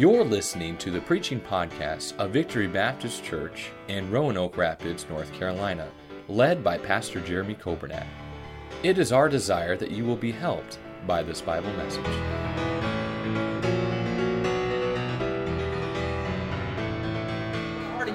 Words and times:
You're 0.00 0.24
listening 0.24 0.78
to 0.78 0.90
the 0.90 1.02
preaching 1.02 1.38
podcast 1.38 2.16
of 2.16 2.30
Victory 2.30 2.66
Baptist 2.66 3.22
Church 3.22 3.68
in 3.88 4.10
Roanoke 4.10 4.56
Rapids, 4.56 5.04
North 5.10 5.30
Carolina, 5.34 5.90
led 6.26 6.64
by 6.64 6.78
Pastor 6.78 7.20
Jeremy 7.20 7.54
Coburnett. 7.54 8.06
It 8.82 8.96
is 8.96 9.12
our 9.12 9.28
desire 9.28 9.76
that 9.76 9.90
you 9.90 10.06
will 10.06 10.16
be 10.16 10.32
helped 10.32 10.78
by 11.06 11.22
this 11.22 11.42
Bible 11.42 11.70
message. 11.74 12.06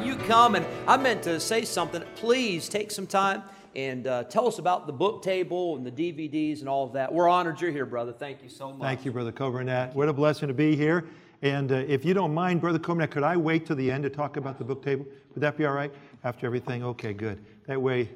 you 0.04 0.16
come 0.26 0.56
and 0.56 0.66
I 0.88 0.98
meant 0.98 1.22
to 1.24 1.40
say 1.40 1.64
something. 1.66 2.04
Please 2.16 2.68
take 2.68 2.90
some 2.90 3.06
time 3.06 3.44
and 3.76 4.08
uh, 4.08 4.24
tell 4.24 4.48
us 4.48 4.58
about 4.58 4.88
the 4.88 4.94
book 4.94 5.22
table 5.22 5.76
and 5.76 5.86
the 5.86 5.92
DVDs 5.92 6.62
and 6.62 6.68
all 6.68 6.86
of 6.86 6.94
that. 6.94 7.14
We're 7.14 7.30
honored 7.30 7.62
you're 7.62 7.70
here, 7.70 7.86
brother. 7.86 8.12
Thank 8.12 8.42
you 8.42 8.50
so 8.50 8.72
much. 8.72 8.82
Thank 8.82 9.06
you, 9.06 9.12
Brother 9.12 9.32
Coburnett. 9.32 9.94
What 9.94 10.10
a 10.10 10.14
blessing 10.14 10.48
to 10.48 10.54
be 10.56 10.76
here. 10.76 11.06
And 11.42 11.72
uh, 11.72 11.76
if 11.76 12.06
you 12.06 12.14
don't 12.14 12.34
mind, 12.34 12.62
Brother 12.62 12.80
Coburnett, 12.80 13.12
could 13.12 13.24
I 13.24 13.38
wait 13.38 13.66
till 13.66 13.76
the 13.76 13.92
end 13.92 14.04
to 14.04 14.10
talk 14.10 14.38
about 14.38 14.58
the 14.58 14.64
book 14.64 14.84
table? 14.84 15.06
Would 15.34 15.42
that 15.42 15.58
be 15.58 15.66
all 15.66 15.74
right? 15.74 15.94
After 16.24 16.46
everything? 16.46 16.84
Okay, 16.84 17.14
good. 17.14 17.44
That 17.68 17.82
way 17.82 18.10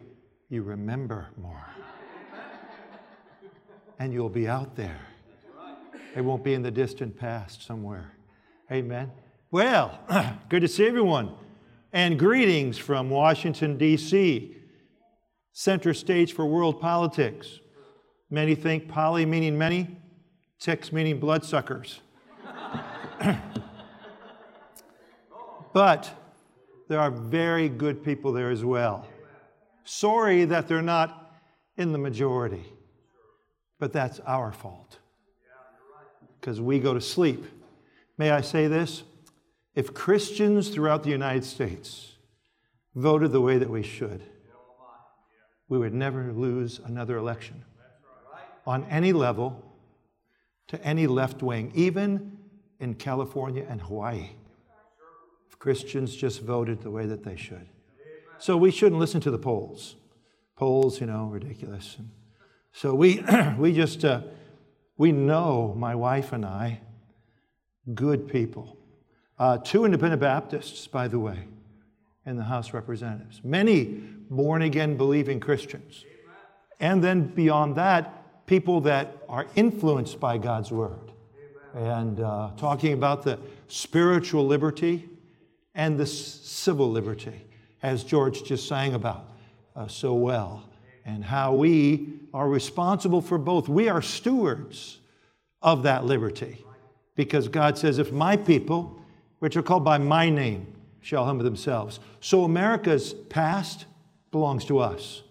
you 0.49 0.63
remember 0.63 1.27
more. 1.37 1.65
and 3.99 4.13
you'll 4.13 4.29
be 4.29 4.47
out 4.47 4.75
there. 4.75 4.99
It 6.15 6.21
won't 6.21 6.43
be 6.43 6.53
in 6.53 6.63
the 6.63 6.71
distant 6.71 7.17
past 7.17 7.65
somewhere. 7.65 8.13
Amen. 8.71 9.11
Well, 9.51 9.99
good 10.49 10.61
to 10.61 10.67
see 10.67 10.87
everyone. 10.87 11.33
And 11.91 12.17
greetings 12.17 12.77
from 12.77 13.09
Washington, 13.09 13.77
D.C., 13.77 14.55
center 15.53 15.93
stage 15.93 16.33
for 16.33 16.45
world 16.45 16.79
politics. 16.79 17.59
Many 18.29 18.55
think 18.55 18.87
poly 18.87 19.25
meaning 19.25 19.57
many, 19.57 19.97
ticks 20.59 20.91
meaning 20.91 21.19
bloodsuckers. 21.19 22.01
but 25.73 26.13
there 26.87 26.99
are 26.99 27.11
very 27.11 27.69
good 27.69 28.03
people 28.03 28.31
there 28.31 28.49
as 28.49 28.63
well. 28.63 29.07
Sorry 29.83 30.45
that 30.45 30.67
they're 30.67 30.81
not 30.81 31.33
in 31.77 31.91
the 31.91 31.97
majority, 31.97 32.65
but 33.79 33.93
that's 33.93 34.19
our 34.21 34.51
fault 34.51 34.99
because 36.39 36.61
we 36.61 36.79
go 36.79 36.93
to 36.93 37.01
sleep. 37.01 37.45
May 38.17 38.31
I 38.31 38.41
say 38.41 38.67
this? 38.67 39.03
If 39.75 39.93
Christians 39.93 40.69
throughout 40.69 41.03
the 41.03 41.09
United 41.09 41.43
States 41.43 42.15
voted 42.95 43.31
the 43.31 43.41
way 43.41 43.57
that 43.57 43.69
we 43.69 43.83
should, 43.83 44.23
we 45.67 45.77
would 45.77 45.93
never 45.93 46.33
lose 46.33 46.79
another 46.83 47.17
election 47.17 47.63
on 48.65 48.83
any 48.85 49.13
level 49.13 49.63
to 50.67 50.83
any 50.83 51.07
left 51.07 51.41
wing, 51.41 51.71
even 51.75 52.38
in 52.79 52.95
California 52.95 53.65
and 53.67 53.81
Hawaii. 53.81 54.29
If 55.49 55.59
Christians 55.59 56.15
just 56.15 56.41
voted 56.41 56.81
the 56.81 56.91
way 56.91 57.05
that 57.05 57.23
they 57.23 57.35
should. 57.35 57.67
So 58.37 58.55
we 58.55 58.71
shouldn't 58.71 58.99
listen 58.99 59.19
to 59.21 59.31
the 59.31 59.37
polls. 59.37 59.95
Polls, 60.55 61.01
you 61.01 61.07
know, 61.07 61.25
ridiculous. 61.25 61.97
So 62.71 62.93
we, 62.93 63.23
we 63.57 63.73
just, 63.73 64.05
uh, 64.05 64.21
we 64.97 65.11
know, 65.11 65.73
my 65.77 65.95
wife 65.95 66.31
and 66.31 66.45
I, 66.45 66.79
good 67.93 68.27
people. 68.27 68.77
Uh, 69.37 69.57
two 69.57 69.85
independent 69.85 70.21
Baptists, 70.21 70.87
by 70.87 71.07
the 71.07 71.19
way, 71.19 71.47
in 72.25 72.37
the 72.37 72.43
House 72.43 72.69
of 72.69 72.73
Representatives. 72.75 73.41
Many 73.43 73.83
born 74.29 74.61
again 74.61 74.95
believing 74.97 75.39
Christians. 75.39 76.05
And 76.79 77.03
then 77.03 77.27
beyond 77.27 77.75
that, 77.75 78.45
people 78.45 78.81
that 78.81 79.17
are 79.27 79.47
influenced 79.55 80.19
by 80.19 80.37
God's 80.37 80.71
Word 80.71 81.08
and 81.73 82.19
uh, 82.19 82.51
talking 82.57 82.93
about 82.93 83.23
the 83.23 83.39
spiritual 83.67 84.45
liberty 84.45 85.09
and 85.75 85.97
the 85.97 86.05
civil 86.05 86.89
liberty, 86.89 87.45
as 87.83 88.03
George 88.03 88.43
just 88.43 88.67
sang 88.67 88.93
about 88.93 89.25
uh, 89.75 89.87
so 89.87 90.13
well, 90.13 90.69
and 91.05 91.23
how 91.23 91.53
we 91.53 92.13
are 92.33 92.49
responsible 92.49 93.21
for 93.21 93.37
both. 93.37 93.69
We 93.69 93.87
are 93.87 94.01
stewards 94.01 94.99
of 95.61 95.83
that 95.83 96.05
liberty 96.05 96.65
because 97.15 97.47
God 97.47 97.77
says, 97.77 97.99
if 97.99 98.11
my 98.11 98.37
people, 98.37 98.99
which 99.39 99.55
are 99.57 99.61
called 99.63 99.83
by 99.83 99.97
my 99.97 100.29
name, 100.29 100.73
shall 101.01 101.25
humble 101.25 101.43
themselves. 101.43 101.99
So 102.19 102.43
America's 102.43 103.13
past 103.13 103.85
belongs 104.31 104.65
to 104.65 104.79
us 104.79 105.23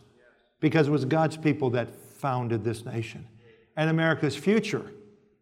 because 0.61 0.89
it 0.89 0.91
was 0.91 1.05
God's 1.05 1.37
people 1.37 1.71
that 1.71 1.95
founded 1.95 2.65
this 2.65 2.85
nation. 2.85 3.27
And 3.77 3.91
America's 3.91 4.35
future 4.35 4.91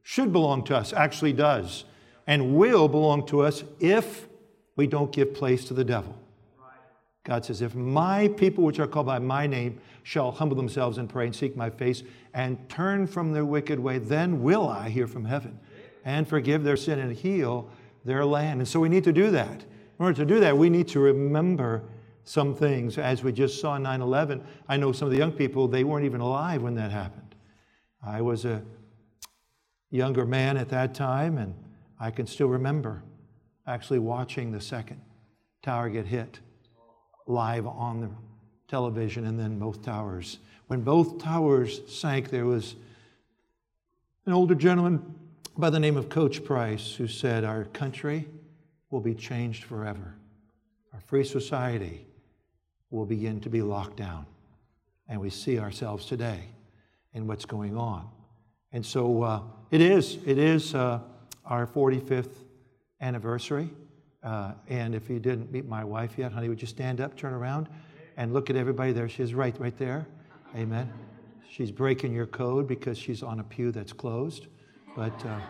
should 0.08 0.32
belong 0.32 0.62
to 0.62 0.76
us, 0.76 0.92
actually 0.92 1.32
does, 1.32 1.84
and 2.28 2.54
will 2.54 2.86
belong 2.86 3.26
to 3.26 3.40
us 3.40 3.64
if 3.80 4.28
we 4.76 4.86
don't 4.86 5.10
give 5.10 5.34
place 5.34 5.64
to 5.64 5.74
the 5.74 5.82
devil. 5.82 6.16
God 7.24 7.44
says, 7.44 7.60
If 7.60 7.74
my 7.74 8.28
people, 8.28 8.62
which 8.62 8.78
are 8.78 8.86
called 8.86 9.06
by 9.06 9.18
my 9.18 9.48
name, 9.48 9.80
shall 10.04 10.30
humble 10.30 10.56
themselves 10.56 10.98
and 10.98 11.08
pray 11.08 11.26
and 11.26 11.34
seek 11.34 11.56
my 11.56 11.68
face 11.68 12.04
and 12.34 12.68
turn 12.68 13.08
from 13.08 13.32
their 13.32 13.44
wicked 13.44 13.80
way, 13.80 13.98
then 13.98 14.44
will 14.44 14.68
I 14.68 14.90
hear 14.90 15.08
from 15.08 15.24
heaven 15.24 15.58
and 16.04 16.28
forgive 16.28 16.62
their 16.62 16.76
sin 16.76 17.00
and 17.00 17.12
heal 17.12 17.68
their 18.04 18.24
land. 18.24 18.60
And 18.60 18.68
so 18.68 18.78
we 18.78 18.88
need 18.88 19.02
to 19.04 19.12
do 19.12 19.32
that. 19.32 19.62
In 19.98 20.04
order 20.04 20.14
to 20.18 20.24
do 20.24 20.38
that, 20.38 20.56
we 20.56 20.70
need 20.70 20.86
to 20.88 21.00
remember 21.00 21.82
some 22.22 22.54
things. 22.54 22.96
As 22.96 23.24
we 23.24 23.32
just 23.32 23.60
saw 23.60 23.74
in 23.74 23.82
9 23.82 24.02
11, 24.02 24.40
I 24.68 24.76
know 24.76 24.92
some 24.92 25.06
of 25.06 25.12
the 25.12 25.18
young 25.18 25.32
people, 25.32 25.66
they 25.66 25.82
weren't 25.82 26.06
even 26.06 26.20
alive 26.20 26.62
when 26.62 26.76
that 26.76 26.92
happened. 26.92 27.34
I 28.06 28.20
was 28.20 28.44
a 28.44 28.62
younger 29.96 30.26
man 30.26 30.56
at 30.56 30.68
that 30.68 30.94
time, 30.94 31.38
and 31.38 31.54
I 31.98 32.10
can 32.10 32.26
still 32.26 32.48
remember 32.48 33.02
actually 33.66 33.98
watching 33.98 34.52
the 34.52 34.60
second 34.60 35.00
tower 35.62 35.88
get 35.88 36.06
hit 36.06 36.38
live 37.26 37.66
on 37.66 38.00
the 38.00 38.10
television, 38.68 39.26
and 39.26 39.38
then 39.38 39.58
both 39.58 39.82
towers. 39.82 40.38
When 40.68 40.82
both 40.82 41.18
towers 41.18 41.80
sank, 41.88 42.30
there 42.30 42.44
was 42.44 42.76
an 44.26 44.32
older 44.32 44.54
gentleman 44.54 45.14
by 45.56 45.70
the 45.70 45.80
name 45.80 45.96
of 45.96 46.08
Coach 46.08 46.44
Price 46.44 46.94
who 46.94 47.08
said, 47.08 47.44
Our 47.44 47.64
country 47.64 48.28
will 48.90 49.00
be 49.00 49.14
changed 49.14 49.64
forever. 49.64 50.14
Our 50.92 51.00
free 51.00 51.24
society 51.24 52.06
will 52.90 53.06
begin 53.06 53.40
to 53.40 53.50
be 53.50 53.62
locked 53.62 53.96
down. 53.96 54.26
And 55.08 55.20
we 55.20 55.30
see 55.30 55.58
ourselves 55.58 56.06
today 56.06 56.40
in 57.12 57.26
what's 57.26 57.44
going 57.44 57.76
on. 57.76 58.08
And 58.76 58.84
so 58.84 59.22
uh, 59.22 59.40
it 59.70 59.80
is, 59.80 60.18
it 60.26 60.36
is 60.36 60.74
uh, 60.74 61.00
our 61.46 61.66
45th 61.66 62.44
anniversary. 63.00 63.70
Uh, 64.22 64.52
and 64.68 64.94
if 64.94 65.08
you 65.08 65.18
didn't 65.18 65.50
meet 65.50 65.66
my 65.66 65.82
wife 65.82 66.18
yet, 66.18 66.30
honey, 66.30 66.50
would 66.50 66.60
you 66.60 66.66
stand 66.66 67.00
up, 67.00 67.16
turn 67.16 67.32
around, 67.32 67.70
and 68.18 68.34
look 68.34 68.50
at 68.50 68.56
everybody 68.56 68.92
there? 68.92 69.08
She's 69.08 69.32
right, 69.32 69.58
right 69.58 69.78
there. 69.78 70.06
Amen. 70.54 70.92
She's 71.50 71.70
breaking 71.70 72.12
your 72.12 72.26
code 72.26 72.68
because 72.68 72.98
she's 72.98 73.22
on 73.22 73.40
a 73.40 73.44
pew 73.44 73.72
that's 73.72 73.94
closed. 73.94 74.46
But 74.94 75.24
uh, 75.24 75.40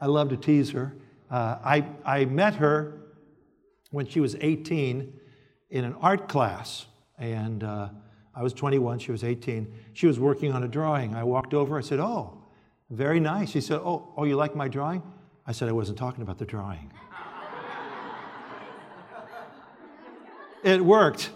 I 0.00 0.06
love 0.06 0.30
to 0.30 0.36
tease 0.36 0.70
her. 0.72 0.96
Uh, 1.30 1.58
I, 1.64 1.86
I 2.04 2.24
met 2.24 2.56
her 2.56 3.00
when 3.92 4.08
she 4.08 4.18
was 4.18 4.34
18 4.40 5.12
in 5.70 5.84
an 5.84 5.94
art 6.00 6.28
class. 6.28 6.86
And 7.16 7.62
uh, 7.62 7.90
I 8.36 8.42
was 8.42 8.52
21, 8.52 8.98
she 8.98 9.12
was 9.12 9.22
18. 9.22 9.72
She 9.92 10.06
was 10.06 10.18
working 10.18 10.52
on 10.52 10.64
a 10.64 10.68
drawing. 10.68 11.14
I 11.14 11.24
walked 11.24 11.54
over, 11.54 11.78
I 11.78 11.82
said, 11.82 12.00
Oh, 12.00 12.38
very 12.90 13.20
nice. 13.20 13.50
She 13.50 13.60
said, 13.60 13.78
Oh, 13.78 14.12
oh 14.16 14.24
you 14.24 14.36
like 14.36 14.56
my 14.56 14.68
drawing? 14.68 15.02
I 15.46 15.52
said, 15.52 15.68
I 15.68 15.72
wasn't 15.72 15.98
talking 15.98 16.22
about 16.22 16.38
the 16.38 16.44
drawing. 16.44 16.92
it 20.62 20.84
worked. 20.84 21.30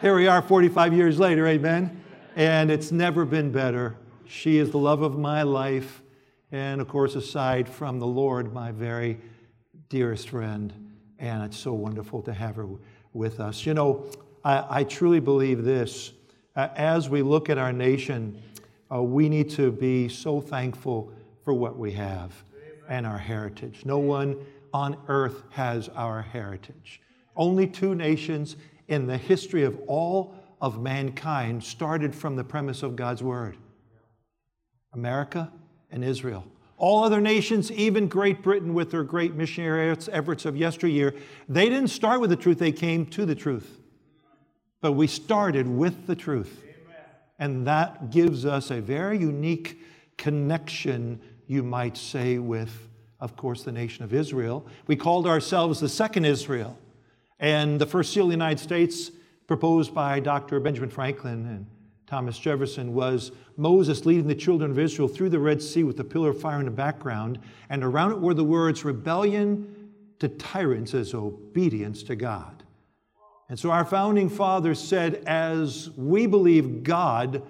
Here 0.00 0.16
we 0.16 0.26
are 0.26 0.42
45 0.42 0.94
years 0.94 1.20
later, 1.20 1.46
amen? 1.46 2.02
And 2.34 2.70
it's 2.70 2.90
never 2.90 3.24
been 3.24 3.52
better. 3.52 3.96
She 4.26 4.58
is 4.58 4.70
the 4.70 4.78
love 4.78 5.02
of 5.02 5.16
my 5.16 5.42
life. 5.42 6.02
And 6.50 6.80
of 6.80 6.88
course, 6.88 7.14
aside 7.14 7.68
from 7.68 8.00
the 8.00 8.06
Lord, 8.06 8.52
my 8.52 8.72
very 8.72 9.20
dearest 9.88 10.28
friend. 10.28 10.72
And 11.18 11.44
it's 11.44 11.56
so 11.56 11.72
wonderful 11.72 12.20
to 12.22 12.32
have 12.32 12.56
her 12.56 12.66
with 13.12 13.38
us. 13.38 13.64
You 13.64 13.74
know, 13.74 14.10
I, 14.44 14.80
I 14.80 14.84
truly 14.84 15.20
believe 15.20 15.64
this. 15.64 16.12
Uh, 16.54 16.68
as 16.76 17.08
we 17.08 17.22
look 17.22 17.48
at 17.48 17.58
our 17.58 17.72
nation, 17.72 18.40
uh, 18.92 19.02
we 19.02 19.28
need 19.28 19.50
to 19.50 19.72
be 19.72 20.08
so 20.08 20.40
thankful 20.40 21.12
for 21.44 21.54
what 21.54 21.78
we 21.78 21.92
have 21.92 22.32
and 22.88 23.06
our 23.06 23.18
heritage. 23.18 23.82
No 23.84 23.98
one 23.98 24.36
on 24.74 24.96
earth 25.08 25.42
has 25.50 25.88
our 25.90 26.22
heritage. 26.22 27.00
Only 27.36 27.66
two 27.66 27.94
nations 27.94 28.56
in 28.88 29.06
the 29.06 29.16
history 29.16 29.62
of 29.62 29.78
all 29.86 30.34
of 30.60 30.80
mankind 30.80 31.64
started 31.64 32.14
from 32.14 32.36
the 32.36 32.44
premise 32.44 32.82
of 32.82 32.96
God's 32.96 33.22
Word 33.22 33.56
America 34.92 35.50
and 35.90 36.04
Israel. 36.04 36.44
All 36.76 37.02
other 37.02 37.20
nations, 37.20 37.72
even 37.72 38.08
Great 38.08 38.42
Britain 38.42 38.74
with 38.74 38.90
their 38.90 39.04
great 39.04 39.34
missionary 39.34 39.96
efforts 40.10 40.44
of 40.44 40.56
yesteryear, 40.56 41.14
they 41.48 41.68
didn't 41.68 41.88
start 41.88 42.20
with 42.20 42.28
the 42.28 42.36
truth, 42.36 42.58
they 42.58 42.72
came 42.72 43.06
to 43.06 43.24
the 43.24 43.34
truth. 43.34 43.78
But 44.82 44.92
we 44.92 45.06
started 45.06 45.66
with 45.66 46.06
the 46.06 46.14
truth. 46.14 46.62
And 47.38 47.66
that 47.66 48.10
gives 48.10 48.44
us 48.44 48.70
a 48.70 48.80
very 48.80 49.18
unique 49.18 49.80
connection, 50.18 51.20
you 51.46 51.62
might 51.62 51.96
say, 51.96 52.38
with 52.38 52.88
of 53.22 53.36
course, 53.36 53.62
the 53.62 53.70
nation 53.70 54.04
of 54.04 54.12
Israel. 54.12 54.66
We 54.88 54.96
called 54.96 55.28
ourselves 55.28 55.78
the 55.78 55.88
second 55.88 56.24
Israel. 56.24 56.76
And 57.38 57.80
the 57.80 57.86
first 57.86 58.12
seal 58.12 58.24
of 58.24 58.30
the 58.30 58.34
United 58.34 58.58
States, 58.58 59.12
proposed 59.46 59.94
by 59.94 60.18
Dr. 60.18 60.58
Benjamin 60.58 60.90
Franklin 60.90 61.46
and 61.46 61.66
Thomas 62.08 62.36
Jefferson, 62.36 62.92
was 62.94 63.30
Moses 63.56 64.04
leading 64.04 64.26
the 64.26 64.34
children 64.34 64.72
of 64.72 64.78
Israel 64.78 65.06
through 65.06 65.30
the 65.30 65.38
Red 65.38 65.62
Sea 65.62 65.84
with 65.84 65.96
the 65.96 66.04
pillar 66.04 66.30
of 66.30 66.40
fire 66.40 66.58
in 66.58 66.64
the 66.64 66.72
background, 66.72 67.38
and 67.70 67.84
around 67.84 68.10
it 68.10 68.20
were 68.20 68.34
the 68.34 68.44
words 68.44 68.84
rebellion 68.84 69.90
to 70.18 70.28
tyrants 70.28 70.92
as 70.92 71.14
obedience 71.14 72.02
to 72.02 72.16
God. 72.16 72.61
And 73.48 73.58
so 73.58 73.70
our 73.70 73.84
founding 73.84 74.28
fathers 74.28 74.80
said, 74.80 75.22
as 75.26 75.90
we 75.96 76.26
believe 76.26 76.82
God 76.82 77.42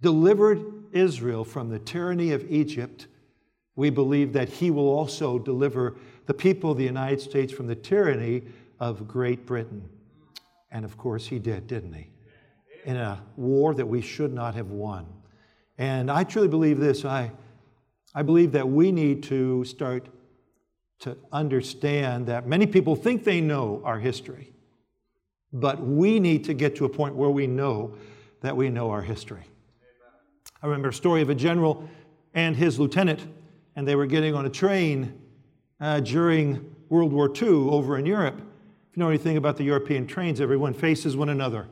delivered 0.00 0.64
Israel 0.92 1.44
from 1.44 1.68
the 1.68 1.78
tyranny 1.78 2.32
of 2.32 2.50
Egypt, 2.50 3.06
we 3.76 3.90
believe 3.90 4.32
that 4.32 4.48
He 4.48 4.70
will 4.70 4.88
also 4.88 5.38
deliver 5.38 5.96
the 6.26 6.34
people 6.34 6.72
of 6.72 6.78
the 6.78 6.84
United 6.84 7.20
States 7.20 7.52
from 7.52 7.66
the 7.66 7.74
tyranny 7.74 8.42
of 8.78 9.06
Great 9.06 9.46
Britain. 9.46 9.88
And 10.70 10.84
of 10.84 10.96
course, 10.96 11.26
He 11.26 11.38
did, 11.38 11.66
didn't 11.66 11.92
He? 11.92 12.08
In 12.84 12.96
a 12.96 13.22
war 13.36 13.74
that 13.74 13.86
we 13.86 14.00
should 14.00 14.32
not 14.32 14.54
have 14.54 14.70
won. 14.70 15.06
And 15.76 16.10
I 16.10 16.24
truly 16.24 16.48
believe 16.48 16.78
this. 16.78 17.04
I, 17.04 17.30
I 18.14 18.22
believe 18.22 18.52
that 18.52 18.68
we 18.68 18.90
need 18.90 19.22
to 19.24 19.64
start 19.64 20.08
to 21.00 21.16
understand 21.32 22.26
that 22.26 22.46
many 22.46 22.66
people 22.66 22.94
think 22.94 23.24
they 23.24 23.40
know 23.40 23.80
our 23.84 23.98
history, 23.98 24.52
but 25.52 25.80
we 25.80 26.20
need 26.20 26.44
to 26.44 26.54
get 26.54 26.76
to 26.76 26.84
a 26.84 26.88
point 26.88 27.14
where 27.14 27.30
we 27.30 27.46
know 27.46 27.94
that 28.40 28.56
we 28.56 28.68
know 28.70 28.90
our 28.90 29.02
history. 29.02 29.44
I 30.62 30.66
remember 30.66 30.88
a 30.88 30.94
story 30.94 31.22
of 31.22 31.30
a 31.30 31.34
general 31.34 31.88
and 32.34 32.54
his 32.54 32.78
lieutenant, 32.78 33.26
and 33.76 33.86
they 33.86 33.96
were 33.96 34.06
getting 34.06 34.34
on 34.34 34.46
a 34.46 34.50
train 34.50 35.18
uh, 35.80 36.00
during 36.00 36.74
World 36.88 37.12
War 37.12 37.30
II 37.34 37.48
over 37.48 37.98
in 37.98 38.06
Europe. 38.06 38.36
If 38.38 38.96
you 38.96 39.02
know 39.02 39.08
anything 39.08 39.36
about 39.36 39.56
the 39.56 39.64
European 39.64 40.06
trains, 40.06 40.40
everyone 40.40 40.74
faces 40.74 41.16
one 41.16 41.28
another. 41.28 41.66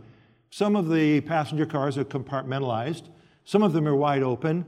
Some 0.50 0.76
of 0.76 0.88
the 0.88 1.20
passenger 1.22 1.66
cars 1.66 1.98
are 1.98 2.04
compartmentalized, 2.04 3.08
some 3.44 3.62
of 3.62 3.72
them 3.72 3.86
are 3.86 3.96
wide 3.96 4.22
open, 4.22 4.64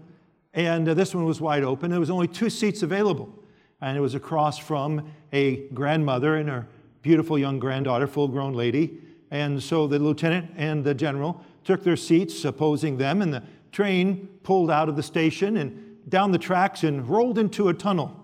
and 0.52 0.88
uh, 0.88 0.94
this 0.94 1.14
one 1.14 1.24
was 1.24 1.40
wide 1.40 1.62
open. 1.62 1.90
There 1.90 2.00
was 2.00 2.10
only 2.10 2.28
two 2.28 2.50
seats 2.50 2.82
available, 2.82 3.32
and 3.80 3.96
it 3.96 4.00
was 4.00 4.14
across 4.14 4.58
from 4.58 5.10
a 5.32 5.68
grandmother 5.68 6.36
and 6.36 6.48
her 6.48 6.66
beautiful 7.02 7.38
young 7.38 7.58
granddaughter, 7.58 8.06
full 8.06 8.28
grown 8.28 8.54
lady. 8.54 8.98
And 9.30 9.62
so 9.62 9.86
the 9.86 9.98
lieutenant 9.98 10.50
and 10.56 10.84
the 10.84 10.94
general 10.94 11.44
took 11.64 11.84
their 11.84 11.96
seats 11.96 12.44
opposing 12.44 12.96
them, 12.96 13.22
and 13.22 13.32
the 13.32 13.42
train 13.70 14.28
pulled 14.42 14.70
out 14.70 14.88
of 14.88 14.96
the 14.96 15.02
station 15.02 15.56
and 15.56 15.98
down 16.08 16.32
the 16.32 16.38
tracks 16.38 16.82
and 16.82 17.08
rolled 17.08 17.38
into 17.38 17.68
a 17.68 17.74
tunnel. 17.74 18.16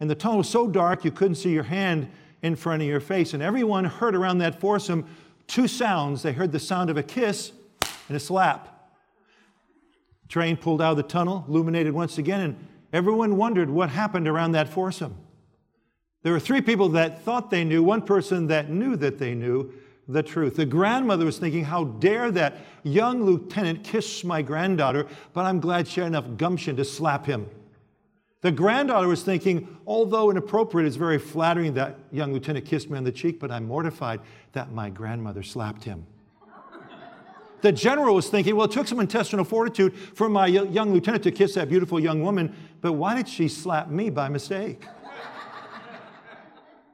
And 0.00 0.10
the 0.10 0.14
tunnel 0.14 0.38
was 0.38 0.48
so 0.48 0.66
dark 0.66 1.04
you 1.04 1.10
couldn't 1.10 1.36
see 1.36 1.52
your 1.52 1.62
hand 1.62 2.10
in 2.42 2.56
front 2.56 2.82
of 2.82 2.88
your 2.88 3.00
face. 3.00 3.32
And 3.32 3.42
everyone 3.42 3.84
heard 3.84 4.14
around 4.14 4.38
that 4.38 4.60
foursome 4.60 5.06
two 5.46 5.66
sounds. 5.66 6.22
They 6.22 6.32
heard 6.32 6.52
the 6.52 6.58
sound 6.58 6.90
of 6.90 6.96
a 6.96 7.02
kiss 7.02 7.52
and 8.08 8.16
a 8.16 8.20
slap. 8.20 8.70
Train 10.28 10.56
pulled 10.56 10.82
out 10.82 10.92
of 10.92 10.96
the 10.96 11.02
tunnel, 11.04 11.44
illuminated 11.48 11.94
once 11.94 12.18
again, 12.18 12.40
and 12.40 12.68
everyone 12.92 13.36
wondered 13.36 13.70
what 13.70 13.88
happened 13.88 14.26
around 14.26 14.52
that 14.52 14.68
foursome. 14.68 15.16
There 16.24 16.32
were 16.32 16.40
three 16.40 16.62
people 16.62 16.88
that 16.90 17.22
thought 17.22 17.50
they 17.50 17.64
knew, 17.64 17.82
one 17.82 18.00
person 18.00 18.46
that 18.46 18.70
knew 18.70 18.96
that 18.96 19.18
they 19.18 19.34
knew 19.34 19.72
the 20.08 20.22
truth. 20.22 20.56
The 20.56 20.64
grandmother 20.64 21.26
was 21.26 21.38
thinking, 21.38 21.64
How 21.64 21.84
dare 21.84 22.30
that 22.30 22.56
young 22.82 23.22
lieutenant 23.24 23.84
kiss 23.84 24.24
my 24.24 24.40
granddaughter, 24.40 25.06
but 25.34 25.44
I'm 25.44 25.60
glad 25.60 25.86
she 25.86 26.00
had 26.00 26.06
enough 26.06 26.24
gumption 26.38 26.76
to 26.76 26.84
slap 26.84 27.26
him. 27.26 27.46
The 28.40 28.50
granddaughter 28.50 29.06
was 29.06 29.22
thinking, 29.22 29.68
although 29.86 30.30
inappropriate, 30.30 30.86
it's 30.86 30.96
very 30.96 31.18
flattering 31.18 31.74
that 31.74 31.98
young 32.10 32.32
lieutenant 32.32 32.64
kissed 32.64 32.88
me 32.88 32.96
on 32.96 33.04
the 33.04 33.12
cheek, 33.12 33.38
but 33.38 33.50
I'm 33.50 33.66
mortified 33.66 34.20
that 34.52 34.72
my 34.72 34.88
grandmother 34.88 35.42
slapped 35.42 35.84
him. 35.84 36.06
The 37.60 37.72
general 37.72 38.14
was 38.14 38.28
thinking, 38.28 38.56
well, 38.56 38.66
it 38.66 38.72
took 38.72 38.88
some 38.88 39.00
intestinal 39.00 39.44
fortitude 39.44 39.94
for 39.96 40.30
my 40.30 40.46
young 40.46 40.92
lieutenant 40.94 41.22
to 41.24 41.30
kiss 41.30 41.54
that 41.54 41.68
beautiful 41.68 42.00
young 42.00 42.22
woman, 42.22 42.54
but 42.80 42.92
why 42.94 43.14
did 43.14 43.28
she 43.28 43.48
slap 43.48 43.88
me 43.90 44.08
by 44.08 44.30
mistake? 44.30 44.86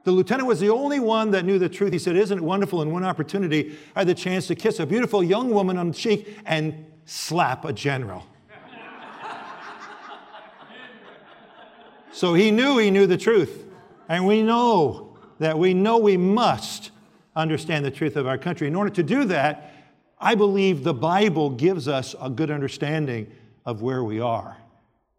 The 0.03 0.11
lieutenant 0.11 0.47
was 0.47 0.59
the 0.59 0.69
only 0.69 0.99
one 0.99 1.31
that 1.31 1.45
knew 1.45 1.59
the 1.59 1.69
truth. 1.69 1.93
He 1.93 1.99
said, 1.99 2.15
Isn't 2.15 2.39
it 2.39 2.43
wonderful? 2.43 2.81
In 2.81 2.91
one 2.91 3.03
opportunity, 3.03 3.77
I 3.95 3.99
had 3.99 4.07
the 4.07 4.15
chance 4.15 4.47
to 4.47 4.55
kiss 4.55 4.79
a 4.79 4.85
beautiful 4.85 5.23
young 5.23 5.51
woman 5.51 5.77
on 5.77 5.89
the 5.89 5.93
cheek 5.93 6.39
and 6.45 6.85
slap 7.05 7.65
a 7.65 7.73
general. 7.73 8.25
so 12.11 12.33
he 12.33 12.49
knew 12.49 12.79
he 12.79 12.89
knew 12.89 13.05
the 13.05 13.17
truth. 13.17 13.65
And 14.09 14.25
we 14.25 14.41
know 14.41 15.17
that 15.39 15.57
we 15.57 15.73
know 15.73 15.97
we 15.97 16.17
must 16.17 16.91
understand 17.35 17.85
the 17.85 17.91
truth 17.91 18.15
of 18.15 18.27
our 18.27 18.37
country. 18.37 18.67
In 18.67 18.75
order 18.75 18.91
to 18.91 19.03
do 19.03 19.23
that, 19.25 19.73
I 20.19 20.35
believe 20.35 20.83
the 20.83 20.93
Bible 20.93 21.51
gives 21.51 21.87
us 21.87 22.15
a 22.19 22.29
good 22.29 22.51
understanding 22.51 23.31
of 23.65 23.81
where 23.81 24.03
we 24.03 24.19
are. 24.19 24.57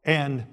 And 0.05 0.44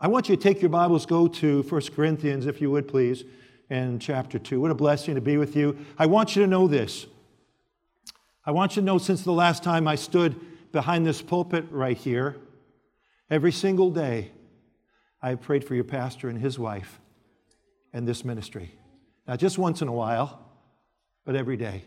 I 0.00 0.08
want 0.08 0.28
you 0.28 0.36
to 0.36 0.42
take 0.42 0.60
your 0.60 0.70
Bibles, 0.70 1.06
go 1.06 1.28
to 1.28 1.62
1 1.62 1.80
Corinthians, 1.94 2.46
if 2.46 2.60
you 2.60 2.70
would 2.70 2.88
please 2.88 3.24
in 3.70 3.98
chapter 3.98 4.38
2. 4.38 4.60
What 4.60 4.70
a 4.70 4.74
blessing 4.74 5.14
to 5.14 5.20
be 5.20 5.36
with 5.36 5.56
you. 5.56 5.76
I 5.98 6.06
want 6.06 6.36
you 6.36 6.42
to 6.42 6.48
know 6.48 6.66
this. 6.66 7.06
I 8.44 8.50
want 8.50 8.76
you 8.76 8.82
to 8.82 8.86
know 8.86 8.98
since 8.98 9.22
the 9.22 9.32
last 9.32 9.62
time 9.62 9.88
I 9.88 9.94
stood 9.94 10.38
behind 10.72 11.06
this 11.06 11.22
pulpit 11.22 11.66
right 11.70 11.96
here, 11.96 12.36
every 13.30 13.52
single 13.52 13.90
day, 13.90 14.30
I 15.22 15.30
have 15.30 15.40
prayed 15.40 15.64
for 15.64 15.74
your 15.74 15.84
pastor 15.84 16.28
and 16.28 16.38
his 16.38 16.58
wife 16.58 17.00
and 17.92 18.06
this 18.06 18.24
ministry. 18.24 18.72
Not 19.26 19.38
just 19.38 19.56
once 19.56 19.80
in 19.80 19.88
a 19.88 19.92
while, 19.92 20.44
but 21.24 21.36
every 21.36 21.56
day. 21.56 21.84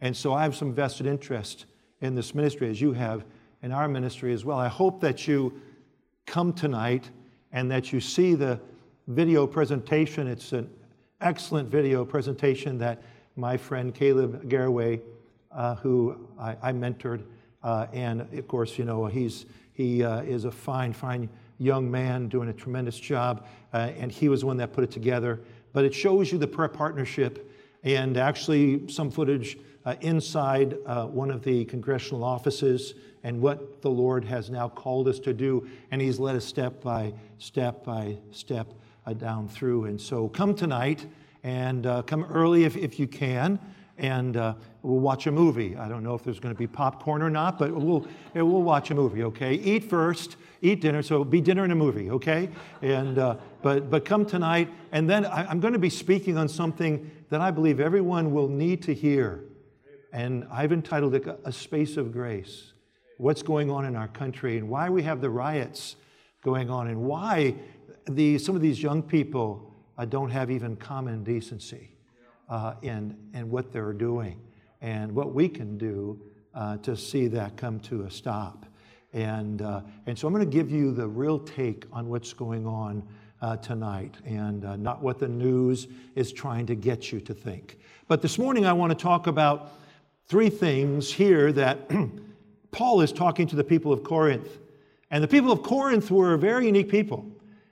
And 0.00 0.16
so 0.16 0.32
I 0.32 0.42
have 0.42 0.56
some 0.56 0.74
vested 0.74 1.06
interest 1.06 1.66
in 2.00 2.14
this 2.14 2.34
ministry 2.34 2.70
as 2.70 2.80
you 2.80 2.92
have 2.92 3.24
in 3.62 3.72
our 3.72 3.88
ministry 3.88 4.32
as 4.32 4.44
well. 4.44 4.58
I 4.58 4.68
hope 4.68 5.00
that 5.00 5.28
you 5.28 5.60
come 6.26 6.52
tonight 6.52 7.10
and 7.52 7.70
that 7.70 7.92
you 7.92 8.00
see 8.00 8.34
the 8.34 8.60
video 9.06 9.46
presentation. 9.46 10.26
It's 10.26 10.52
an 10.52 10.68
excellent 11.20 11.68
video 11.68 12.04
presentation 12.04 12.78
that 12.78 13.02
my 13.34 13.56
friend 13.56 13.94
Caleb 13.94 14.48
Garraway, 14.48 15.00
uh, 15.50 15.74
who 15.76 16.28
I, 16.38 16.56
I 16.62 16.72
mentored, 16.72 17.24
uh, 17.62 17.86
and 17.92 18.20
of 18.20 18.48
course, 18.48 18.78
you 18.78 18.84
know, 18.84 19.06
he's, 19.06 19.46
he 19.72 20.04
uh, 20.04 20.22
is 20.22 20.44
a 20.44 20.50
fine, 20.50 20.92
fine 20.92 21.28
young 21.58 21.90
man 21.90 22.28
doing 22.28 22.48
a 22.48 22.52
tremendous 22.52 22.98
job, 22.98 23.46
uh, 23.72 23.90
and 23.98 24.12
he 24.12 24.28
was 24.28 24.40
the 24.40 24.46
one 24.46 24.56
that 24.58 24.72
put 24.72 24.84
it 24.84 24.92
together. 24.92 25.40
But 25.72 25.84
it 25.84 25.92
shows 25.92 26.30
you 26.30 26.38
the 26.38 26.46
prayer 26.46 26.68
partnership 26.68 27.50
and 27.82 28.16
actually 28.16 28.88
some 28.88 29.10
footage 29.10 29.58
uh, 29.84 29.96
inside 30.00 30.76
uh, 30.86 31.06
one 31.06 31.30
of 31.30 31.42
the 31.42 31.64
congressional 31.64 32.22
offices 32.22 32.94
and 33.24 33.40
what 33.40 33.82
the 33.82 33.90
Lord 33.90 34.24
has 34.24 34.50
now 34.50 34.68
called 34.68 35.08
us 35.08 35.18
to 35.20 35.32
do. 35.32 35.68
And 35.90 36.00
He's 36.00 36.20
led 36.20 36.36
us 36.36 36.44
step 36.44 36.80
by 36.80 37.12
step 37.38 37.84
by 37.84 38.18
step 38.30 38.72
down 39.12 39.48
through. 39.48 39.86
And 39.86 40.00
so 40.00 40.28
come 40.28 40.54
tonight 40.54 41.06
and 41.42 41.86
uh, 41.86 42.02
come 42.02 42.24
early 42.24 42.64
if, 42.64 42.76
if 42.76 42.98
you 42.98 43.06
can, 43.06 43.58
and 43.96 44.36
uh, 44.36 44.54
we'll 44.82 45.00
watch 45.00 45.26
a 45.26 45.32
movie. 45.32 45.76
I 45.76 45.88
don't 45.88 46.02
know 46.02 46.14
if 46.14 46.22
there's 46.22 46.38
going 46.38 46.54
to 46.54 46.58
be 46.58 46.66
popcorn 46.66 47.20
or 47.20 47.30
not, 47.30 47.58
but 47.58 47.72
we'll, 47.72 48.06
we'll 48.34 48.62
watch 48.62 48.90
a 48.90 48.94
movie, 48.94 49.24
okay? 49.24 49.54
Eat 49.54 49.84
first, 49.84 50.36
eat 50.62 50.80
dinner, 50.80 51.02
so 51.02 51.24
be 51.24 51.40
dinner 51.40 51.64
and 51.64 51.72
a 51.72 51.76
movie, 51.76 52.10
okay? 52.10 52.48
And, 52.80 53.18
uh, 53.18 53.36
but, 53.62 53.90
but 53.90 54.04
come 54.04 54.24
tonight, 54.24 54.68
and 54.92 55.10
then 55.10 55.26
I, 55.26 55.46
I'm 55.46 55.58
going 55.58 55.72
to 55.72 55.78
be 55.80 55.90
speaking 55.90 56.38
on 56.38 56.48
something 56.48 57.10
that 57.30 57.40
I 57.40 57.50
believe 57.50 57.80
everyone 57.80 58.32
will 58.32 58.48
need 58.48 58.82
to 58.82 58.94
hear. 58.94 59.44
And 60.12 60.46
I've 60.50 60.72
entitled 60.72 61.14
it 61.14 61.26
A 61.44 61.52
Space 61.52 61.96
of 61.96 62.12
Grace. 62.12 62.72
What's 63.18 63.42
going 63.42 63.68
on 63.70 63.84
in 63.84 63.96
our 63.96 64.08
country 64.08 64.58
and 64.58 64.68
why 64.68 64.90
we 64.90 65.02
have 65.02 65.20
the 65.20 65.28
riots 65.28 65.96
going 66.42 66.70
on 66.70 66.86
and 66.86 67.02
why 67.02 67.56
the, 68.08 68.38
some 68.38 68.56
of 68.56 68.62
these 68.62 68.82
young 68.82 69.02
people 69.02 69.74
uh, 69.96 70.04
don't 70.04 70.30
have 70.30 70.50
even 70.50 70.76
common 70.76 71.24
decency 71.24 71.90
uh, 72.48 72.74
in, 72.82 73.16
in 73.34 73.50
what 73.50 73.72
they're 73.72 73.92
doing 73.92 74.40
and 74.80 75.12
what 75.12 75.34
we 75.34 75.48
can 75.48 75.76
do 75.76 76.20
uh, 76.54 76.76
to 76.78 76.96
see 76.96 77.26
that 77.28 77.56
come 77.56 77.80
to 77.80 78.02
a 78.04 78.10
stop. 78.10 78.66
And, 79.12 79.62
uh, 79.62 79.82
and 80.06 80.18
so 80.18 80.26
I'm 80.26 80.34
going 80.34 80.48
to 80.48 80.50
give 80.50 80.70
you 80.70 80.92
the 80.92 81.06
real 81.06 81.38
take 81.38 81.84
on 81.92 82.08
what's 82.08 82.32
going 82.32 82.66
on 82.66 83.02
uh, 83.40 83.56
tonight 83.56 84.16
and 84.24 84.64
uh, 84.64 84.76
not 84.76 85.02
what 85.02 85.18
the 85.18 85.28
news 85.28 85.86
is 86.14 86.32
trying 86.32 86.66
to 86.66 86.74
get 86.74 87.12
you 87.12 87.20
to 87.20 87.34
think. 87.34 87.78
But 88.08 88.22
this 88.22 88.38
morning 88.38 88.66
I 88.66 88.72
want 88.72 88.90
to 88.90 89.00
talk 89.00 89.26
about 89.26 89.72
three 90.26 90.50
things 90.50 91.12
here 91.12 91.52
that 91.52 91.90
Paul 92.70 93.00
is 93.00 93.12
talking 93.12 93.46
to 93.48 93.56
the 93.56 93.64
people 93.64 93.92
of 93.92 94.02
Corinth. 94.02 94.58
And 95.10 95.24
the 95.24 95.28
people 95.28 95.52
of 95.52 95.62
Corinth 95.62 96.10
were 96.10 96.34
a 96.34 96.38
very 96.38 96.66
unique 96.66 96.90
people. 96.90 97.26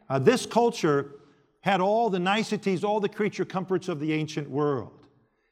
Uh, 0.08 0.18
this 0.18 0.46
culture 0.46 1.12
had 1.60 1.80
all 1.80 2.10
the 2.10 2.18
niceties, 2.18 2.84
all 2.84 3.00
the 3.00 3.08
creature 3.08 3.44
comforts 3.44 3.88
of 3.88 3.98
the 3.98 4.12
ancient 4.12 4.48
world. 4.48 4.92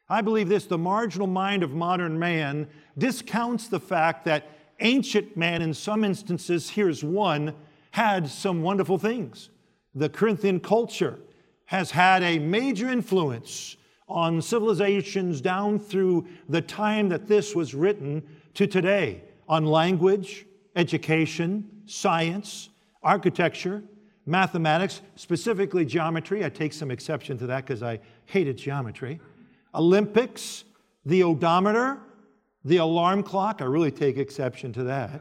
I 0.08 0.20
believe 0.20 0.49
this 0.49 0.66
the 0.66 0.78
marginal 0.78 1.26
mind 1.26 1.62
of 1.62 1.73
modern 1.73 2.18
man 2.18 2.68
discounts 2.96 3.68
the 3.68 3.80
fact 3.80 4.25
that 4.26 4.49
ancient 4.80 5.37
man, 5.37 5.62
in 5.62 5.73
some 5.73 6.04
instances, 6.04 6.70
here's 6.70 7.02
one, 7.02 7.54
had 7.90 8.28
some 8.28 8.62
wonderful 8.62 8.99
things. 8.99 9.50
The 9.94 10.08
Corinthian 10.08 10.61
culture 10.61 11.18
has 11.66 11.90
had 11.90 12.23
a 12.23 12.38
major 12.38 12.88
influence 12.88 13.76
on 14.08 14.42
civilizations 14.42 15.40
down 15.40 15.78
through 15.78 16.26
the 16.49 16.61
time 16.61 17.08
that 17.08 17.26
this 17.26 17.54
was 17.54 17.75
written 17.75 18.23
to 18.54 18.66
today 18.66 19.23
on 19.49 19.64
language, 19.64 20.46
education, 20.76 21.68
science, 21.87 22.68
architecture, 23.02 23.82
mathematics, 24.26 25.00
specifically 25.16 25.85
geometry. 25.85 26.45
I 26.45 26.49
take 26.49 26.73
some 26.73 26.90
exception 26.90 27.38
to 27.38 27.47
that 27.49 27.66
because 27.66 27.83
I 27.83 28.00
hated 28.26 28.57
geometry. 28.57 29.21
Olympics, 29.75 30.64
the 31.04 31.23
odometer, 31.23 31.99
the 32.64 32.78
alarm 32.78 33.23
clock. 33.23 33.61
I 33.61 33.64
really 33.64 33.90
take 33.90 34.16
exception 34.16 34.73
to 34.75 34.85
that. 34.85 35.21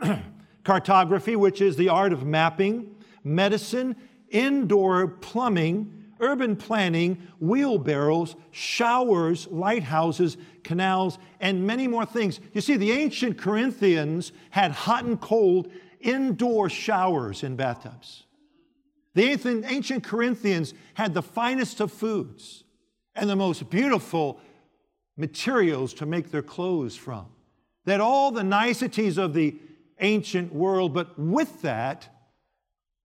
Cartography, 0.64 1.36
which 1.36 1.60
is 1.60 1.76
the 1.76 1.88
art 1.88 2.12
of 2.12 2.24
mapping, 2.24 2.94
medicine, 3.24 3.96
indoor 4.30 5.06
plumbing, 5.08 5.98
urban 6.20 6.56
planning, 6.56 7.28
wheelbarrows, 7.40 8.34
showers, 8.50 9.46
lighthouses, 9.48 10.36
canals, 10.64 11.18
and 11.40 11.66
many 11.66 11.86
more 11.86 12.04
things. 12.04 12.40
You 12.52 12.60
see, 12.60 12.76
the 12.76 12.92
ancient 12.92 13.38
Corinthians 13.38 14.32
had 14.50 14.72
hot 14.72 15.04
and 15.04 15.20
cold 15.20 15.70
indoor 16.00 16.68
showers 16.68 17.42
in 17.42 17.56
bathtubs. 17.56 18.24
The 19.14 19.24
ancient 19.24 20.04
Corinthians 20.04 20.74
had 20.94 21.14
the 21.14 21.22
finest 21.22 21.80
of 21.80 21.92
foods 21.92 22.64
and 23.14 23.28
the 23.28 23.36
most 23.36 23.68
beautiful 23.70 24.40
materials 25.16 25.92
to 25.94 26.06
make 26.06 26.30
their 26.30 26.42
clothes 26.42 26.96
from. 26.96 27.26
They 27.84 27.92
had 27.92 28.00
all 28.00 28.30
the 28.30 28.44
niceties 28.44 29.18
of 29.18 29.34
the 29.34 29.56
ancient 30.00 30.52
world, 30.52 30.94
but 30.94 31.18
with 31.18 31.62
that 31.62 32.08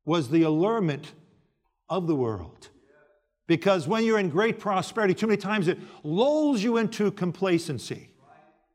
was 0.06 0.30
the 0.30 0.44
allurement 0.44 1.14
of 1.90 2.08
the 2.08 2.16
world. 2.16 2.70
Because 3.48 3.88
when 3.88 4.04
you're 4.04 4.20
in 4.20 4.30
great 4.30 4.60
prosperity, 4.60 5.14
too 5.14 5.28
many 5.28 5.38
times 5.38 5.68
it 5.68 5.80
lulls 6.04 6.62
you 6.62 6.78
into 6.78 7.12
complacency. 7.12 8.10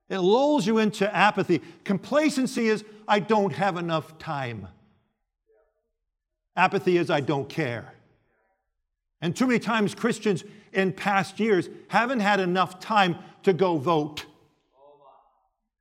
It 0.09 0.19
lulls 0.19 0.67
you 0.67 0.79
into 0.79 1.15
apathy. 1.15 1.61
Complacency 1.85 2.69
is, 2.69 2.85
I 3.07 3.21
don't 3.21 3.53
have 3.53 3.77
enough 3.77 4.19
time. 4.19 4.69
Apathy 6.59 6.97
is, 6.97 7.09
I 7.09 7.21
don't 7.21 7.49
care. 7.49 7.95
And 9.21 9.35
too 9.35 9.47
many 9.47 9.61
times 9.61 9.95
Christians 9.95 10.43
in 10.73 10.93
past 10.93 11.39
years 11.39 11.69
haven't 11.87 12.19
had 12.19 12.41
enough 12.41 12.81
time 12.81 13.17
to 13.45 13.53
go 13.53 13.79
vote. 13.79 14.27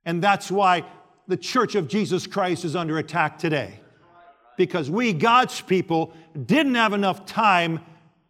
And 0.04 0.22
that's 0.22 0.52
why 0.52 0.84
the 1.26 1.36
Church 1.36 1.74
of 1.74 1.88
Jesus 1.88 2.28
Christ 2.28 2.64
is 2.64 2.76
under 2.76 2.96
attack 2.98 3.38
today. 3.38 3.80
Because 4.56 4.88
we, 4.88 5.12
God's 5.12 5.60
people, 5.60 6.12
didn't 6.46 6.76
have 6.76 6.92
enough 6.92 7.26
time 7.26 7.80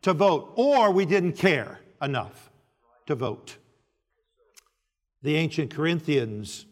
to 0.02 0.14
vote, 0.14 0.52
or 0.57 0.90
we 0.90 1.05
didn't 1.05 1.35
care 1.35 1.81
enough 2.00 2.50
to 3.07 3.14
vote. 3.14 3.59
The 5.23 5.37
ancient 5.37 5.75
Corinthians, 5.75 6.64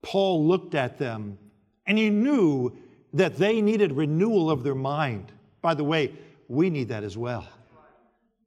Paul 0.00 0.46
looked 0.46 0.74
at 0.74 0.96
them 0.96 1.38
and 1.86 1.98
he 1.98 2.08
knew 2.08 2.76
that 3.14 3.36
they 3.36 3.62
needed 3.62 3.92
renewal 3.92 4.50
of 4.50 4.62
their 4.62 4.74
mind. 4.74 5.32
By 5.62 5.74
the 5.74 5.84
way, 5.84 6.12
we 6.48 6.68
need 6.68 6.88
that 6.88 7.04
as 7.04 7.16
well 7.16 7.48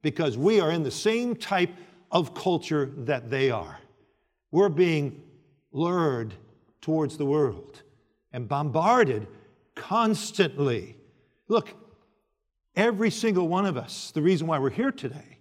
because 0.02 0.38
we 0.38 0.60
are 0.60 0.70
in 0.70 0.84
the 0.84 0.90
same 0.90 1.34
type 1.34 1.70
of 2.12 2.34
culture 2.34 2.92
that 2.98 3.30
they 3.30 3.50
are. 3.50 3.78
We're 4.52 4.68
being 4.68 5.22
lured 5.72 6.34
towards 6.80 7.16
the 7.16 7.26
world 7.26 7.82
and 8.32 8.48
bombarded 8.48 9.26
constantly. 9.74 10.96
Look, 11.48 11.74
every 12.76 13.10
single 13.10 13.48
one 13.48 13.66
of 13.66 13.76
us, 13.76 14.12
the 14.12 14.22
reason 14.22 14.46
why 14.46 14.58
we're 14.58 14.70
here 14.70 14.92
today 14.92 15.38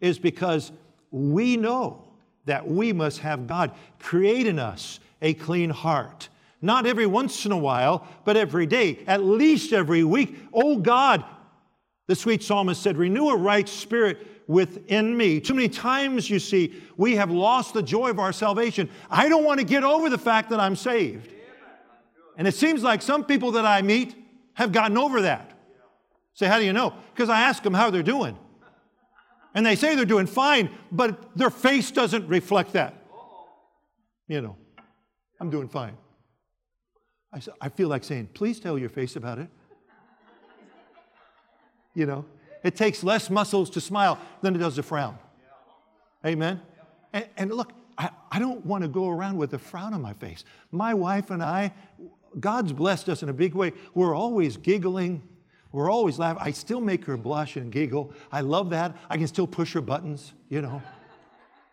is 0.00 0.18
because 0.18 0.72
we 1.10 1.56
know 1.56 2.04
that 2.46 2.66
we 2.66 2.92
must 2.92 3.18
have 3.18 3.46
God 3.46 3.72
create 3.98 4.46
in 4.46 4.58
us 4.58 5.00
a 5.20 5.34
clean 5.34 5.70
heart. 5.70 6.28
Not 6.60 6.86
every 6.86 7.06
once 7.06 7.46
in 7.46 7.52
a 7.52 7.58
while, 7.58 8.06
but 8.24 8.36
every 8.36 8.66
day, 8.66 8.98
at 9.06 9.22
least 9.22 9.72
every 9.72 10.02
week. 10.02 10.36
Oh 10.52 10.78
God, 10.78 11.24
the 12.08 12.16
sweet 12.16 12.42
psalmist 12.42 12.82
said, 12.82 12.96
Renew 12.96 13.28
a 13.28 13.36
right 13.36 13.68
spirit 13.68 14.26
within 14.48 15.16
me. 15.16 15.40
Too 15.40 15.54
many 15.54 15.68
times, 15.68 16.28
you 16.28 16.38
see, 16.38 16.74
we 16.96 17.16
have 17.16 17.30
lost 17.30 17.74
the 17.74 17.82
joy 17.82 18.10
of 18.10 18.18
our 18.18 18.32
salvation. 18.32 18.88
I 19.10 19.28
don't 19.28 19.44
want 19.44 19.60
to 19.60 19.66
get 19.66 19.84
over 19.84 20.10
the 20.10 20.18
fact 20.18 20.50
that 20.50 20.58
I'm 20.58 20.74
saved. 20.74 21.32
And 22.36 22.48
it 22.48 22.54
seems 22.54 22.82
like 22.82 23.02
some 23.02 23.24
people 23.24 23.52
that 23.52 23.66
I 23.66 23.82
meet 23.82 24.14
have 24.54 24.72
gotten 24.72 24.96
over 24.96 25.22
that. 25.22 25.52
Say, 26.34 26.46
how 26.46 26.58
do 26.58 26.64
you 26.64 26.72
know? 26.72 26.94
Because 27.14 27.28
I 27.28 27.42
ask 27.42 27.62
them 27.62 27.74
how 27.74 27.90
they're 27.90 28.02
doing. 28.02 28.38
And 29.54 29.66
they 29.66 29.76
say 29.76 29.94
they're 29.96 30.04
doing 30.04 30.26
fine, 30.26 30.70
but 30.90 31.36
their 31.36 31.50
face 31.50 31.90
doesn't 31.90 32.28
reflect 32.28 32.72
that. 32.72 32.94
You 34.28 34.40
know, 34.40 34.56
I'm 35.40 35.50
doing 35.50 35.68
fine. 35.68 35.96
I, 37.32 37.40
I 37.60 37.68
feel 37.68 37.88
like 37.88 38.04
saying, 38.04 38.30
please 38.34 38.60
tell 38.60 38.78
your 38.78 38.88
face 38.88 39.16
about 39.16 39.38
it. 39.38 39.48
You 41.94 42.06
know, 42.06 42.24
it 42.62 42.76
takes 42.76 43.02
less 43.02 43.28
muscles 43.28 43.70
to 43.70 43.80
smile 43.80 44.18
than 44.40 44.54
it 44.54 44.58
does 44.58 44.76
to 44.76 44.82
frown. 44.82 45.18
Amen? 46.24 46.60
And, 47.12 47.26
and 47.36 47.52
look, 47.52 47.72
I, 47.96 48.10
I 48.30 48.38
don't 48.38 48.64
want 48.64 48.82
to 48.82 48.88
go 48.88 49.08
around 49.08 49.36
with 49.36 49.54
a 49.54 49.58
frown 49.58 49.94
on 49.94 50.02
my 50.02 50.12
face. 50.12 50.44
My 50.70 50.94
wife 50.94 51.30
and 51.30 51.42
I, 51.42 51.72
God's 52.38 52.72
blessed 52.72 53.08
us 53.08 53.22
in 53.22 53.28
a 53.28 53.32
big 53.32 53.54
way. 53.54 53.72
We're 53.94 54.14
always 54.14 54.56
giggling. 54.56 55.22
We're 55.72 55.90
always 55.90 56.18
laughing. 56.18 56.42
I 56.44 56.52
still 56.52 56.80
make 56.80 57.04
her 57.06 57.16
blush 57.16 57.56
and 57.56 57.72
giggle. 57.72 58.12
I 58.30 58.40
love 58.40 58.70
that. 58.70 58.96
I 59.10 59.16
can 59.16 59.26
still 59.26 59.46
push 59.46 59.72
her 59.74 59.80
buttons, 59.80 60.32
you 60.48 60.62
know. 60.62 60.82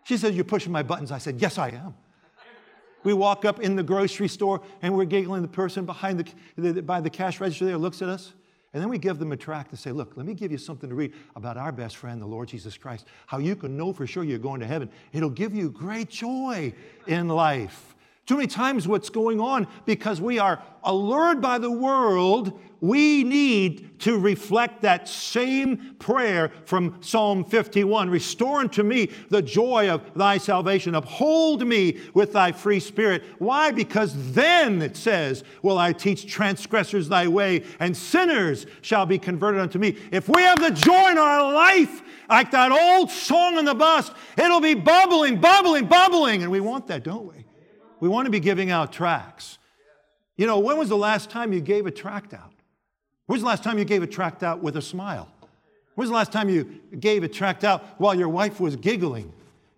She 0.04 0.18
says, 0.18 0.36
You're 0.36 0.44
pushing 0.44 0.72
my 0.72 0.84
buttons. 0.84 1.12
I 1.12 1.18
said, 1.18 1.40
Yes, 1.40 1.58
I 1.58 1.70
am. 1.70 1.96
We 3.06 3.14
walk 3.14 3.46
up 3.46 3.62
in 3.62 3.78
the 3.78 3.84
grocery 3.84 4.28
store 4.28 4.62
and 4.82 4.94
we're 4.94 5.06
giggling. 5.06 5.42
The 5.42 5.48
person 5.48 5.86
behind 5.86 6.20
the, 6.58 6.72
the 6.72 6.82
by 6.82 7.00
the 7.00 7.10
cash 7.10 7.40
register 7.40 7.64
there 7.64 7.78
looks 7.78 8.02
at 8.02 8.10
us. 8.10 8.34
And 8.74 8.82
then 8.82 8.90
we 8.90 8.98
give 8.98 9.20
them 9.20 9.32
a 9.32 9.38
tract 9.38 9.70
to 9.70 9.78
say, 9.78 9.94
look, 9.94 10.18
let 10.18 10.26
me 10.26 10.34
give 10.34 10.52
you 10.52 10.58
something 10.58 10.90
to 10.90 10.96
read 10.96 11.14
about 11.38 11.56
our 11.56 11.72
best 11.72 11.96
friend, 11.96 12.22
the 12.22 12.26
Lord 12.26 12.50
Jesus 12.50 12.78
Christ, 12.78 13.08
how 13.26 13.38
you 13.38 13.56
can 13.56 13.78
know 13.78 13.94
for 13.94 14.06
sure 14.06 14.26
you're 14.26 14.38
going 14.38 14.60
to 14.60 14.68
heaven. 14.68 14.90
It'll 15.14 15.30
give 15.30 15.56
you 15.56 15.70
great 15.70 16.10
joy 16.10 16.74
in 17.08 17.30
life. 17.30 17.95
Too 18.26 18.38
many 18.38 18.48
times, 18.48 18.88
what's 18.88 19.10
going 19.10 19.40
on 19.40 19.68
because 19.86 20.20
we 20.20 20.40
are 20.40 20.62
allured 20.84 21.42
by 21.42 21.60
the 21.60 21.70
world, 21.70 22.60
we 22.82 23.24
need 23.24 24.00
to 24.00 24.18
reflect 24.18 24.82
that 24.82 25.08
same 25.08 25.96
prayer 26.00 26.52
from 26.66 26.98
Psalm 27.02 27.44
51 27.44 28.10
Restore 28.10 28.62
unto 28.62 28.82
me 28.82 29.12
the 29.30 29.44
joy 29.44 29.90
of 29.90 30.02
thy 30.16 30.40
salvation, 30.40 30.96
uphold 30.96 31.68
me 31.68 32.00
with 32.16 32.34
thy 32.34 32.52
free 32.52 32.80
spirit. 32.80 33.24
Why? 33.38 33.72
Because 33.72 34.34
then 34.34 34.82
it 34.82 34.98
says, 34.98 35.44
Will 35.62 35.78
I 35.78 35.94
teach 35.94 36.26
transgressors 36.26 37.08
thy 37.08 37.28
way, 37.28 37.64
and 37.80 37.96
sinners 37.96 38.66
shall 38.82 39.06
be 39.06 39.20
converted 39.20 39.62
unto 39.62 39.78
me. 39.78 39.98
If 40.12 40.28
we 40.28 40.42
have 40.42 40.60
the 40.60 40.72
joy 40.72 41.12
in 41.12 41.18
our 41.20 41.54
life, 41.54 42.02
like 42.28 42.50
that 42.52 42.72
old 42.72 43.12
song 43.12 43.60
on 43.60 43.66
the 43.66 43.76
bus, 43.76 44.10
it'll 44.36 44.62
be 44.62 44.74
bubbling, 44.74 45.40
bubbling, 45.40 45.86
bubbling. 45.86 46.42
And 46.42 46.52
we 46.52 46.60
want 46.60 46.88
that, 46.88 47.04
don't 47.04 47.28
we? 47.28 47.45
We 48.06 48.10
want 48.10 48.28
to 48.28 48.32
be 48.32 48.40
giving 48.40 48.70
out 48.70 48.94
tracts. 48.94 49.58
You 50.38 50.46
know, 50.46 50.60
when 50.60 50.78
was 50.78 50.90
the 50.90 50.96
last 50.96 51.32
time 51.32 51.52
you 51.52 51.60
gave 51.60 51.88
a 51.88 51.92
tract 51.92 52.36
out? 52.36 52.54
Was 53.28 53.42
the 53.42 53.48
last 53.48 53.64
time 53.64 53.80
you 53.80 53.84
gave 53.84 54.04
a 54.04 54.08
tract 54.08 54.44
out 54.44 54.62
with 54.62 54.78
a 54.78 54.82
smile? 54.84 55.28
Was 55.96 56.10
the 56.10 56.14
last 56.14 56.32
time 56.32 56.48
you 56.48 56.82
gave 57.00 57.24
a 57.24 57.28
tract 57.28 57.64
out 57.64 57.84
while 57.98 58.14
your 58.14 58.30
wife 58.30 58.60
was 58.60 58.76
giggling 58.76 59.34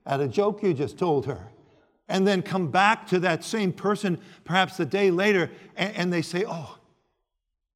at 0.05 0.19
a 0.19 0.27
joke 0.27 0.61
you 0.61 0.73
just 0.73 0.97
told 0.97 1.25
her? 1.25 1.39
And 2.09 2.27
then 2.27 2.41
come 2.41 2.69
back 2.69 3.07
to 3.07 3.19
that 3.19 3.45
same 3.45 3.71
person 3.71 4.19
perhaps 4.43 4.77
a 4.81 4.85
day 4.85 5.09
later 5.09 5.49
and, 5.77 5.95
and 5.95 6.11
they 6.11 6.21
say, 6.21 6.43
Oh, 6.45 6.77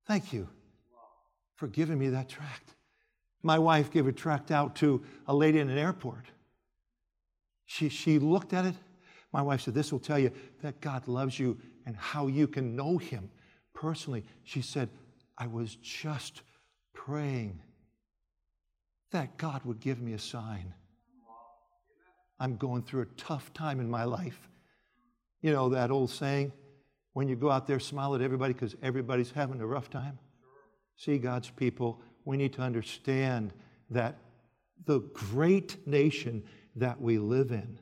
thank 0.05 0.33
you 0.33 0.49
for 1.55 1.67
giving 1.67 1.97
me 1.97 2.09
that 2.09 2.27
tract. 2.27 2.75
My 3.41 3.57
wife 3.57 3.89
gave 3.89 4.05
a 4.05 4.11
tract 4.11 4.51
out 4.51 4.75
to 4.75 5.01
a 5.27 5.33
lady 5.33 5.59
in 5.59 5.69
an 5.69 5.77
airport. 5.77 6.25
She, 7.65 7.87
she 7.87 8.19
looked 8.19 8.51
at 8.51 8.65
it 8.65 8.75
my 9.33 9.41
wife 9.41 9.61
said, 9.61 9.73
This 9.73 9.91
will 9.91 9.99
tell 9.99 10.19
you 10.19 10.31
that 10.61 10.81
God 10.81 11.07
loves 11.07 11.39
you 11.39 11.57
and 11.85 11.95
how 11.95 12.27
you 12.27 12.47
can 12.47 12.75
know 12.75 12.97
Him 12.97 13.29
personally. 13.73 14.23
She 14.43 14.61
said, 14.61 14.89
I 15.37 15.47
was 15.47 15.75
just 15.75 16.41
praying 16.93 17.61
that 19.11 19.37
God 19.37 19.61
would 19.65 19.79
give 19.79 20.01
me 20.01 20.13
a 20.13 20.19
sign. 20.19 20.73
I'm 22.39 22.57
going 22.57 22.83
through 22.83 23.01
a 23.01 23.17
tough 23.17 23.53
time 23.53 23.79
in 23.79 23.89
my 23.89 24.03
life. 24.03 24.49
You 25.41 25.51
know 25.51 25.69
that 25.69 25.91
old 25.91 26.09
saying, 26.09 26.51
when 27.13 27.27
you 27.27 27.35
go 27.35 27.51
out 27.51 27.67
there, 27.67 27.79
smile 27.79 28.15
at 28.15 28.21
everybody 28.21 28.53
because 28.53 28.75
everybody's 28.81 29.31
having 29.31 29.61
a 29.61 29.67
rough 29.67 29.89
time? 29.89 30.17
See, 30.97 31.17
God's 31.17 31.49
people, 31.49 32.01
we 32.25 32.37
need 32.37 32.53
to 32.53 32.61
understand 32.61 33.53
that 33.89 34.17
the 34.85 34.99
great 35.13 35.85
nation 35.87 36.43
that 36.75 36.99
we 36.99 37.17
live 37.17 37.51
in 37.51 37.79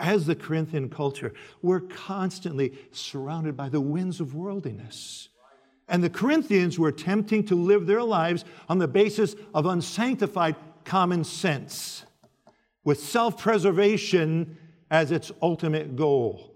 as 0.00 0.26
the 0.26 0.34
Corinthian 0.34 0.88
culture, 0.88 1.32
we're 1.62 1.80
constantly 1.80 2.72
surrounded 2.90 3.56
by 3.56 3.68
the 3.68 3.80
winds 3.80 4.20
of 4.20 4.34
worldliness. 4.34 5.28
And 5.88 6.02
the 6.02 6.10
Corinthians 6.10 6.78
were 6.78 6.88
attempting 6.88 7.44
to 7.46 7.54
live 7.54 7.86
their 7.86 8.02
lives 8.02 8.44
on 8.68 8.78
the 8.78 8.88
basis 8.88 9.36
of 9.54 9.66
unsanctified 9.66 10.56
common 10.84 11.24
sense, 11.24 12.04
with 12.84 13.00
self 13.00 13.38
preservation 13.38 14.56
as 14.90 15.10
its 15.10 15.30
ultimate 15.42 15.96
goal. 15.96 16.54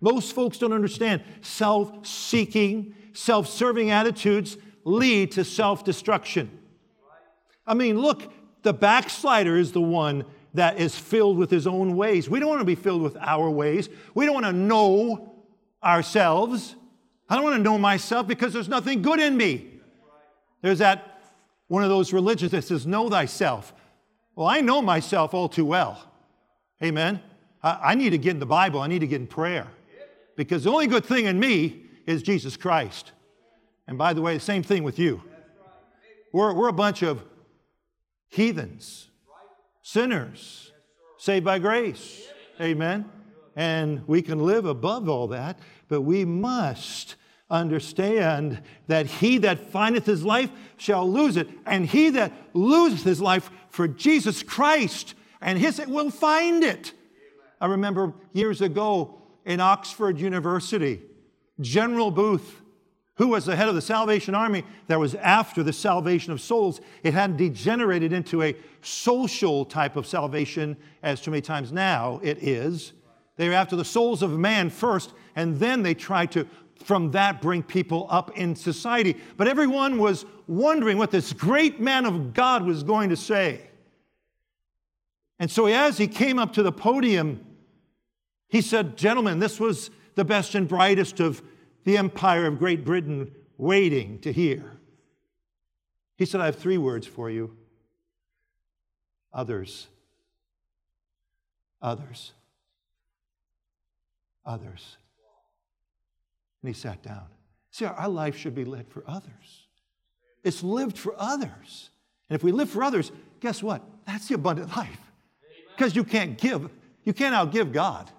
Most 0.00 0.34
folks 0.34 0.58
don't 0.58 0.72
understand 0.72 1.22
self 1.42 2.06
seeking, 2.06 2.94
self 3.12 3.48
serving 3.48 3.90
attitudes 3.90 4.56
lead 4.84 5.32
to 5.32 5.44
self 5.44 5.84
destruction. 5.84 6.50
I 7.66 7.74
mean, 7.74 7.98
look, 7.98 8.32
the 8.62 8.72
backslider 8.72 9.56
is 9.56 9.72
the 9.72 9.80
one 9.80 10.24
that 10.56 10.78
is 10.78 10.96
filled 10.98 11.38
with 11.38 11.50
his 11.50 11.66
own 11.66 11.96
ways. 11.96 12.28
We 12.28 12.40
don't 12.40 12.48
want 12.48 12.60
to 12.60 12.66
be 12.66 12.74
filled 12.74 13.02
with 13.02 13.16
our 13.16 13.48
ways. 13.48 13.88
We 14.14 14.26
don't 14.26 14.34
want 14.34 14.46
to 14.46 14.52
know 14.52 15.34
ourselves. 15.82 16.74
I 17.28 17.36
don't 17.36 17.44
want 17.44 17.56
to 17.56 17.62
know 17.62 17.78
myself 17.78 18.26
because 18.26 18.52
there's 18.52 18.68
nothing 18.68 19.02
good 19.02 19.20
in 19.20 19.36
me. 19.36 19.70
There's 20.62 20.78
that 20.78 21.20
one 21.68 21.82
of 21.82 21.88
those 21.88 22.12
religions 22.12 22.52
that 22.52 22.62
says, 22.62 22.86
Know 22.86 23.08
thyself. 23.08 23.72
Well, 24.34 24.46
I 24.46 24.60
know 24.60 24.82
myself 24.82 25.32
all 25.32 25.48
too 25.48 25.64
well. 25.64 26.02
Amen. 26.82 27.20
I, 27.62 27.78
I 27.82 27.94
need 27.94 28.10
to 28.10 28.18
get 28.18 28.32
in 28.32 28.40
the 28.40 28.46
Bible, 28.46 28.80
I 28.80 28.86
need 28.86 29.00
to 29.00 29.06
get 29.06 29.20
in 29.20 29.26
prayer 29.26 29.66
because 30.36 30.64
the 30.64 30.70
only 30.70 30.86
good 30.86 31.04
thing 31.04 31.24
in 31.24 31.40
me 31.40 31.82
is 32.06 32.22
Jesus 32.22 32.56
Christ. 32.56 33.12
And 33.88 33.98
by 33.98 34.12
the 34.12 34.20
way, 34.20 34.34
the 34.34 34.40
same 34.40 34.62
thing 34.62 34.84
with 34.84 34.98
you. 34.98 35.22
We're, 36.32 36.52
we're 36.52 36.68
a 36.68 36.72
bunch 36.72 37.02
of 37.02 37.24
heathens, 38.28 39.08
sinners, 39.86 40.72
saved 41.16 41.44
by 41.44 41.60
grace. 41.60 42.26
Amen. 42.60 43.04
And 43.54 44.02
we 44.08 44.20
can 44.20 44.40
live 44.40 44.66
above 44.66 45.08
all 45.08 45.28
that, 45.28 45.60
but 45.86 46.00
we 46.00 46.24
must 46.24 47.14
understand 47.48 48.60
that 48.88 49.06
he 49.06 49.38
that 49.38 49.70
findeth 49.70 50.04
his 50.04 50.24
life 50.24 50.50
shall 50.76 51.08
lose 51.08 51.36
it, 51.36 51.48
and 51.64 51.86
he 51.86 52.10
that 52.10 52.32
loseth 52.52 53.04
his 53.04 53.20
life 53.20 53.48
for 53.70 53.86
Jesus 53.86 54.42
Christ 54.42 55.14
and 55.40 55.56
his 55.56 55.78
it 55.78 55.88
will 55.88 56.10
find 56.10 56.64
it. 56.64 56.92
I 57.60 57.66
remember 57.66 58.12
years 58.32 58.62
ago 58.62 59.22
in 59.44 59.60
Oxford 59.60 60.18
University, 60.18 61.00
General 61.60 62.10
Booth 62.10 62.60
who 63.16 63.28
was 63.28 63.46
the 63.46 63.56
head 63.56 63.68
of 63.68 63.74
the 63.74 63.80
Salvation 63.80 64.34
Army 64.34 64.62
that 64.88 65.00
was 65.00 65.14
after 65.16 65.62
the 65.62 65.72
salvation 65.72 66.32
of 66.32 66.40
souls. 66.40 66.80
It 67.02 67.14
hadn't 67.14 67.38
degenerated 67.38 68.12
into 68.12 68.42
a 68.42 68.54
social 68.82 69.64
type 69.64 69.96
of 69.96 70.06
salvation, 70.06 70.76
as 71.02 71.20
too 71.20 71.30
many 71.30 71.40
times 71.40 71.72
now 71.72 72.20
it 72.22 72.42
is. 72.42 72.92
They 73.36 73.48
were 73.48 73.54
after 73.54 73.76
the 73.76 73.84
souls 73.84 74.22
of 74.22 74.38
man 74.38 74.70
first, 74.70 75.12
and 75.34 75.58
then 75.58 75.82
they 75.82 75.94
tried 75.94 76.30
to, 76.32 76.46
from 76.84 77.10
that, 77.12 77.40
bring 77.40 77.62
people 77.62 78.06
up 78.10 78.36
in 78.36 78.54
society. 78.54 79.16
But 79.36 79.48
everyone 79.48 79.98
was 79.98 80.26
wondering 80.46 80.98
what 80.98 81.10
this 81.10 81.32
great 81.32 81.80
man 81.80 82.04
of 82.04 82.34
God 82.34 82.64
was 82.64 82.82
going 82.82 83.08
to 83.10 83.16
say. 83.16 83.70
And 85.38 85.50
so, 85.50 85.66
as 85.66 85.98
he 85.98 86.06
came 86.06 86.38
up 86.38 86.52
to 86.54 86.62
the 86.62 86.72
podium, 86.72 87.44
he 88.48 88.60
said, 88.60 88.96
Gentlemen, 88.96 89.38
this 89.38 89.58
was 89.58 89.90
the 90.14 90.24
best 90.24 90.54
and 90.54 90.66
brightest 90.68 91.20
of 91.20 91.42
the 91.86 91.96
Empire 91.96 92.46
of 92.46 92.58
Great 92.58 92.84
Britain 92.84 93.30
waiting 93.56 94.18
to 94.18 94.32
hear. 94.32 94.72
He 96.16 96.26
said, 96.26 96.40
I 96.40 96.46
have 96.46 96.56
three 96.56 96.78
words 96.78 97.06
for 97.06 97.30
you 97.30 97.56
others, 99.32 99.86
others, 101.80 102.32
others. 104.44 104.96
And 106.62 106.74
he 106.74 106.78
sat 106.78 107.02
down. 107.02 107.26
See, 107.70 107.84
our 107.84 108.08
life 108.08 108.36
should 108.36 108.54
be 108.54 108.64
led 108.64 108.88
for 108.88 109.04
others. 109.06 109.68
It's 110.42 110.64
lived 110.64 110.98
for 110.98 111.14
others. 111.16 111.90
And 112.28 112.34
if 112.34 112.42
we 112.42 112.50
live 112.50 112.68
for 112.68 112.82
others, 112.82 113.12
guess 113.38 113.62
what? 113.62 113.82
That's 114.06 114.26
the 114.26 114.34
abundant 114.34 114.76
life. 114.76 115.00
Because 115.76 115.94
you 115.94 116.02
can't 116.02 116.36
give, 116.36 116.68
you 117.04 117.12
can't 117.12 117.34
outgive 117.34 117.72
God. 117.72 118.10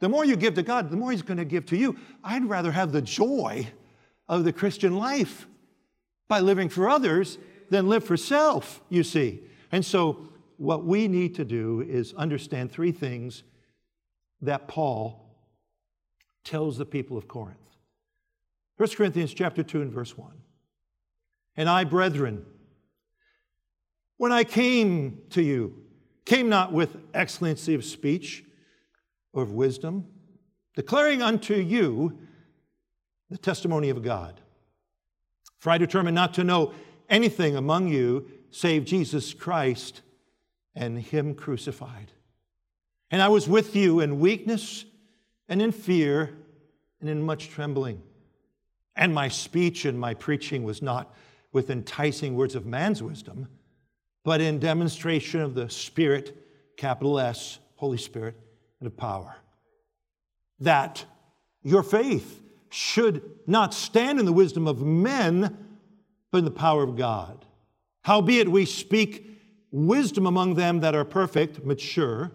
The 0.00 0.08
more 0.08 0.24
you 0.24 0.36
give 0.36 0.54
to 0.54 0.62
God, 0.62 0.90
the 0.90 0.96
more 0.96 1.10
He's 1.10 1.22
going 1.22 1.38
to 1.38 1.44
give 1.44 1.66
to 1.66 1.76
you. 1.76 1.96
I'd 2.22 2.44
rather 2.44 2.72
have 2.72 2.92
the 2.92 3.02
joy 3.02 3.68
of 4.28 4.44
the 4.44 4.52
Christian 4.52 4.96
life 4.96 5.46
by 6.28 6.40
living 6.40 6.68
for 6.68 6.88
others 6.88 7.38
than 7.70 7.88
live 7.88 8.04
for 8.04 8.16
self, 8.16 8.82
you 8.88 9.02
see. 9.02 9.42
And 9.72 9.84
so, 9.84 10.28
what 10.58 10.84
we 10.84 11.08
need 11.08 11.34
to 11.36 11.44
do 11.44 11.82
is 11.82 12.14
understand 12.14 12.72
three 12.72 12.92
things 12.92 13.42
that 14.40 14.68
Paul 14.68 15.26
tells 16.44 16.78
the 16.78 16.86
people 16.86 17.16
of 17.16 17.28
Corinth. 17.28 17.58
1 18.76 18.88
Corinthians 18.90 19.34
chapter 19.34 19.62
2 19.62 19.82
and 19.82 19.92
verse 19.92 20.16
1. 20.16 20.30
And 21.56 21.68
I, 21.68 21.84
brethren, 21.84 22.44
when 24.18 24.32
I 24.32 24.44
came 24.44 25.22
to 25.30 25.42
you, 25.42 25.82
came 26.24 26.48
not 26.48 26.72
with 26.72 26.96
excellency 27.14 27.74
of 27.74 27.84
speech 27.84 28.44
of 29.36 29.52
wisdom, 29.52 30.06
declaring 30.74 31.22
unto 31.22 31.54
you 31.54 32.18
the 33.30 33.38
testimony 33.38 33.90
of 33.90 34.02
God. 34.02 34.40
For 35.58 35.70
I 35.70 35.78
determined 35.78 36.14
not 36.14 36.34
to 36.34 36.44
know 36.44 36.72
anything 37.08 37.56
among 37.56 37.88
you 37.88 38.30
save 38.50 38.84
Jesus 38.84 39.34
Christ 39.34 40.02
and 40.74 40.98
Him 40.98 41.34
crucified. 41.34 42.12
And 43.10 43.22
I 43.22 43.28
was 43.28 43.48
with 43.48 43.76
you 43.76 44.00
in 44.00 44.20
weakness 44.20 44.84
and 45.48 45.62
in 45.62 45.72
fear 45.72 46.36
and 47.00 47.08
in 47.08 47.22
much 47.22 47.50
trembling. 47.50 48.02
And 48.96 49.14
my 49.14 49.28
speech 49.28 49.84
and 49.84 49.98
my 49.98 50.14
preaching 50.14 50.64
was 50.64 50.82
not 50.82 51.14
with 51.52 51.70
enticing 51.70 52.34
words 52.34 52.54
of 52.54 52.66
man's 52.66 53.02
wisdom, 53.02 53.48
but 54.24 54.40
in 54.40 54.58
demonstration 54.58 55.40
of 55.40 55.54
the 55.54 55.70
Spirit, 55.70 56.36
capital 56.76 57.18
S, 57.20 57.58
Holy 57.76 57.98
Spirit, 57.98 58.36
and 58.80 58.86
of 58.86 58.96
power. 58.96 59.36
That 60.60 61.04
your 61.62 61.82
faith 61.82 62.42
should 62.70 63.22
not 63.46 63.74
stand 63.74 64.18
in 64.18 64.26
the 64.26 64.32
wisdom 64.32 64.66
of 64.66 64.82
men, 64.82 65.56
but 66.30 66.38
in 66.38 66.44
the 66.44 66.50
power 66.50 66.82
of 66.82 66.96
God. 66.96 67.44
Howbeit 68.02 68.48
we 68.48 68.66
speak 68.66 69.30
wisdom 69.70 70.26
among 70.26 70.54
them 70.54 70.80
that 70.80 70.94
are 70.94 71.04
perfect, 71.04 71.64
mature, 71.64 72.32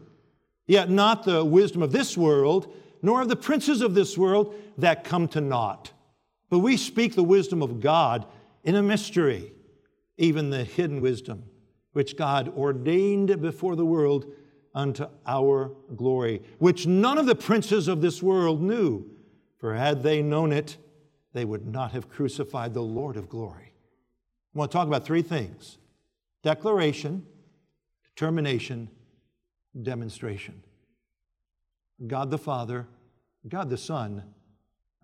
yet 0.68 0.90
not 0.90 1.24
the 1.24 1.44
wisdom 1.44 1.82
of 1.82 1.92
this 1.92 2.18
world, 2.18 2.74
nor 3.02 3.22
of 3.22 3.30
the 3.30 3.36
princes 3.36 3.82
of 3.82 3.94
this 3.94 4.18
world 4.18 4.54
that 4.78 5.04
come 5.04 5.28
to 5.30 5.42
naught. 5.42 5.92
But 6.50 6.60
we 6.60 6.78
speak 6.78 7.16
the 7.16 7.24
wisdom 7.24 7.62
of 7.62 7.80
God 7.80 8.26
in 8.64 8.76
a 8.76 8.84
mystery, 8.84 9.54
even 10.18 10.50
the 10.50 10.64
hidden 10.64 11.02
wisdom, 11.02 11.44
which 11.94 12.18
God 12.18 12.50
ordained 12.56 13.42
before 13.42 13.76
the 13.76 13.86
world 13.86 14.26
unto 14.74 15.06
our 15.26 15.72
glory, 15.96 16.42
which 16.60 16.88
none 16.88 17.18
of 17.18 17.26
the 17.26 17.36
princes 17.36 17.88
of 17.88 18.02
this 18.02 18.24
world 18.24 18.62
knew. 18.62 19.06
For 19.58 19.76
had 19.76 20.02
they 20.02 20.22
known 20.22 20.52
it, 20.52 20.78
they 21.34 21.46
would 21.46 21.68
not 21.68 21.92
have 21.92 22.10
crucified 22.10 22.74
the 22.74 22.82
Lord 22.82 23.16
of 23.18 23.30
glory. 23.30 23.74
I 24.54 24.58
want 24.58 24.72
to 24.72 24.78
talk 24.78 24.88
about 24.88 25.06
three 25.06 25.22
things 25.22 25.78
declaration, 26.44 27.26
determination, 28.04 28.90
demonstration. 29.80 30.64
God 32.08 32.32
the 32.32 32.38
Father, 32.38 32.88
God 33.48 33.70
the 33.70 33.78
Son, 33.78 34.24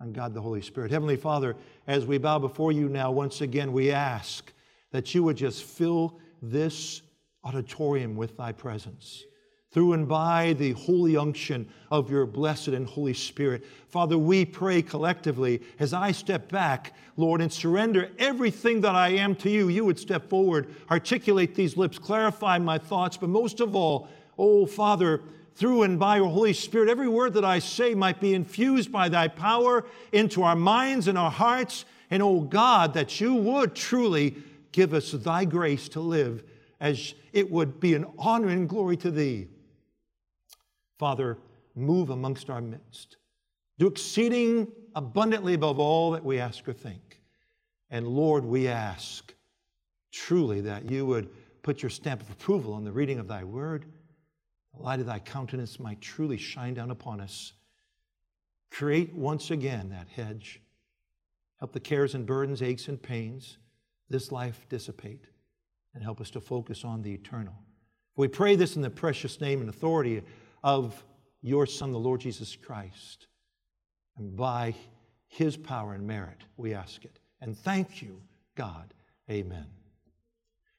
and 0.00 0.14
God 0.14 0.34
the 0.34 0.40
Holy 0.40 0.62
Spirit. 0.62 0.90
Heavenly 0.90 1.16
Father, 1.16 1.56
as 1.86 2.06
we 2.06 2.18
bow 2.18 2.38
before 2.38 2.72
you 2.72 2.88
now, 2.88 3.10
once 3.10 3.40
again, 3.40 3.72
we 3.72 3.90
ask 3.90 4.52
that 4.90 5.14
you 5.14 5.22
would 5.22 5.36
just 5.36 5.62
fill 5.62 6.18
this 6.42 7.02
auditorium 7.44 8.16
with 8.16 8.36
thy 8.36 8.52
presence 8.52 9.24
through 9.70 9.92
and 9.92 10.08
by 10.08 10.54
the 10.54 10.72
holy 10.72 11.16
unction 11.16 11.68
of 11.90 12.10
your 12.10 12.24
blessed 12.24 12.68
and 12.68 12.86
Holy 12.86 13.12
Spirit. 13.12 13.64
Father, 13.88 14.16
we 14.16 14.44
pray 14.44 14.80
collectively 14.80 15.62
as 15.78 15.92
I 15.92 16.12
step 16.12 16.50
back, 16.50 16.94
Lord, 17.16 17.40
and 17.40 17.52
surrender 17.52 18.10
everything 18.18 18.80
that 18.80 18.94
I 18.94 19.10
am 19.10 19.34
to 19.36 19.50
you. 19.50 19.68
You 19.68 19.84
would 19.84 19.98
step 19.98 20.30
forward, 20.30 20.74
articulate 20.90 21.54
these 21.54 21.76
lips, 21.76 21.98
clarify 21.98 22.58
my 22.58 22.78
thoughts, 22.78 23.16
but 23.16 23.28
most 23.28 23.60
of 23.60 23.76
all, 23.76 24.08
oh 24.38 24.64
Father, 24.64 25.20
through 25.54 25.82
and 25.82 25.98
by 25.98 26.16
your 26.16 26.28
Holy 26.28 26.52
Spirit, 26.52 26.88
every 26.88 27.08
word 27.08 27.34
that 27.34 27.44
I 27.44 27.58
say 27.58 27.94
might 27.94 28.20
be 28.20 28.32
infused 28.32 28.92
by 28.92 29.08
thy 29.08 29.28
power 29.28 29.84
into 30.12 30.44
our 30.44 30.56
minds 30.56 31.08
and 31.08 31.18
our 31.18 31.30
hearts. 31.30 31.84
And 32.10 32.22
oh 32.22 32.40
God, 32.40 32.94
that 32.94 33.20
you 33.20 33.34
would 33.34 33.74
truly 33.74 34.36
give 34.72 34.94
us 34.94 35.10
thy 35.10 35.44
grace 35.44 35.88
to 35.90 36.00
live 36.00 36.44
as 36.80 37.14
it 37.32 37.50
would 37.50 37.80
be 37.80 37.94
an 37.94 38.06
honor 38.18 38.48
and 38.48 38.68
glory 38.68 38.96
to 38.98 39.10
thee. 39.10 39.48
Father, 40.98 41.38
move 41.74 42.10
amongst 42.10 42.50
our 42.50 42.60
midst. 42.60 43.16
Do 43.78 43.86
exceeding 43.86 44.68
abundantly 44.94 45.54
above 45.54 45.78
all 45.78 46.10
that 46.12 46.24
we 46.24 46.38
ask 46.38 46.68
or 46.68 46.72
think. 46.72 47.22
And 47.90 48.06
Lord, 48.06 48.44
we 48.44 48.68
ask 48.68 49.32
truly 50.10 50.60
that 50.62 50.90
you 50.90 51.06
would 51.06 51.30
put 51.62 51.82
your 51.82 51.90
stamp 51.90 52.20
of 52.20 52.30
approval 52.30 52.74
on 52.74 52.84
the 52.84 52.92
reading 52.92 53.18
of 53.18 53.28
thy 53.28 53.44
word. 53.44 53.86
The 54.74 54.82
light 54.82 55.00
of 55.00 55.06
thy 55.06 55.20
countenance 55.20 55.78
might 55.78 56.00
truly 56.00 56.36
shine 56.36 56.74
down 56.74 56.90
upon 56.90 57.20
us. 57.20 57.52
Create 58.70 59.14
once 59.14 59.50
again 59.50 59.90
that 59.90 60.08
hedge 60.08 60.60
Help 61.58 61.72
the 61.72 61.80
cares 61.80 62.14
and 62.14 62.24
burdens, 62.24 62.62
aches 62.62 62.88
and 62.88 63.02
pains, 63.02 63.58
this 64.08 64.30
life 64.30 64.66
dissipate, 64.68 65.24
and 65.94 66.02
help 66.02 66.20
us 66.20 66.30
to 66.30 66.40
focus 66.40 66.84
on 66.84 67.02
the 67.02 67.12
eternal. 67.12 67.54
We 68.16 68.28
pray 68.28 68.56
this 68.56 68.76
in 68.76 68.82
the 68.82 68.90
precious 68.90 69.40
name 69.40 69.60
and 69.60 69.68
authority 69.68 70.22
of 70.62 71.04
your 71.42 71.66
Son, 71.66 71.92
the 71.92 71.98
Lord 71.98 72.20
Jesus 72.20 72.56
Christ. 72.56 73.26
And 74.16 74.36
by 74.36 74.74
his 75.28 75.56
power 75.56 75.94
and 75.94 76.06
merit, 76.06 76.44
we 76.56 76.74
ask 76.74 77.04
it. 77.04 77.18
And 77.40 77.56
thank 77.56 78.02
you, 78.02 78.20
God. 78.56 78.92
Amen. 79.30 79.66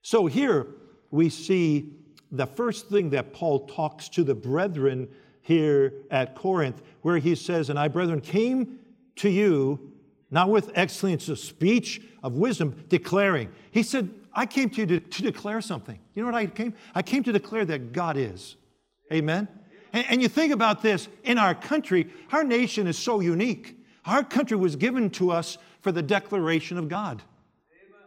So 0.02 0.26
here 0.26 0.68
we 1.12 1.30
see 1.30 1.94
the 2.32 2.46
first 2.46 2.90
thing 2.90 3.10
that 3.12 3.34
Paul 3.34 3.68
talks 3.68 4.10
to 4.10 4.24
the 4.24 4.36
brethren 4.36 5.08
here 5.42 5.94
at 6.12 6.36
Corinth, 6.36 6.82
where 7.02 7.18
he 7.18 7.36
says, 7.36 7.70
And 7.70 7.80
I, 7.80 7.88
brethren, 7.88 8.22
came 8.22 8.80
to 9.18 9.30
you 9.30 9.94
not 10.32 10.50
with 10.50 10.72
excellence 10.76 11.28
of 11.30 11.40
speech, 11.40 12.02
of 12.22 12.34
wisdom, 12.34 12.86
declaring. 12.88 13.50
He 13.72 13.84
said, 13.84 14.10
I 14.34 14.46
came 14.46 14.70
to 14.72 14.82
you 14.82 14.88
to, 14.88 15.00
to 15.00 15.22
declare 15.24 15.62
something. 15.62 15.98
You 16.14 16.22
know 16.22 16.28
what 16.28 16.36
I 16.36 16.46
came? 16.46 16.74
I 16.94 17.02
came 17.02 17.24
to 17.24 17.32
declare 17.32 17.66
that 17.66 17.94
God 17.94 18.16
is. 18.16 18.56
Amen? 19.12 19.48
And, 19.94 20.06
and 20.10 20.22
you 20.22 20.28
think 20.28 20.54
about 20.54 20.82
this 20.82 21.08
in 21.24 21.38
our 21.38 21.56
country, 21.56 22.10
our 22.32 22.44
nation 22.44 22.88
is 22.88 22.98
so 22.98 23.20
unique. 23.20 23.78
Our 24.06 24.24
country 24.24 24.58
was 24.58 24.76
given 24.76 25.10
to 25.12 25.32
us 25.32 25.58
for 25.82 25.92
the 25.92 26.02
declaration 26.02 26.78
of 26.78 26.90
God. 26.90 27.22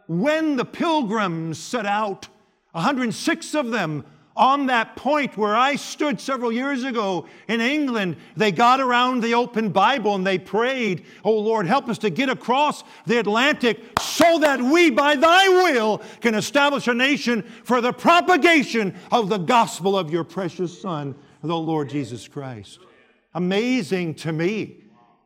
When 0.07 0.57
the 0.57 0.65
pilgrims 0.65 1.57
set 1.57 1.85
out, 1.85 2.27
106 2.73 3.55
of 3.55 3.71
them 3.71 4.03
on 4.35 4.65
that 4.65 4.95
point 4.95 5.37
where 5.37 5.55
I 5.55 5.75
stood 5.75 6.19
several 6.19 6.51
years 6.51 6.83
ago 6.83 7.27
in 7.47 7.61
England, 7.61 8.17
they 8.35 8.51
got 8.51 8.79
around 8.79 9.21
the 9.21 9.35
open 9.35 9.69
Bible 9.69 10.15
and 10.15 10.25
they 10.25 10.39
prayed, 10.39 11.05
Oh 11.23 11.37
Lord, 11.37 11.67
help 11.67 11.87
us 11.87 11.99
to 11.99 12.09
get 12.09 12.29
across 12.29 12.83
the 13.05 13.17
Atlantic 13.17 13.79
so 14.01 14.39
that 14.39 14.59
we, 14.59 14.89
by 14.89 15.15
thy 15.15 15.47
will, 15.49 16.01
can 16.19 16.33
establish 16.33 16.87
a 16.87 16.93
nation 16.93 17.43
for 17.63 17.79
the 17.79 17.93
propagation 17.93 18.95
of 19.11 19.29
the 19.29 19.37
gospel 19.37 19.97
of 19.97 20.11
your 20.11 20.23
precious 20.23 20.81
Son, 20.81 21.15
the 21.43 21.55
Lord 21.55 21.89
Jesus 21.89 22.27
Christ. 22.27 22.79
Amazing 23.33 24.15
to 24.15 24.31
me. 24.31 24.77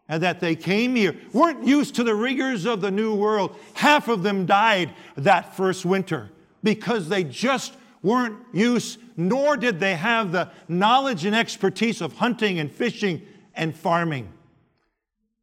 And 0.10 0.24
that 0.24 0.40
they 0.40 0.56
came 0.56 0.96
here, 0.96 1.18
weren't 1.34 1.68
used 1.68 1.96
to 1.96 2.04
the 2.04 2.16
rigors 2.16 2.66
of 2.66 2.80
the 2.80 2.92
new 2.92 3.14
world. 3.14 3.58
Half 3.74 4.08
of 4.08 4.24
them 4.24 4.46
died 4.46 4.94
that 5.18 5.58
first 5.58 5.86
winter 5.86 6.30
because 6.64 7.10
they 7.10 7.26
just 7.26 7.74
weren't 8.02 8.38
used, 8.54 9.00
nor 9.18 9.58
did 9.58 9.82
they 9.82 9.96
have 9.96 10.32
the 10.32 10.50
knowledge 10.70 11.26
and 11.26 11.36
expertise 11.36 12.00
of 12.00 12.14
hunting 12.14 12.58
and 12.58 12.72
fishing 12.72 13.22
and 13.54 13.76
farming. 13.76 14.32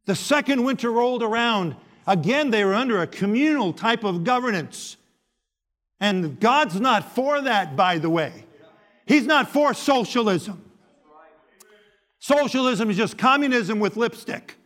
The 0.06 0.14
second 0.14 0.64
winter 0.64 0.90
rolled 0.90 1.22
around. 1.22 1.76
Again, 2.06 2.50
they 2.50 2.64
were 2.64 2.74
under 2.74 3.02
a 3.02 3.06
communal 3.06 3.74
type 3.74 4.02
of 4.02 4.24
governance. 4.24 4.96
And 6.00 6.40
God's 6.40 6.80
not 6.80 7.14
for 7.14 7.40
that, 7.42 7.76
by 7.76 7.98
the 7.98 8.10
way. 8.10 8.43
He's 9.06 9.26
not 9.26 9.48
for 9.50 9.74
socialism. 9.74 10.60
Socialism 12.18 12.88
is 12.90 12.96
just 12.96 13.18
communism 13.18 13.80
with 13.80 13.96
lipstick. 13.96 14.56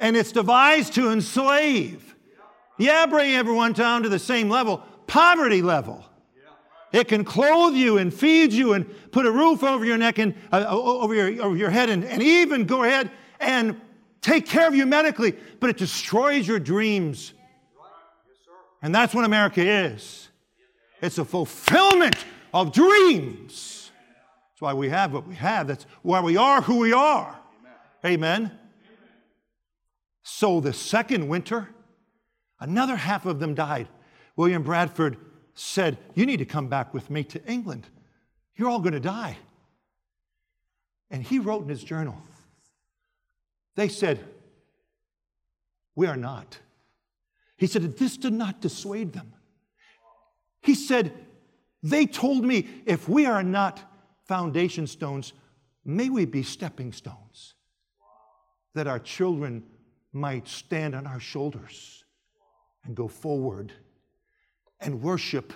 And 0.00 0.16
it's 0.16 0.32
devised 0.32 0.94
to 0.94 1.10
enslave. 1.10 2.16
Yeah, 2.78 3.06
bring 3.06 3.34
everyone 3.34 3.74
down 3.74 4.02
to 4.02 4.08
the 4.08 4.18
same 4.18 4.48
level, 4.48 4.78
poverty 5.06 5.62
level. 5.62 6.04
It 6.92 7.06
can 7.06 7.24
clothe 7.24 7.74
you 7.74 7.98
and 7.98 8.12
feed 8.12 8.52
you 8.52 8.72
and 8.72 8.86
put 9.12 9.26
a 9.26 9.30
roof 9.30 9.62
over 9.62 9.84
your 9.84 9.98
neck 9.98 10.18
and 10.18 10.34
uh, 10.50 10.64
over, 10.68 11.14
your, 11.14 11.44
over 11.44 11.56
your 11.56 11.70
head 11.70 11.90
and, 11.90 12.04
and 12.04 12.22
even 12.22 12.64
go 12.64 12.82
ahead 12.82 13.10
and 13.38 13.80
take 14.20 14.46
care 14.46 14.66
of 14.66 14.74
you 14.74 14.86
medically, 14.86 15.36
but 15.60 15.70
it 15.70 15.76
destroys 15.76 16.48
your 16.48 16.58
dreams. 16.58 17.34
And 18.82 18.94
that's 18.94 19.14
what 19.14 19.24
America 19.24 19.62
is. 19.62 20.28
It's 21.00 21.18
a 21.18 21.24
fulfillment 21.24 22.16
of 22.52 22.72
dreams. 22.72 23.90
That's 24.52 24.60
why 24.60 24.74
we 24.74 24.88
have 24.88 25.12
what 25.12 25.26
we 25.26 25.34
have. 25.36 25.66
That's 25.66 25.86
why 26.02 26.20
we 26.20 26.36
are 26.36 26.60
who 26.60 26.78
we 26.78 26.92
are. 26.92 27.38
Amen. 28.04 28.42
Amen. 28.44 28.58
So 30.22 30.60
the 30.60 30.72
second 30.72 31.28
winter, 31.28 31.68
another 32.58 32.96
half 32.96 33.26
of 33.26 33.40
them 33.40 33.54
died. 33.54 33.88
William 34.36 34.62
Bradford 34.62 35.16
said, 35.54 35.98
You 36.14 36.26
need 36.26 36.38
to 36.38 36.44
come 36.44 36.68
back 36.68 36.94
with 36.94 37.10
me 37.10 37.24
to 37.24 37.44
England. 37.46 37.86
You're 38.56 38.68
all 38.68 38.80
going 38.80 38.92
to 38.92 39.00
die. 39.00 39.38
And 41.10 41.22
he 41.22 41.38
wrote 41.38 41.62
in 41.62 41.68
his 41.68 41.82
journal, 41.82 42.16
They 43.76 43.88
said, 43.88 44.24
We 45.94 46.06
are 46.06 46.16
not. 46.16 46.58
He 47.56 47.66
said, 47.66 47.82
This 47.98 48.16
did 48.16 48.32
not 48.32 48.60
dissuade 48.60 49.12
them. 49.12 49.32
He 50.62 50.74
said, 50.74 51.12
They 51.82 52.06
told 52.06 52.44
me, 52.44 52.68
if 52.86 53.08
we 53.08 53.26
are 53.26 53.42
not 53.42 53.80
foundation 54.26 54.86
stones, 54.86 55.32
may 55.84 56.10
we 56.10 56.24
be 56.24 56.42
stepping 56.42 56.92
stones, 56.92 57.54
that 58.74 58.86
our 58.86 58.98
children 58.98 59.64
might 60.12 60.46
stand 60.46 60.94
on 60.94 61.06
our 61.06 61.20
shoulders 61.20 62.04
and 62.84 62.94
go 62.94 63.08
forward 63.08 63.72
and 64.80 65.02
worship 65.02 65.52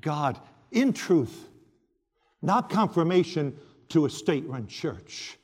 God 0.00 0.40
in 0.70 0.92
truth, 0.92 1.48
not 2.42 2.70
confirmation 2.70 3.56
to 3.88 4.06
a 4.06 4.10
state 4.10 4.46
run 4.46 4.66
church, 4.66 5.38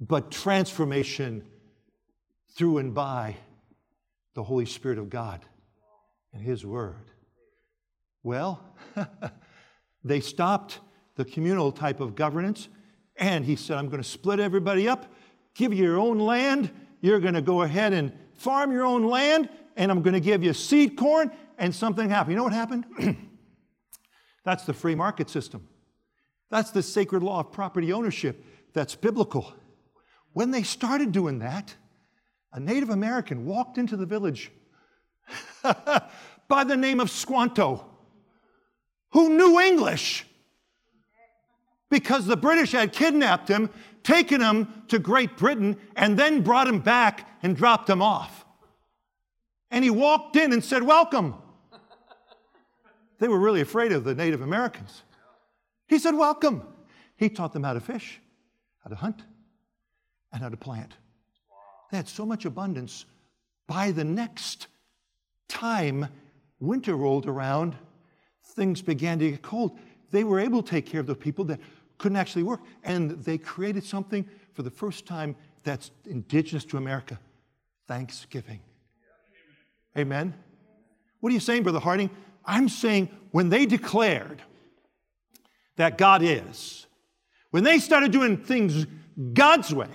but 0.00 0.30
transformation 0.30 1.44
through 2.54 2.78
and 2.78 2.94
by 2.94 3.36
the 4.34 4.42
Holy 4.42 4.66
Spirit 4.66 4.98
of 4.98 5.10
God 5.10 5.44
and 6.32 6.42
His 6.42 6.64
Word. 6.64 7.10
Well, 8.28 8.62
they 10.04 10.20
stopped 10.20 10.80
the 11.16 11.24
communal 11.24 11.72
type 11.72 11.98
of 11.98 12.14
governance, 12.14 12.68
and 13.16 13.42
he 13.42 13.56
said, 13.56 13.78
I'm 13.78 13.86
going 13.86 14.02
to 14.02 14.06
split 14.06 14.38
everybody 14.38 14.86
up, 14.86 15.10
give 15.54 15.72
you 15.72 15.82
your 15.82 15.98
own 15.98 16.18
land. 16.18 16.70
You're 17.00 17.20
going 17.20 17.32
to 17.32 17.40
go 17.40 17.62
ahead 17.62 17.94
and 17.94 18.12
farm 18.34 18.70
your 18.70 18.84
own 18.84 19.04
land, 19.04 19.48
and 19.76 19.90
I'm 19.90 20.02
going 20.02 20.12
to 20.12 20.20
give 20.20 20.44
you 20.44 20.52
seed 20.52 20.94
corn, 20.94 21.32
and 21.56 21.74
something 21.74 22.10
happened. 22.10 22.32
You 22.32 22.36
know 22.36 22.44
what 22.44 22.52
happened? 22.52 22.84
that's 24.44 24.66
the 24.66 24.74
free 24.74 24.94
market 24.94 25.30
system. 25.30 25.66
That's 26.50 26.70
the 26.70 26.82
sacred 26.82 27.22
law 27.22 27.40
of 27.40 27.50
property 27.50 27.94
ownership 27.94 28.44
that's 28.74 28.94
biblical. 28.94 29.54
When 30.34 30.50
they 30.50 30.64
started 30.64 31.12
doing 31.12 31.38
that, 31.38 31.74
a 32.52 32.60
Native 32.60 32.90
American 32.90 33.46
walked 33.46 33.78
into 33.78 33.96
the 33.96 34.04
village 34.04 34.52
by 35.62 36.64
the 36.64 36.76
name 36.76 37.00
of 37.00 37.08
Squanto, 37.08 37.86
who 39.10 39.36
knew 39.36 39.60
English 39.60 40.26
because 41.90 42.26
the 42.26 42.36
British 42.36 42.72
had 42.72 42.92
kidnapped 42.92 43.48
him, 43.48 43.70
taken 44.02 44.40
him 44.40 44.84
to 44.88 44.98
Great 44.98 45.36
Britain, 45.36 45.76
and 45.96 46.18
then 46.18 46.42
brought 46.42 46.68
him 46.68 46.80
back 46.80 47.28
and 47.42 47.56
dropped 47.56 47.88
him 47.88 48.02
off. 48.02 48.44
And 49.70 49.84
he 49.84 49.90
walked 49.90 50.36
in 50.36 50.52
and 50.52 50.62
said, 50.62 50.82
Welcome. 50.82 51.34
They 53.18 53.28
were 53.28 53.38
really 53.38 53.60
afraid 53.60 53.92
of 53.92 54.04
the 54.04 54.14
Native 54.14 54.42
Americans. 54.42 55.02
He 55.86 55.98
said, 55.98 56.14
Welcome. 56.14 56.62
He 57.16 57.28
taught 57.28 57.52
them 57.52 57.64
how 57.64 57.72
to 57.72 57.80
fish, 57.80 58.20
how 58.84 58.90
to 58.90 58.96
hunt, 58.96 59.22
and 60.32 60.42
how 60.42 60.48
to 60.48 60.56
plant. 60.56 60.94
They 61.90 61.96
had 61.96 62.08
so 62.08 62.24
much 62.24 62.44
abundance. 62.44 63.06
By 63.66 63.90
the 63.90 64.04
next 64.04 64.68
time 65.48 66.08
winter 66.60 66.94
rolled 66.94 67.26
around, 67.26 67.76
things 68.58 68.82
began 68.82 69.18
to 69.20 69.30
get 69.30 69.42
cold. 69.42 69.78
They 70.10 70.24
were 70.24 70.40
able 70.40 70.62
to 70.62 70.70
take 70.70 70.84
care 70.84 71.00
of 71.00 71.06
the 71.06 71.14
people 71.14 71.44
that 71.46 71.60
couldn't 71.96 72.16
actually 72.16 72.42
work. 72.42 72.60
And 72.84 73.12
they 73.22 73.38
created 73.38 73.84
something 73.84 74.28
for 74.52 74.62
the 74.62 74.70
first 74.70 75.06
time 75.06 75.36
that's 75.64 75.90
indigenous 76.04 76.64
to 76.66 76.76
America 76.76 77.18
Thanksgiving. 77.86 78.60
Amen. 79.96 80.34
What 81.20 81.30
are 81.30 81.34
you 81.34 81.40
saying, 81.40 81.62
Brother 81.62 81.80
Harding? 81.80 82.10
I'm 82.44 82.68
saying 82.68 83.08
when 83.30 83.48
they 83.48 83.66
declared 83.66 84.42
that 85.76 85.96
God 85.96 86.22
is, 86.22 86.86
when 87.50 87.64
they 87.64 87.78
started 87.78 88.10
doing 88.10 88.36
things 88.36 88.86
God's 89.32 89.74
way, 89.74 89.88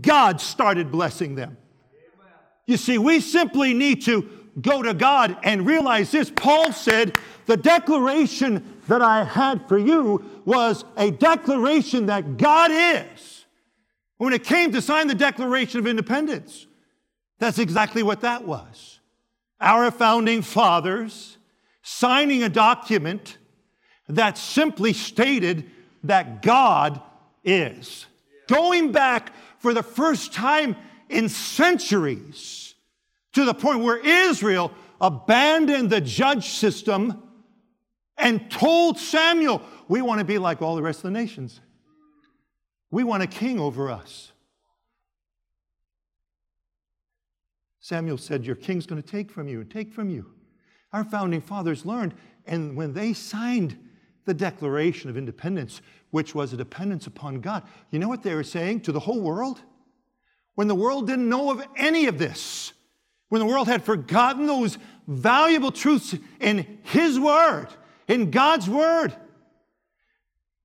God 0.00 0.40
started 0.40 0.90
blessing 0.90 1.34
them. 1.34 1.56
You 2.66 2.76
see, 2.76 2.98
we 2.98 3.20
simply 3.20 3.74
need 3.74 4.02
to 4.02 4.43
go 4.60 4.82
to 4.82 4.94
God 4.94 5.36
and 5.42 5.66
realize 5.66 6.10
this. 6.10 6.30
Paul 6.30 6.72
said, 6.72 7.16
The 7.46 7.56
declaration 7.56 8.80
that 8.88 9.02
I 9.02 9.24
had 9.24 9.66
for 9.68 9.78
you 9.78 10.24
was 10.44 10.84
a 10.96 11.10
declaration 11.10 12.06
that 12.06 12.36
God 12.36 12.70
is. 12.72 13.44
When 14.18 14.32
it 14.32 14.44
came 14.44 14.72
to 14.72 14.80
sign 14.80 15.08
the 15.08 15.14
Declaration 15.14 15.80
of 15.80 15.86
Independence, 15.86 16.66
that's 17.38 17.58
exactly 17.58 18.02
what 18.02 18.20
that 18.20 18.44
was. 18.46 19.00
Our 19.60 19.90
founding 19.90 20.42
fathers 20.42 21.36
signing 21.82 22.42
a 22.42 22.48
document 22.48 23.38
that 24.08 24.38
simply 24.38 24.92
stated 24.92 25.70
that 26.04 26.42
God 26.42 27.00
is. 27.42 28.06
Going 28.46 28.92
back 28.92 29.32
for 29.58 29.74
the 29.74 29.82
first 29.82 30.32
time 30.32 30.76
in 31.08 31.28
centuries 31.28 32.63
to 33.34 33.44
the 33.44 33.54
point 33.54 33.80
where 33.80 33.98
Israel 33.98 34.72
abandoned 35.00 35.90
the 35.90 36.00
judge 36.00 36.50
system 36.50 37.22
and 38.16 38.50
told 38.50 38.98
Samuel, 38.98 39.62
We 39.88 40.02
want 40.02 40.20
to 40.20 40.24
be 40.24 40.38
like 40.38 40.62
all 40.62 40.76
the 40.76 40.82
rest 40.82 40.98
of 41.00 41.04
the 41.04 41.18
nations. 41.18 41.60
We 42.90 43.04
want 43.04 43.22
a 43.22 43.26
king 43.26 43.58
over 43.60 43.90
us. 43.90 44.32
Samuel 47.80 48.18
said, 48.18 48.46
Your 48.46 48.56
king's 48.56 48.86
going 48.86 49.02
to 49.02 49.06
take 49.08 49.30
from 49.30 49.48
you, 49.48 49.60
and 49.60 49.70
take 49.70 49.92
from 49.92 50.08
you. 50.08 50.32
Our 50.92 51.04
founding 51.04 51.40
fathers 51.40 51.84
learned, 51.84 52.14
and 52.46 52.76
when 52.76 52.92
they 52.92 53.12
signed 53.12 53.76
the 54.26 54.32
Declaration 54.32 55.10
of 55.10 55.18
Independence, 55.18 55.82
which 56.10 56.34
was 56.34 56.52
a 56.52 56.56
dependence 56.56 57.06
upon 57.06 57.40
God, 57.40 57.64
you 57.90 57.98
know 57.98 58.08
what 58.08 58.22
they 58.22 58.34
were 58.34 58.44
saying 58.44 58.80
to 58.82 58.92
the 58.92 59.00
whole 59.00 59.20
world? 59.20 59.60
When 60.54 60.68
the 60.68 60.74
world 60.74 61.08
didn't 61.08 61.28
know 61.28 61.50
of 61.50 61.66
any 61.76 62.06
of 62.06 62.16
this, 62.16 62.72
when 63.28 63.40
the 63.40 63.46
world 63.46 63.68
had 63.68 63.82
forgotten 63.82 64.46
those 64.46 64.78
valuable 65.06 65.72
truths 65.72 66.14
in 66.40 66.78
His 66.82 67.18
Word, 67.18 67.68
in 68.08 68.30
God's 68.30 68.68
Word, 68.68 69.14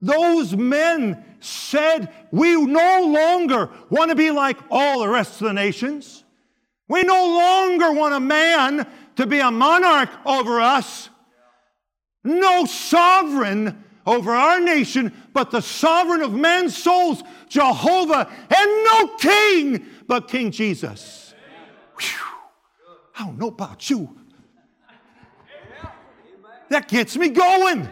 those 0.02 0.56
men 0.56 1.24
said, 1.40 2.14
We 2.32 2.56
no 2.56 3.04
longer 3.06 3.70
want 3.90 4.10
to 4.10 4.16
be 4.16 4.32
like 4.32 4.58
all 4.70 5.00
the 5.00 5.10
rest 5.10 5.42
of 5.42 5.48
the 5.48 5.54
nations. 5.54 6.24
We 6.88 7.04
no 7.04 7.38
longer 7.38 7.92
want 7.92 8.16
a 8.16 8.20
man 8.20 8.88
to 9.18 9.28
be 9.28 9.40
a 9.40 9.52
monarch 9.52 10.10
over 10.26 10.60
us. 10.60 11.10
No 12.24 12.66
sovereign 12.66 13.84
over 14.06 14.32
our 14.32 14.60
nation, 14.60 15.14
but 15.34 15.52
the 15.52 15.62
sovereign 15.62 16.22
of 16.22 16.34
men's 16.34 16.76
souls, 16.76 17.24
Jehovah, 17.48 18.30
and 18.50 18.84
no 18.84 19.18
king 19.18 19.86
but 20.08 20.28
King 20.28 20.52
Jesus. 20.52 21.19
I 23.20 23.26
don't 23.26 23.38
know 23.38 23.50
about 23.50 23.90
you. 23.90 24.18
That 26.70 26.88
gets 26.88 27.18
me 27.18 27.30
going. 27.30 27.88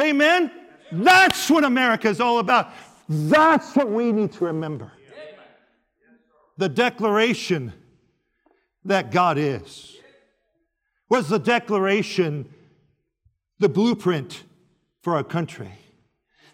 Amen. 0.00 0.50
That's 0.90 1.48
what 1.50 1.64
America 1.64 2.08
is 2.08 2.20
all 2.20 2.38
about. 2.38 2.70
That's 3.08 3.76
what 3.76 3.90
we 3.90 4.12
need 4.12 4.32
to 4.32 4.44
remember 4.46 4.92
the 6.58 6.68
declaration 6.68 7.72
that 8.84 9.10
God 9.10 9.38
is? 9.38 9.96
Was 11.08 11.28
the 11.28 11.38
declaration 11.38 12.52
the 13.60 13.68
blueprint 13.68 14.44
for 15.02 15.14
our 15.14 15.24
country? 15.24 15.70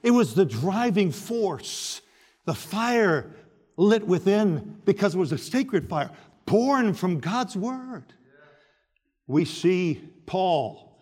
It 0.03 0.11
was 0.11 0.35
the 0.35 0.45
driving 0.45 1.11
force, 1.11 2.03
the 2.45 2.55
fire 2.55 3.35
lit 3.77 4.07
within 4.07 4.79
because 4.85 5.15
it 5.15 5.19
was 5.19 5.33
a 5.33 5.39
sacred 5.39 5.89
fire 5.89 6.11
born 6.47 6.95
from 6.95 7.21
God's 7.21 7.57
word. 7.57 8.05
We 9.27 9.45
see 9.45 10.03
Paul 10.27 10.99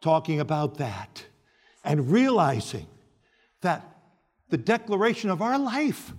talking 0.00 0.40
about 0.40 0.78
that 0.78 1.24
and 1.84 2.10
realizing 2.10 2.86
that 3.60 3.84
the 4.48 4.56
declaration 4.56 5.30
of 5.30 5.42
our 5.42 5.58
life 5.58 6.12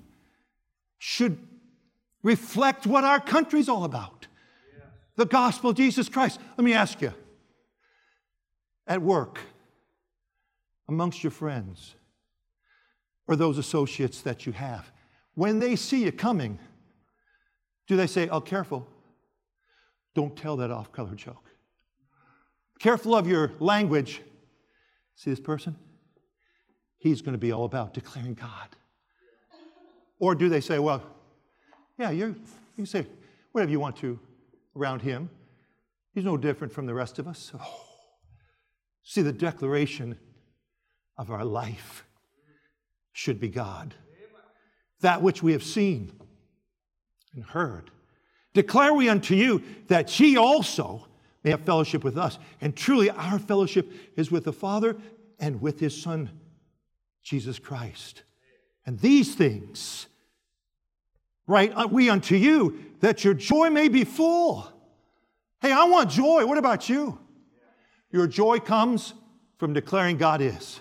should 0.97 1.38
reflect 2.21 2.86
what 2.86 3.03
our 3.03 3.19
country's 3.19 3.69
all 3.69 3.84
about 3.84 4.19
the 5.19 5.25
gospel 5.25 5.71
of 5.71 5.75
Jesus 5.75 6.08
Christ. 6.08 6.39
Let 6.58 6.63
me 6.63 6.73
ask 6.73 7.01
you 7.01 7.13
at 8.88 9.01
work, 9.01 9.39
amongst 10.88 11.23
your 11.23 11.32
friends, 11.32 11.95
or 13.27 13.36
those 13.36 13.58
associates 13.58 14.21
that 14.21 14.45
you 14.45 14.53
have, 14.53 14.91
when 15.36 15.60
they 15.60 15.75
see 15.75 16.05
you 16.05 16.12
coming, 16.13 16.58
do 17.89 17.97
they 17.97 18.08
say, 18.08 18.30
Oh, 18.30 18.39
careful, 18.39 18.88
don't 20.15 20.38
tell 20.38 20.56
that 20.58 20.71
off 20.71 20.93
color 20.93 21.15
joke? 21.15 21.43
Careful 22.80 23.13
of 23.13 23.28
your 23.28 23.52
language. 23.60 24.21
See 25.15 25.32
this 25.32 25.39
person? 25.41 25.75
He's 26.99 27.21
going 27.21 27.34
to 27.34 27.39
be 27.39 27.52
all 27.52 27.65
about 27.65 27.93
declaring 27.93 28.36
God. 28.36 28.69
Or 30.19 30.36
do 30.36 30.47
they 30.47 30.62
say, 30.62 30.80
Well, 30.80 31.04
yeah, 31.97 32.12
you 32.12 32.36
can 32.78 32.86
say 32.86 33.06
whatever 33.52 33.71
you 33.71 33.80
want 33.80 33.97
to 33.97 34.19
around 34.78 35.02
him. 35.02 35.30
He's 36.13 36.23
no 36.23 36.38
different 36.38 36.71
from 36.71 36.86
the 36.86 36.93
rest 36.93 37.19
of 37.19 37.28
us. 37.28 37.52
Oh. 37.60 37.86
See, 39.04 39.21
the 39.23 39.34
declaration 39.34 40.17
of 41.17 41.32
our 41.32 41.43
life 41.43 42.06
should 43.12 43.39
be 43.39 43.49
God. 43.49 43.95
That 45.02 45.21
which 45.21 45.41
we 45.41 45.54
have 45.54 45.63
seen 45.63 46.12
and 47.41 47.49
heard. 47.49 47.91
Declare 48.54 48.93
we 48.93 49.10
unto 49.10 49.36
you 49.36 49.63
that 49.88 50.19
ye 50.19 50.38
also 50.38 51.08
may 51.43 51.52
have 51.52 51.62
fellowship 51.62 52.04
with 52.04 52.17
us. 52.17 52.38
And 52.62 52.75
truly, 52.75 53.10
our 53.10 53.39
fellowship 53.39 53.91
is 54.15 54.32
with 54.32 54.43
the 54.43 54.54
Father 54.54 54.97
and 55.39 55.62
with 55.62 55.80
his 55.80 55.99
Son, 55.99 56.30
Jesus 57.23 57.60
Christ. 57.60 58.23
And 58.86 58.99
these 58.99 59.36
things 59.36 60.08
right? 61.49 61.73
Uh, 61.75 61.88
we 61.88 62.10
unto 62.10 62.36
you 62.36 62.80
that 62.99 63.25
your 63.25 63.34
joy 63.34 63.71
may 63.71 63.89
be 63.89 64.04
full. 64.04 64.71
Hey, 65.62 65.71
I 65.71 65.86
want 65.86 66.12
joy. 66.12 66.45
What 66.45 66.60
about 66.60 66.88
you? 66.88 67.19
Your 68.12 68.28
joy 68.28 68.60
comes 68.60 69.15
from 69.58 69.73
declaring 69.73 70.17
God 70.17 70.41
is. 70.41 70.80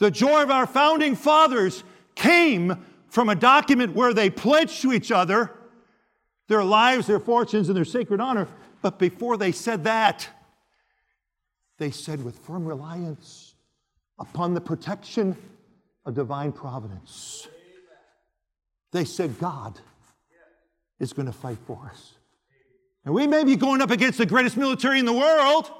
The 0.00 0.10
joy 0.10 0.42
of 0.42 0.50
our 0.50 0.66
founding 0.66 1.14
fathers 1.14 1.84
came 2.16 2.84
from 3.10 3.28
a 3.28 3.34
document 3.34 3.94
where 3.94 4.14
they 4.14 4.30
pledged 4.30 4.80
to 4.82 4.92
each 4.92 5.12
other 5.12 5.52
their 6.48 6.64
lives, 6.64 7.06
their 7.06 7.20
fortunes, 7.20 7.68
and 7.68 7.76
their 7.76 7.84
sacred 7.84 8.20
honor. 8.20 8.48
But 8.82 8.98
before 8.98 9.36
they 9.36 9.52
said 9.52 9.84
that, 9.84 10.28
they 11.78 11.90
said 11.90 12.24
with 12.24 12.38
firm 12.38 12.64
reliance 12.64 13.54
upon 14.18 14.54
the 14.54 14.60
protection 14.60 15.36
of 16.04 16.14
divine 16.14 16.52
providence. 16.52 17.46
They 18.92 19.04
said, 19.04 19.38
God 19.38 19.78
is 20.98 21.12
going 21.12 21.26
to 21.26 21.32
fight 21.32 21.58
for 21.66 21.90
us. 21.90 22.14
And 23.04 23.14
we 23.14 23.26
may 23.26 23.44
be 23.44 23.56
going 23.56 23.80
up 23.80 23.90
against 23.90 24.18
the 24.18 24.26
greatest 24.26 24.56
military 24.56 24.98
in 24.98 25.06
the 25.06 25.12
world, 25.12 25.70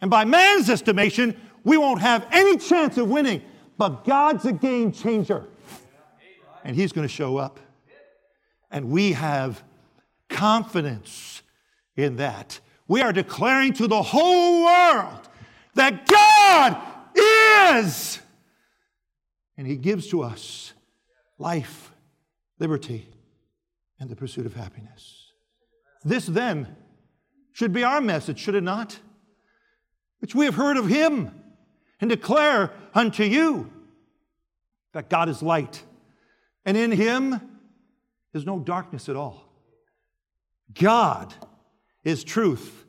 and 0.00 0.10
by 0.10 0.24
man's 0.24 0.70
estimation, 0.70 1.38
we 1.64 1.76
won't 1.76 2.00
have 2.00 2.26
any 2.30 2.56
chance 2.56 2.96
of 2.96 3.08
winning. 3.08 3.42
But 3.76 4.04
God's 4.04 4.44
a 4.44 4.52
game 4.52 4.92
changer, 4.92 5.44
and 6.64 6.76
He's 6.76 6.92
going 6.92 7.06
to 7.06 7.12
show 7.12 7.36
up. 7.36 7.60
And 8.70 8.90
we 8.90 9.12
have 9.12 9.62
confidence 10.28 11.42
in 11.96 12.16
that. 12.16 12.60
We 12.86 13.02
are 13.02 13.12
declaring 13.12 13.72
to 13.74 13.86
the 13.86 14.02
whole 14.02 14.64
world 14.64 15.28
that 15.74 16.06
God 16.06 16.76
is, 17.14 18.18
and 19.56 19.66
He 19.66 19.76
gives 19.76 20.08
to 20.08 20.22
us 20.22 20.72
life 21.38 21.92
liberty, 22.58 23.06
and 24.00 24.08
the 24.08 24.16
pursuit 24.16 24.46
of 24.46 24.54
happiness. 24.54 25.32
This 26.04 26.26
then 26.26 26.76
should 27.52 27.72
be 27.72 27.84
our 27.84 28.00
message, 28.00 28.38
should 28.38 28.54
it 28.54 28.62
not? 28.62 28.98
Which 30.20 30.34
we 30.34 30.44
have 30.44 30.54
heard 30.54 30.76
of 30.76 30.86
him 30.86 31.32
and 32.00 32.10
declare 32.10 32.72
unto 32.94 33.24
you 33.24 33.70
that 34.92 35.08
God 35.08 35.28
is 35.28 35.42
light, 35.42 35.82
and 36.68 36.76
in 36.76 36.92
him 36.92 37.40
is 38.34 38.44
no 38.44 38.58
darkness 38.58 39.08
at 39.08 39.16
all. 39.16 39.42
God 40.74 41.32
is 42.04 42.22
truth, 42.22 42.84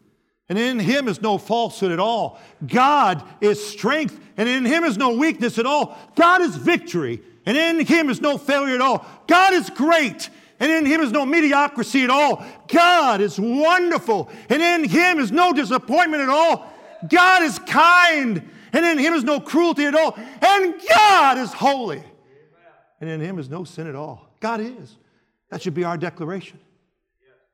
and 0.50 0.60
in 0.60 0.80
him 0.80 1.08
is 1.08 1.22
no 1.22 1.38
falsehood 1.38 1.94
at 1.94 2.00
all. 2.00 2.42
God 2.68 3.24
is 3.40 3.66
strength, 3.66 4.20
and 4.36 4.50
in 4.50 4.66
him 4.66 4.84
is 4.84 4.98
no 4.98 5.14
weakness 5.14 5.58
at 5.58 5.66
all. 5.66 5.98
God 6.16 6.42
is 6.42 6.58
victory, 6.58 7.22
and 7.46 7.56
in 7.56 7.86
him 7.86 8.10
is 8.10 8.20
no 8.20 8.38
failure 8.38 8.76
at 8.76 8.82
all. 8.82 9.06
God 9.28 9.54
is 9.54 9.70
great, 9.70 10.30
and 10.60 10.70
in 10.70 10.86
him 10.86 11.00
is 11.00 11.14
no 11.14 11.26
mediocrity 11.26 12.04
at 12.04 12.10
all. 12.10 12.44
God 12.68 13.22
is 13.22 13.40
wonderful, 13.40 14.30
and 14.50 14.62
in 14.62 14.90
him 14.90 15.20
is 15.20 15.32
no 15.32 15.54
disappointment 15.54 16.22
at 16.22 16.28
all. 16.28 16.70
God 17.10 17.44
is 17.44 17.58
kind, 17.60 18.46
and 18.74 18.86
in 18.86 18.98
him 18.98 19.14
is 19.14 19.24
no 19.24 19.40
cruelty 19.40 19.86
at 19.86 19.96
all. 19.96 20.20
And 20.42 20.76
God 20.90 21.38
is 21.38 21.54
holy, 21.54 22.04
and 23.00 23.10
in 23.10 23.22
him 23.22 23.40
is 23.40 23.50
no 23.50 23.64
sin 23.64 23.88
at 23.88 23.96
all. 23.96 24.30
God 24.40 24.60
is. 24.60 24.98
That 25.50 25.62
should 25.62 25.74
be 25.74 25.84
our 25.84 25.98
declaration. 25.98 26.60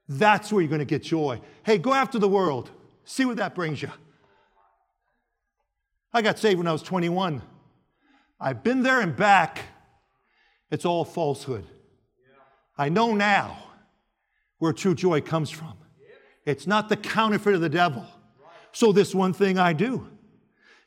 That's 0.07 0.51
where 0.51 0.61
you're 0.61 0.69
going 0.69 0.79
to 0.79 0.85
get 0.85 1.03
joy. 1.03 1.41
Hey, 1.63 1.77
go 1.77 1.93
after 1.93 2.19
the 2.19 2.27
world. 2.27 2.69
See 3.05 3.25
what 3.25 3.37
that 3.37 3.55
brings 3.55 3.81
you. 3.81 3.89
I 6.13 6.21
got 6.21 6.39
saved 6.39 6.57
when 6.57 6.67
I 6.67 6.71
was 6.71 6.81
21. 6.81 7.41
I've 8.39 8.63
been 8.63 8.83
there 8.83 9.01
and 9.01 9.15
back. 9.15 9.61
It's 10.71 10.85
all 10.85 11.05
falsehood. 11.05 11.65
I 12.77 12.89
know 12.89 13.13
now 13.13 13.57
where 14.59 14.73
true 14.73 14.95
joy 14.95 15.21
comes 15.21 15.49
from. 15.49 15.73
It's 16.45 16.67
not 16.67 16.89
the 16.89 16.97
counterfeit 16.97 17.55
of 17.55 17.61
the 17.61 17.69
devil. 17.69 18.05
So, 18.71 18.91
this 18.91 19.15
one 19.15 19.33
thing 19.33 19.57
I 19.57 19.73
do 19.73 20.07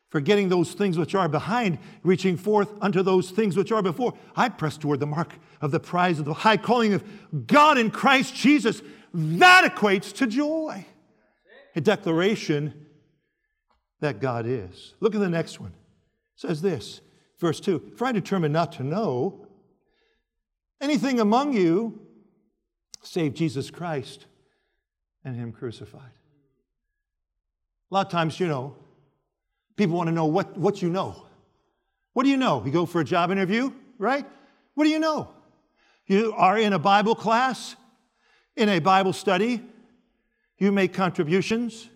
forgetting 0.08 0.48
those 0.48 0.72
things 0.72 0.98
which 0.98 1.14
are 1.14 1.28
behind, 1.28 1.78
reaching 2.02 2.36
forth 2.36 2.70
unto 2.80 3.02
those 3.02 3.30
things 3.30 3.56
which 3.56 3.72
are 3.72 3.82
before. 3.82 4.14
I 4.34 4.48
press 4.48 4.76
toward 4.76 5.00
the 5.00 5.06
mark 5.06 5.34
of 5.60 5.70
the 5.70 5.80
prize 5.80 6.18
of 6.18 6.24
the 6.24 6.34
high 6.34 6.56
calling 6.56 6.94
of 6.94 7.04
God 7.46 7.78
in 7.78 7.90
Christ 7.90 8.34
Jesus. 8.34 8.82
That 9.12 9.70
equates 9.74 10.12
to 10.14 10.26
joy. 10.26 10.86
A 11.76 11.80
declaration 11.80 12.86
that 14.00 14.20
God 14.20 14.46
is. 14.46 14.94
Look 15.00 15.14
at 15.14 15.20
the 15.20 15.28
next 15.28 15.60
one. 15.60 15.70
It 15.70 16.40
says 16.40 16.62
this, 16.62 17.00
verse 17.38 17.60
2 17.60 17.92
For 17.96 18.06
I 18.06 18.12
determined 18.12 18.52
not 18.52 18.72
to 18.72 18.82
know 18.82 19.46
anything 20.80 21.20
among 21.20 21.52
you 21.52 22.00
save 23.02 23.34
Jesus 23.34 23.70
Christ 23.70 24.26
and 25.24 25.36
Him 25.36 25.52
crucified. 25.52 26.12
A 27.90 27.94
lot 27.94 28.06
of 28.06 28.12
times, 28.12 28.38
you 28.38 28.46
know, 28.46 28.76
people 29.78 29.96
want 29.96 30.08
to 30.08 30.12
know 30.12 30.26
what, 30.26 30.58
what 30.58 30.82
you 30.82 30.90
know. 30.90 31.24
What 32.12 32.24
do 32.24 32.28
you 32.28 32.36
know? 32.36 32.62
You 32.66 32.70
go 32.70 32.84
for 32.84 33.00
a 33.00 33.04
job 33.04 33.30
interview, 33.30 33.72
right? 33.96 34.26
What 34.74 34.84
do 34.84 34.90
you 34.90 34.98
know? 34.98 35.30
You 36.06 36.34
are 36.36 36.58
in 36.58 36.74
a 36.74 36.78
Bible 36.78 37.14
class, 37.14 37.76
in 38.56 38.68
a 38.68 38.80
Bible 38.80 39.14
study, 39.14 39.62
you 40.58 40.72
make 40.72 40.92
contributions. 40.92 41.88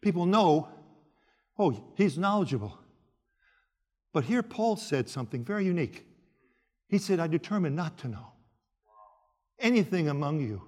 People 0.00 0.24
know, 0.24 0.68
oh, 1.58 1.84
he's 1.96 2.16
knowledgeable. 2.16 2.78
But 4.12 4.24
here 4.24 4.42
Paul 4.42 4.76
said 4.76 5.08
something 5.08 5.44
very 5.44 5.66
unique. 5.66 6.06
He 6.88 6.98
said, 6.98 7.20
I 7.20 7.26
determined 7.26 7.76
not 7.76 7.98
to 7.98 8.08
know 8.08 8.32
anything 9.58 10.08
among 10.08 10.40
you 10.40 10.62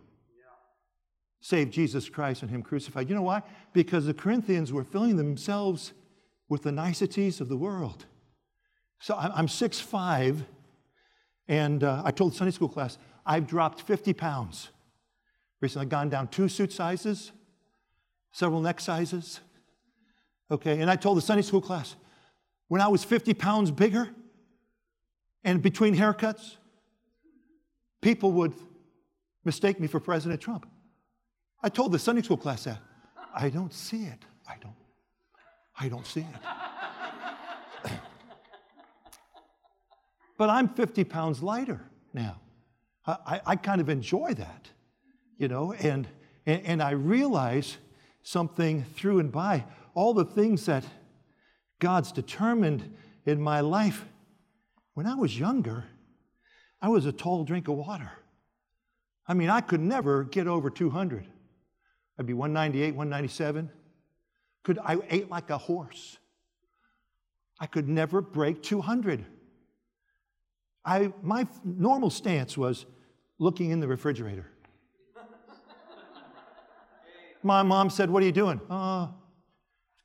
save 1.43 1.71
Jesus 1.71 2.09
Christ 2.09 2.43
and 2.43 2.51
Him 2.51 2.63
crucified. 2.63 3.09
You 3.09 3.17
know 3.17 3.23
why? 3.23 3.43
Because 3.73 4.07
the 4.07 4.15
Corinthians 4.15 4.73
were 4.73 4.85
filling 4.85 5.17
themselves 5.17 5.93
with 6.53 6.65
the 6.65 6.71
niceties 6.71 7.41
of 7.41 7.49
the 7.49 7.57
world. 7.57 8.05
So 9.01 9.17
I'm 9.17 9.47
6'5, 9.47 10.45
and 11.49 11.83
uh, 11.83 12.03
I 12.05 12.11
told 12.11 12.33
the 12.33 12.37
Sunday 12.37 12.51
school 12.51 12.69
class, 12.69 12.99
I've 13.25 13.47
dropped 13.47 13.81
50 13.81 14.13
pounds. 14.13 14.69
Recently, 15.63 15.87
gone 15.87 16.11
down 16.11 16.29
two 16.29 16.51
suit 16.51 16.71
sizes, 16.71 17.33
several 18.33 18.61
neck 18.61 18.81
sizes. 18.81 19.41
Okay, 20.51 20.79
and 20.83 20.91
I 20.91 20.97
told 20.97 21.17
the 21.17 21.23
Sunday 21.23 21.41
school 21.41 21.63
class, 21.63 21.97
when 22.69 22.83
I 22.83 22.89
was 22.89 23.03
50 23.03 23.33
pounds 23.33 23.71
bigger 23.71 24.11
and 25.45 25.63
between 25.63 25.97
haircuts, 25.97 26.57
people 28.03 28.31
would 28.33 28.53
mistake 29.43 29.81
me 29.81 29.87
for 29.87 30.01
President 30.01 30.43
Trump. 30.43 30.67
I 31.63 31.71
told 31.71 31.93
the 31.93 31.99
Sunday 31.99 32.21
school 32.21 32.37
class 32.37 32.65
that. 32.65 32.79
I 33.35 33.49
don't 33.49 33.73
see 33.73 34.05
it. 34.05 34.19
I 34.47 34.57
don't. 34.61 34.82
I 35.79 35.89
don't 35.89 36.07
see 36.07 36.21
it. 36.21 37.91
but 40.39 40.51
I'm 40.51 40.69
50 40.69 41.05
pounds 41.05 41.43
lighter 41.43 41.81
now. 42.13 42.41
I, 43.07 43.41
I 43.45 43.57
kind 43.57 43.81
of 43.81 43.89
enjoy 43.89 44.35
that, 44.35 44.69
you 45.37 45.49
know, 45.49 45.73
and, 45.73 46.07
and, 46.47 46.65
and 46.65 46.83
I 46.83 46.93
realize 46.93 47.79
something 48.23 48.85
through 48.95 49.19
and 49.19 49.33
by 49.33 49.65
all 49.95 50.15
the 50.15 50.25
things 50.25 50.67
that 50.67 50.85
God's 51.81 52.13
determined 52.13 52.95
in 53.27 53.41
my 53.41 53.61
life. 53.61 54.05
When 54.95 55.07
I 55.07 55.15
was 55.15 55.37
younger, 55.39 55.85
I 56.81 56.89
was 56.89 57.07
a 57.07 57.13
tall 57.13 57.45
drink 57.45 57.69
of 57.69 57.75
water. 57.75 58.11
I 59.27 59.35
mean, 59.35 59.51
I 59.51 59.61
could 59.61 59.81
never 59.81 60.25
get 60.25 60.47
over 60.47 60.71
200. 60.71 61.27
I'd 62.19 62.27
be 62.27 62.35
198, 62.35 62.95
197. 62.95 63.71
Could 64.63 64.79
I 64.85 64.99
ate 65.11 65.31
like 65.31 65.51
a 65.51 65.59
horse. 65.59 66.19
I 67.59 67.67
could 67.67 67.89
never 67.89 68.21
break 68.21 68.63
200. 68.63 69.25
I, 70.85 71.13
my 71.23 71.47
normal 71.65 72.11
stance 72.11 72.57
was 72.57 72.87
looking 73.39 73.71
in 73.71 73.81
the 73.81 73.89
refrigerator. 73.89 74.47
My 77.43 77.63
mom 77.63 77.91
said, 77.91 78.09
What 78.09 78.23
are 78.23 78.27
you 78.27 78.33
doing? 78.33 78.61
Uh, 78.71 79.07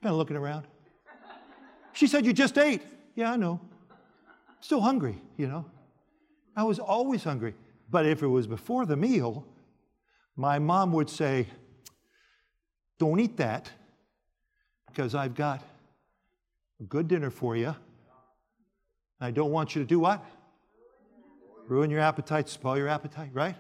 kind 0.02 0.12
of 0.12 0.16
looking 0.16 0.38
around. 0.38 0.66
She 1.94 2.08
said, 2.08 2.26
You 2.26 2.34
just 2.34 2.58
ate. 2.58 2.82
Yeah, 3.16 3.32
I 3.32 3.38
know. 3.38 3.60
Still 4.60 4.82
hungry, 4.82 5.22
you 5.38 5.48
know. 5.48 5.66
I 6.56 6.64
was 6.64 6.80
always 6.80 7.24
hungry. 7.24 7.54
But 7.90 8.06
if 8.06 8.24
it 8.24 8.28
was 8.28 8.48
before 8.48 8.86
the 8.86 8.98
meal, 8.98 9.46
my 10.36 10.60
mom 10.60 10.92
would 10.94 11.10
say, 11.10 11.48
Don't 12.98 13.20
eat 13.20 13.38
that 13.38 13.72
because 14.98 15.14
I've 15.14 15.36
got 15.36 15.62
a 16.80 16.84
good 16.84 17.08
dinner 17.08 17.30
for 17.30 17.56
you. 17.56 17.76
I 19.22 19.30
don't 19.30 19.52
want 19.52 19.76
you 19.76 19.84
to 19.84 19.88
do 19.88 20.00
what? 20.00 20.26
Ruin 21.68 21.92
your 21.92 22.00
appetite, 22.00 22.50
spoil 22.50 22.80
your 22.80 22.88
appetite, 22.88 23.30
right? 23.32 23.56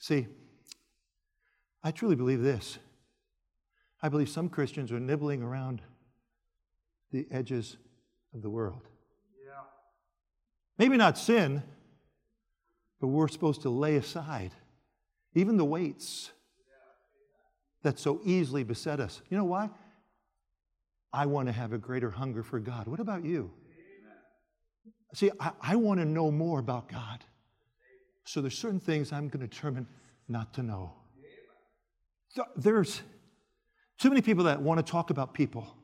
See, 0.00 0.26
I 1.84 1.92
truly 1.92 2.16
believe 2.16 2.42
this. 2.42 2.78
I 4.02 4.08
believe 4.08 4.28
some 4.28 4.48
Christians 4.48 4.90
are 4.90 4.98
nibbling 4.98 5.44
around 5.44 5.80
the 7.12 7.28
edges 7.30 7.76
of 8.34 8.42
the 8.42 8.50
world. 8.50 8.82
Yeah. 9.46 9.62
Maybe 10.76 10.96
not 10.96 11.18
sin, 11.18 11.62
but 13.00 13.06
we're 13.06 13.28
supposed 13.28 13.62
to 13.62 13.70
lay 13.70 13.94
aside 13.94 14.50
even 15.36 15.56
the 15.56 15.64
weights 15.64 16.32
that 17.84 18.00
so 18.00 18.20
easily 18.24 18.64
beset 18.64 18.98
us. 18.98 19.22
You 19.30 19.36
know 19.36 19.44
why? 19.44 19.70
I 21.12 21.26
want 21.26 21.48
to 21.48 21.52
have 21.52 21.72
a 21.72 21.78
greater 21.78 22.10
hunger 22.10 22.42
for 22.42 22.60
God. 22.60 22.86
What 22.86 23.00
about 23.00 23.24
you? 23.24 23.50
See, 25.14 25.30
I, 25.40 25.50
I 25.60 25.76
want 25.76 25.98
to 25.98 26.06
know 26.06 26.30
more 26.30 26.60
about 26.60 26.88
God. 26.88 27.24
So 28.24 28.40
there's 28.40 28.56
certain 28.56 28.78
things 28.78 29.12
I'm 29.12 29.28
going 29.28 29.40
to 29.40 29.48
determine 29.48 29.86
not 30.28 30.54
to 30.54 30.62
know. 30.62 30.92
There's 32.54 33.02
too 33.98 34.08
many 34.08 34.22
people 34.22 34.44
that 34.44 34.62
want 34.62 34.84
to 34.84 34.88
talk 34.88 35.10
about 35.10 35.34
people. 35.34 35.76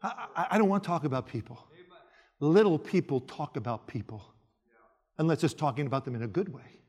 I, 0.00 0.26
I, 0.36 0.46
I 0.52 0.58
don't 0.58 0.68
want 0.68 0.84
to 0.84 0.86
talk 0.86 1.04
about 1.04 1.26
people. 1.26 1.58
Little 2.38 2.78
people 2.78 3.20
talk 3.20 3.56
about 3.56 3.86
people, 3.86 4.24
unless 5.18 5.44
it's 5.44 5.54
talking 5.54 5.86
about 5.86 6.04
them 6.04 6.14
in 6.14 6.22
a 6.22 6.28
good 6.28 6.52
way. 6.52 6.80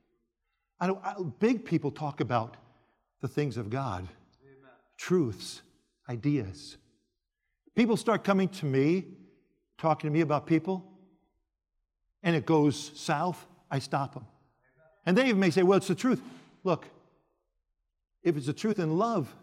I 0.79 0.87
don't, 0.87 0.99
I, 1.03 1.15
big 1.39 1.65
people 1.65 1.91
talk 1.91 2.21
about 2.21 2.57
the 3.21 3.27
things 3.27 3.57
of 3.57 3.69
God, 3.69 4.07
truths, 4.97 5.61
ideas. 6.09 6.77
People 7.75 7.97
start 7.97 8.23
coming 8.23 8.49
to 8.49 8.65
me, 8.65 9.05
talking 9.77 10.09
to 10.09 10.13
me 10.13 10.21
about 10.21 10.45
people, 10.45 10.83
and 12.21 12.35
it 12.35 12.45
goes 12.45 12.91
south, 12.95 13.45
I 13.69 13.79
stop 13.79 14.13
them. 14.13 14.25
And 15.05 15.17
they 15.17 15.25
even 15.25 15.39
may 15.39 15.49
say, 15.49 15.63
well, 15.63 15.77
it's 15.77 15.87
the 15.87 15.95
truth. 15.95 16.21
Look, 16.63 16.87
if 18.23 18.37
it's 18.37 18.45
the 18.45 18.53
truth 18.53 18.79
in 18.79 18.97
love, 18.97 19.33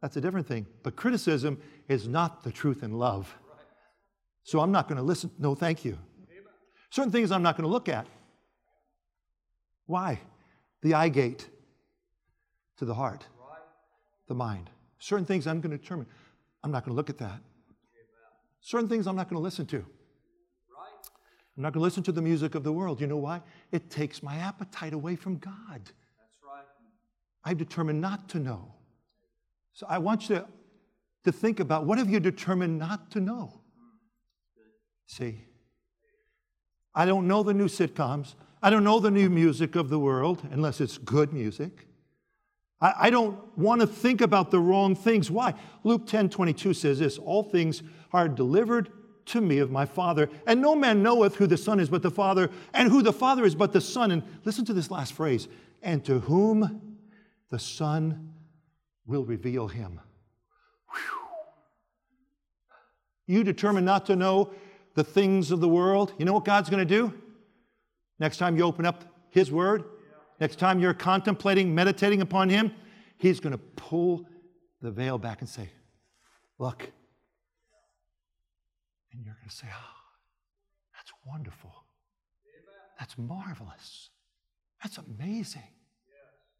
that's 0.00 0.16
a 0.16 0.20
different 0.20 0.46
thing. 0.46 0.66
But 0.82 0.96
criticism 0.96 1.60
is 1.88 2.08
not 2.08 2.42
the 2.42 2.50
truth 2.50 2.82
in 2.82 2.98
love. 2.98 3.32
So 4.42 4.60
I'm 4.60 4.72
not 4.72 4.88
going 4.88 4.96
to 4.96 5.02
listen. 5.02 5.30
No, 5.38 5.54
thank 5.54 5.84
you. 5.84 5.98
Certain 6.90 7.12
things 7.12 7.30
I'm 7.30 7.42
not 7.42 7.56
going 7.56 7.66
to 7.66 7.72
look 7.72 7.88
at. 7.88 8.06
Why? 9.86 10.20
The 10.82 10.94
eye 10.94 11.08
gate 11.08 11.48
to 12.78 12.84
the 12.84 12.94
heart, 12.94 13.24
the 14.28 14.34
mind. 14.34 14.70
Certain 14.98 15.24
things 15.24 15.46
I'm 15.46 15.60
going 15.60 15.70
to 15.70 15.78
determine. 15.78 16.06
I'm 16.62 16.70
not 16.70 16.84
going 16.84 16.92
to 16.92 16.96
look 16.96 17.10
at 17.10 17.18
that. 17.18 17.40
Certain 18.60 18.88
things 18.88 19.06
I'm 19.06 19.16
not 19.16 19.28
going 19.28 19.38
to 19.38 19.42
listen 19.42 19.66
to. 19.66 19.84
I'm 21.56 21.62
not 21.62 21.72
going 21.72 21.80
to 21.80 21.84
listen 21.84 22.02
to 22.02 22.12
the 22.12 22.20
music 22.20 22.54
of 22.54 22.64
the 22.64 22.72
world. 22.72 23.00
You 23.00 23.06
know 23.06 23.16
why? 23.16 23.40
It 23.72 23.88
takes 23.90 24.22
my 24.22 24.36
appetite 24.36 24.92
away 24.92 25.16
from 25.16 25.38
God. 25.38 25.54
That's 25.80 26.36
right. 26.44 26.64
I've 27.44 27.56
determined 27.56 28.00
not 28.00 28.28
to 28.30 28.38
know. 28.38 28.74
So 29.72 29.86
I 29.88 29.98
want 29.98 30.28
you 30.28 30.36
to, 30.36 30.46
to 31.24 31.32
think 31.32 31.60
about 31.60 31.84
what 31.86 31.96
have 31.96 32.10
you 32.10 32.20
determined 32.20 32.78
not 32.78 33.10
to 33.12 33.20
know? 33.20 33.60
See, 35.06 35.44
I 36.94 37.06
don't 37.06 37.26
know 37.26 37.42
the 37.42 37.54
new 37.54 37.68
sitcoms. 37.68 38.34
I 38.62 38.68
don't 38.68 38.84
know 38.84 39.00
the 39.00 39.10
new 39.10 39.30
music 39.30 39.76
of 39.76 39.88
the 39.88 39.98
world 39.98 40.42
unless 40.50 40.80
it's 40.80 40.98
good 40.98 41.32
music. 41.32 41.86
I, 42.80 42.94
I 43.02 43.10
don't 43.10 43.38
want 43.56 43.80
to 43.80 43.86
think 43.86 44.20
about 44.20 44.50
the 44.50 44.60
wrong 44.60 44.94
things. 44.94 45.30
Why? 45.30 45.54
Luke 45.84 46.06
10 46.06 46.28
22 46.28 46.74
says 46.74 46.98
this 46.98 47.18
All 47.18 47.42
things 47.42 47.82
are 48.12 48.28
delivered 48.28 48.90
to 49.26 49.40
me 49.40 49.58
of 49.58 49.70
my 49.70 49.84
Father, 49.84 50.28
and 50.46 50.62
no 50.62 50.76
man 50.76 51.02
knoweth 51.02 51.36
who 51.36 51.46
the 51.46 51.56
Son 51.56 51.80
is 51.80 51.88
but 51.88 52.02
the 52.02 52.10
Father, 52.10 52.50
and 52.72 52.90
who 52.90 53.02
the 53.02 53.12
Father 53.12 53.44
is 53.44 53.54
but 53.54 53.72
the 53.72 53.80
Son. 53.80 54.10
And 54.10 54.22
listen 54.44 54.64
to 54.66 54.72
this 54.72 54.90
last 54.90 55.12
phrase 55.12 55.48
and 55.82 56.04
to 56.04 56.20
whom 56.20 56.98
the 57.50 57.58
Son 57.58 58.32
will 59.06 59.24
reveal 59.24 59.68
him. 59.68 60.00
Whew. 60.90 61.20
You 63.26 63.44
determine 63.44 63.84
not 63.84 64.06
to 64.06 64.16
know 64.16 64.52
the 64.94 65.04
things 65.04 65.50
of 65.50 65.60
the 65.60 65.68
world. 65.68 66.12
You 66.18 66.24
know 66.24 66.32
what 66.32 66.44
God's 66.44 66.70
going 66.70 66.86
to 66.86 66.94
do? 66.94 67.14
Next 68.18 68.38
time 68.38 68.56
you 68.56 68.64
open 68.64 68.86
up 68.86 69.04
His 69.30 69.52
Word, 69.52 69.84
Next 70.40 70.58
time 70.58 70.78
you're 70.78 70.94
contemplating, 70.94 71.74
meditating 71.74 72.20
upon 72.20 72.48
Him, 72.48 72.72
He's 73.18 73.40
going 73.40 73.52
to 73.52 73.58
pull 73.58 74.26
the 74.82 74.90
veil 74.90 75.18
back 75.18 75.40
and 75.40 75.48
say, 75.48 75.70
Look. 76.58 76.90
And 79.12 79.24
you're 79.24 79.34
going 79.34 79.48
to 79.48 79.54
say, 79.54 79.68
Oh, 79.70 79.94
that's 80.94 81.12
wonderful. 81.26 81.72
That's 82.98 83.16
marvelous. 83.18 84.10
That's 84.82 84.98
amazing. 84.98 85.62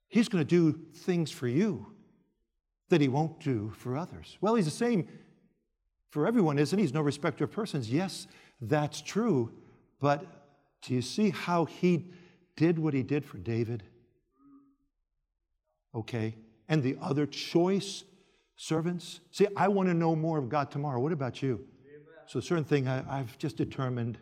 He's 0.08 0.28
going 0.28 0.44
to 0.44 0.48
do 0.48 0.78
things 0.94 1.30
for 1.30 1.48
you 1.48 1.86
that 2.88 3.00
he 3.00 3.08
won't 3.08 3.40
do 3.40 3.72
for 3.76 3.96
others. 3.96 4.38
Well, 4.40 4.54
he's 4.54 4.64
the 4.64 4.70
same 4.70 5.08
for 6.10 6.26
everyone, 6.26 6.58
isn't 6.58 6.78
he? 6.78 6.84
He's 6.84 6.94
no 6.94 7.00
respecter 7.00 7.44
of 7.44 7.50
persons. 7.50 7.90
Yes, 7.90 8.26
that's 8.60 9.00
true. 9.00 9.52
But 10.00 10.24
do 10.82 10.94
you 10.94 11.02
see 11.02 11.30
how 11.30 11.64
he 11.64 12.10
did 12.56 12.78
what 12.78 12.94
he 12.94 13.02
did 13.02 13.24
for 13.24 13.38
David? 13.38 13.82
Okay. 15.94 16.36
And 16.68 16.82
the 16.82 16.96
other 17.00 17.26
choice 17.26 18.04
servants? 18.56 19.20
See, 19.30 19.46
I 19.56 19.68
want 19.68 19.88
to 19.88 19.94
know 19.94 20.16
more 20.16 20.38
of 20.38 20.48
God 20.48 20.70
tomorrow. 20.70 21.00
What 21.00 21.12
about 21.12 21.42
you? 21.42 21.64
So, 22.26 22.40
a 22.40 22.42
certain 22.42 22.64
thing 22.64 22.88
I, 22.88 23.20
I've 23.20 23.38
just 23.38 23.56
determined 23.56 24.18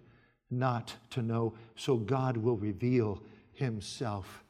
not 0.50 0.94
to 1.10 1.22
know, 1.22 1.54
so 1.74 1.96
God 1.96 2.36
will 2.36 2.56
reveal 2.56 3.22
himself 3.52 4.44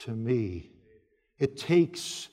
to 0.00 0.10
me. 0.10 0.70
It 1.38 1.56
takes 1.56 2.28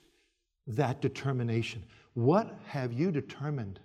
that 0.67 1.01
determination. 1.01 1.83
What 2.15 2.57
have 2.67 2.93
you 2.93 3.11
determined 3.11 3.79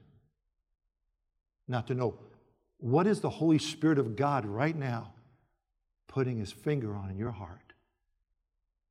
not 1.69 1.87
to 1.89 1.95
know? 1.95 2.19
What 2.79 3.07
is 3.07 3.21
the 3.21 3.29
Holy 3.29 3.59
Spirit 3.59 3.99
of 3.99 4.17
God 4.17 4.47
right 4.47 4.77
now 4.77 5.13
putting 6.11 6.39
his 6.39 6.51
finger 6.51 6.97
on 6.97 7.09
in 7.09 7.17
your 7.17 7.31
heart 7.31 7.73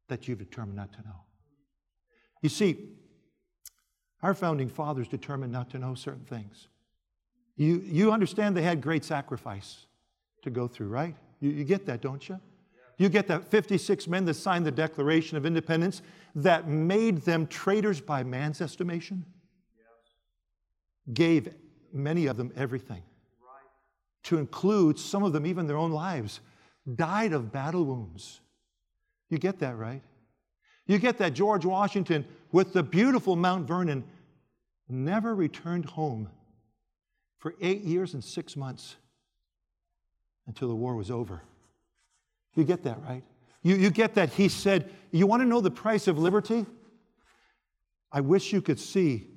that 0.07 0.25
you've 0.27 0.39
determined 0.39 0.77
not 0.77 0.93
to 0.93 0.99
know? 0.99 1.25
You 2.41 2.47
see, 2.47 2.77
our 4.23 4.33
founding 4.33 4.69
fathers 4.69 5.09
determined 5.09 5.51
not 5.51 5.69
to 5.71 5.77
know 5.79 5.95
certain 5.95 6.23
things. 6.23 6.69
You, 7.57 7.83
you 7.85 8.13
understand 8.13 8.55
they 8.55 8.61
had 8.61 8.79
great 8.79 9.03
sacrifice 9.03 9.85
to 10.43 10.49
go 10.49 10.65
through, 10.65 10.87
right? 10.87 11.13
You, 11.41 11.49
you 11.49 11.65
get 11.65 11.85
that, 11.87 11.99
don't 12.01 12.27
you? 12.29 12.39
You 12.97 13.09
get 13.09 13.27
that 13.27 13.45
56 13.45 14.07
men 14.07 14.23
that 14.25 14.35
signed 14.35 14.65
the 14.65 14.71
Declaration 14.71 15.35
of 15.35 15.45
Independence 15.45 16.01
that 16.35 16.69
made 16.69 17.19
them 17.23 17.47
traitors 17.47 17.99
by 17.99 18.23
man's 18.23 18.61
estimation? 18.61 19.25
Gave 21.13 21.53
many 21.91 22.27
of 22.27 22.37
them 22.37 22.53
everything. 22.55 23.03
To 24.23 24.37
include 24.37 24.97
some 24.97 25.23
of 25.23 25.33
them, 25.33 25.45
even 25.45 25.67
their 25.67 25.77
own 25.77 25.91
lives, 25.91 26.39
died 26.95 27.33
of 27.33 27.51
battle 27.51 27.85
wounds. 27.85 28.41
You 29.29 29.37
get 29.37 29.59
that, 29.59 29.77
right? 29.77 30.01
You 30.87 30.97
get 30.97 31.17
that 31.19 31.33
George 31.33 31.65
Washington 31.65 32.25
with 32.51 32.73
the 32.73 32.83
beautiful 32.83 33.35
Mount 33.35 33.67
Vernon 33.67 34.03
never 34.87 35.35
returned 35.35 35.85
home 35.85 36.29
for 37.37 37.53
eight 37.61 37.83
years 37.83 38.13
and 38.13 38.23
six 38.23 38.55
months 38.55 38.95
until 40.47 40.67
the 40.67 40.75
war 40.75 40.95
was 40.95 41.11
over. 41.11 41.43
You 42.55 42.63
get 42.63 42.83
that, 42.83 43.01
right? 43.03 43.23
You, 43.61 43.75
you 43.75 43.89
get 43.89 44.15
that 44.15 44.29
he 44.29 44.49
said, 44.49 44.91
You 45.11 45.27
want 45.27 45.41
to 45.43 45.47
know 45.47 45.61
the 45.61 45.71
price 45.71 46.07
of 46.07 46.17
liberty? 46.17 46.65
I 48.11 48.21
wish 48.21 48.51
you 48.51 48.61
could 48.61 48.79
see 48.79 49.27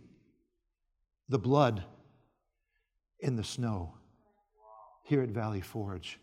the 1.29 1.39
blood 1.39 1.85
in 3.21 3.37
the 3.37 3.45
snow 3.45 3.95
here 5.05 5.23
at 5.23 5.29
Valley 5.29 5.61
Forge, 5.61 6.19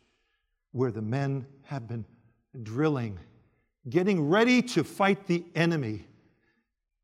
where 0.72 0.91
the 0.91 1.01
men 1.01 1.45
have 1.63 1.88
been 1.88 2.05
drilling, 2.63 3.20
getting 3.89 4.30
ready 4.30 4.61
to 4.61 4.84
fight 4.84 5.28
the 5.28 5.43
enemy, 5.55 6.05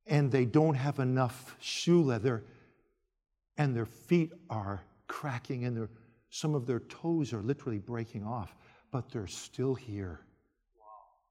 and 0.07 0.31
they 0.31 0.45
don't 0.45 0.75
have 0.75 0.99
enough 0.99 1.55
shoe 1.59 2.01
leather, 2.01 2.43
and 3.57 3.75
their 3.75 3.85
feet 3.85 4.31
are 4.49 4.83
cracking, 5.07 5.65
and 5.65 5.87
some 6.29 6.53
of 6.53 6.65
their 6.65 6.81
toes 6.81 7.33
are 7.33 7.41
literally 7.41 7.79
breaking 7.79 8.23
off 8.23 8.55
but 8.95 9.11
they're 9.11 9.27
still 9.27 9.75
here. 9.75 10.21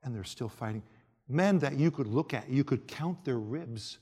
And 0.02 0.14
they're 0.14 0.22
still 0.22 0.50
fighting. 0.50 0.82
Men 1.30 1.58
that 1.60 1.78
you 1.78 1.90
could 1.90 2.06
look 2.06 2.34
at, 2.34 2.50
you 2.50 2.62
could 2.62 2.86
count 2.86 3.24
their 3.24 3.38
ribs, 3.38 3.96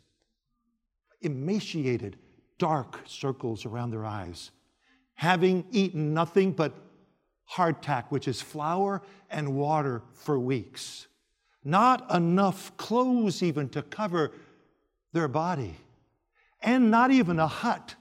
emaciated, 1.21 2.17
dark 2.59 2.99
circles 3.07 3.65
around 3.65 3.93
their 3.93 4.05
eyes, 4.05 4.51
having 5.15 5.65
eaten 5.71 6.13
nothing 6.13 6.51
but 6.51 6.75
hardtack, 7.55 8.05
which 8.09 8.29
is 8.29 8.41
flour 8.41 9.03
and 9.31 9.55
water 9.55 10.03
for 10.15 10.39
weeks. 10.39 11.07
Not 11.65 12.13
enough 12.13 12.77
clothes 12.77 13.43
even 13.43 13.69
to 13.71 13.83
cover 13.83 14.33
their 15.13 15.29
body, 15.29 15.77
and 16.61 16.91
not 16.91 17.11
even 17.11 17.39
a 17.39 17.47
hut 17.47 17.95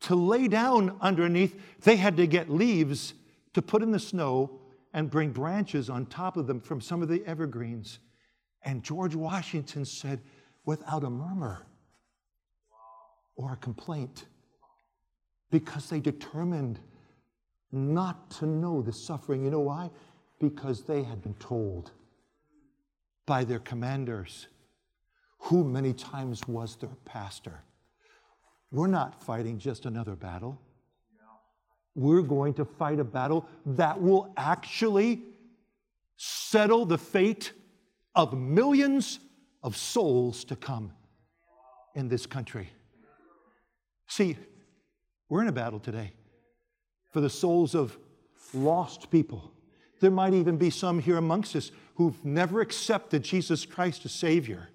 to 0.00 0.14
lay 0.14 0.48
down 0.48 0.96
underneath. 1.00 1.60
They 1.82 1.96
had 1.96 2.16
to 2.18 2.26
get 2.26 2.50
leaves 2.50 3.14
to 3.54 3.62
put 3.62 3.82
in 3.82 3.90
the 3.90 3.98
snow 3.98 4.60
and 4.92 5.10
bring 5.10 5.30
branches 5.30 5.88
on 5.88 6.06
top 6.06 6.36
of 6.36 6.46
them 6.46 6.60
from 6.60 6.80
some 6.80 7.02
of 7.02 7.08
the 7.08 7.24
evergreens. 7.26 7.98
And 8.62 8.82
George 8.82 9.14
Washington 9.14 9.84
said, 9.84 10.20
without 10.64 11.04
a 11.04 11.10
murmur 11.10 11.66
or 13.36 13.52
a 13.52 13.56
complaint, 13.56 14.26
because 15.50 15.88
they 15.88 16.00
determined 16.00 16.78
not 17.72 18.30
to 18.32 18.46
know 18.46 18.82
the 18.82 18.92
suffering. 18.92 19.44
You 19.44 19.50
know 19.50 19.60
why? 19.60 19.90
Because 20.40 20.82
they 20.82 21.02
had 21.02 21.22
been 21.22 21.34
told 21.34 21.92
by 23.26 23.44
their 23.44 23.60
commanders, 23.60 24.48
who 25.38 25.64
many 25.64 25.92
times 25.92 26.46
was 26.48 26.76
their 26.76 26.90
pastor. 27.04 27.60
We're 28.72 28.86
not 28.86 29.22
fighting 29.22 29.58
just 29.58 29.86
another 29.86 30.16
battle 30.16 30.60
we're 31.94 32.22
going 32.22 32.54
to 32.54 32.64
fight 32.64 33.00
a 33.00 33.04
battle 33.04 33.46
that 33.66 34.00
will 34.00 34.32
actually 34.36 35.22
settle 36.16 36.84
the 36.84 36.98
fate 36.98 37.52
of 38.14 38.36
millions 38.36 39.20
of 39.62 39.76
souls 39.76 40.44
to 40.44 40.56
come 40.56 40.92
in 41.94 42.08
this 42.08 42.26
country. 42.26 42.70
See, 44.06 44.36
we're 45.28 45.42
in 45.42 45.48
a 45.48 45.52
battle 45.52 45.78
today 45.78 46.12
for 47.10 47.20
the 47.20 47.30
souls 47.30 47.74
of 47.74 47.96
lost 48.54 49.10
people. 49.10 49.52
There 50.00 50.10
might 50.10 50.34
even 50.34 50.56
be 50.56 50.70
some 50.70 50.98
here 50.98 51.16
amongst 51.16 51.54
us 51.54 51.70
who've 51.94 52.24
never 52.24 52.60
accepted 52.60 53.22
Jesus 53.22 53.66
Christ 53.66 54.04
as 54.04 54.12
Savior. 54.12 54.68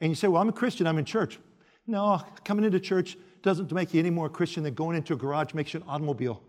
And 0.00 0.10
you 0.10 0.16
say, 0.16 0.28
Well, 0.28 0.42
I'm 0.42 0.48
a 0.48 0.52
Christian, 0.52 0.86
I'm 0.86 0.98
in 0.98 1.04
church. 1.04 1.38
No, 1.86 2.22
coming 2.44 2.64
into 2.64 2.80
church 2.80 3.16
doesn't 3.42 3.72
make 3.72 3.92
you 3.92 4.00
any 4.00 4.10
more 4.10 4.28
Christian 4.28 4.62
than 4.62 4.74
going 4.74 4.96
into 4.96 5.12
a 5.12 5.16
garage 5.16 5.54
makes 5.54 5.74
you 5.74 5.80
an 5.80 5.86
automobile. 5.88 6.42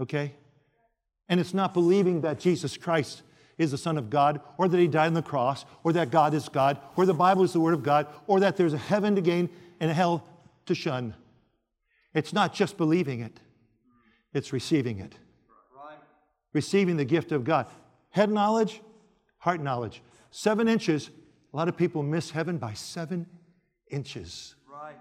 Okay? 0.00 0.34
And 1.28 1.40
it's 1.40 1.54
not 1.54 1.74
believing 1.74 2.20
that 2.22 2.38
Jesus 2.38 2.76
Christ 2.76 3.22
is 3.58 3.72
the 3.72 3.78
Son 3.78 3.98
of 3.98 4.08
God, 4.08 4.40
or 4.56 4.68
that 4.68 4.78
He 4.78 4.86
died 4.86 5.08
on 5.08 5.14
the 5.14 5.22
cross, 5.22 5.64
or 5.82 5.92
that 5.92 6.10
God 6.10 6.32
is 6.32 6.48
God, 6.48 6.78
or 6.94 7.04
the 7.04 7.14
Bible 7.14 7.42
is 7.42 7.52
the 7.52 7.60
Word 7.60 7.74
of 7.74 7.82
God, 7.82 8.06
or 8.28 8.38
that 8.40 8.56
there's 8.56 8.72
a 8.72 8.78
heaven 8.78 9.16
to 9.16 9.20
gain 9.20 9.50
and 9.80 9.90
a 9.90 9.94
hell 9.94 10.24
to 10.66 10.76
shun. 10.76 11.14
It's 12.14 12.32
not 12.32 12.54
just 12.54 12.76
believing 12.76 13.20
it, 13.20 13.40
it's 14.32 14.52
receiving 14.52 14.98
it. 14.98 15.14
Right. 15.74 15.98
Receiving 16.52 16.96
the 16.96 17.04
gift 17.04 17.32
of 17.32 17.44
God. 17.44 17.66
Head 18.10 18.30
knowledge, 18.30 18.80
heart 19.38 19.60
knowledge. 19.60 20.02
Seven 20.30 20.68
inches, 20.68 21.10
a 21.52 21.56
lot 21.56 21.68
of 21.68 21.76
people 21.76 22.02
miss 22.02 22.30
heaven 22.30 22.58
by 22.58 22.74
seven 22.74 23.26
inches 23.90 24.54
Right. 24.70 24.96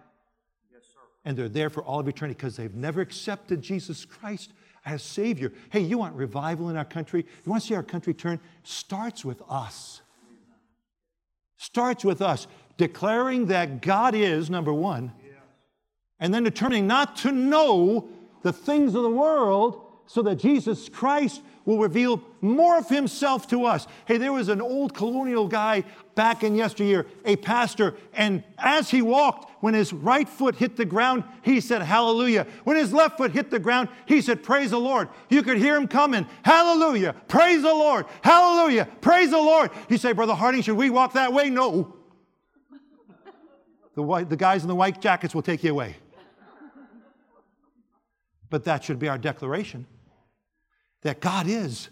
Yes, 0.72 0.84
sir. 0.94 1.00
and 1.26 1.38
they're 1.38 1.50
there 1.50 1.70
for 1.70 1.84
all 1.84 2.00
of 2.00 2.08
eternity 2.08 2.36
because 2.36 2.56
they've 2.56 2.74
never 2.74 3.02
accepted 3.02 3.62
Jesus 3.62 4.06
Christ 4.06 4.54
as 4.86 5.04
Savior. 5.04 5.52
Hey, 5.70 5.82
you 5.82 5.98
want 5.98 6.16
revival 6.16 6.70
in 6.70 6.78
our 6.78 6.86
country? 6.86 7.26
You 7.46 7.50
want 7.50 7.62
to 7.62 7.68
see 7.68 7.76
our 7.76 7.84
country 7.84 8.14
turn? 8.14 8.40
Starts 8.64 9.26
with 9.26 9.42
us. 9.50 10.02
Starts 11.58 12.06
with 12.06 12.22
us 12.22 12.48
declaring 12.78 13.48
that 13.48 13.82
God 13.82 14.14
is 14.14 14.50
number 14.50 14.72
one, 14.72 15.12
and 16.20 16.34
then 16.34 16.44
determining 16.44 16.88
not 16.88 17.16
to 17.18 17.32
know 17.32 18.08
the 18.48 18.54
things 18.54 18.96
of 18.96 19.04
the 19.04 19.10
world 19.10 19.84
so 20.06 20.22
that 20.22 20.38
Jesus 20.38 20.88
Christ 20.88 21.42
will 21.66 21.80
reveal 21.80 22.24
more 22.40 22.78
of 22.78 22.88
himself 22.88 23.46
to 23.50 23.66
us. 23.66 23.88
Hey, 24.06 24.16
there 24.16 24.32
was 24.32 24.48
an 24.48 24.62
old 24.62 24.94
colonial 24.94 25.50
guy 25.50 25.84
back 26.16 26.44
in 26.44 26.56
yesteryear, 26.56 27.06
a 27.26 27.36
pastor, 27.36 27.94
and 28.14 28.42
as 28.58 28.90
he 28.90 29.02
walked, 29.02 29.52
when 29.62 29.74
his 29.74 29.92
right 29.92 30.30
foot 30.30 30.56
hit 30.56 30.78
the 30.78 30.86
ground, 30.86 31.26
he 31.42 31.60
said, 31.60 31.82
Hallelujah. 31.82 32.48
When 32.64 32.78
his 32.78 32.94
left 32.94 33.18
foot 33.18 33.32
hit 33.32 33.52
the 33.52 33.60
ground, 33.60 33.90
he 34.06 34.22
said, 34.22 34.44
Praise 34.44 34.72
the 34.72 34.80
Lord. 34.80 35.10
You 35.30 35.44
could 35.44 35.58
hear 35.58 35.76
him 35.76 35.90
coming, 35.90 36.26
Hallelujah, 36.44 37.14
praise 37.28 37.62
the 37.62 37.68
Lord, 37.68 38.06
Hallelujah, 38.22 38.88
praise 39.02 39.32
the 39.32 39.38
Lord. 39.38 39.72
You 39.90 39.98
say, 39.98 40.14
Brother 40.14 40.36
Harding, 40.36 40.62
should 40.62 40.78
we 40.78 40.90
walk 40.90 41.14
that 41.14 41.34
way? 41.34 41.50
No. 41.50 41.96
The, 43.96 44.04
white, 44.04 44.30
the 44.30 44.38
guys 44.38 44.62
in 44.62 44.68
the 44.68 44.76
white 44.76 45.02
jackets 45.02 45.34
will 45.34 45.42
take 45.42 45.64
you 45.64 45.72
away. 45.72 45.96
But 48.50 48.64
that 48.66 48.84
should 48.84 49.00
be 49.00 49.08
our 49.08 49.18
declaration 49.18 49.86
that 51.02 51.20
God 51.20 51.48
is. 51.48 51.90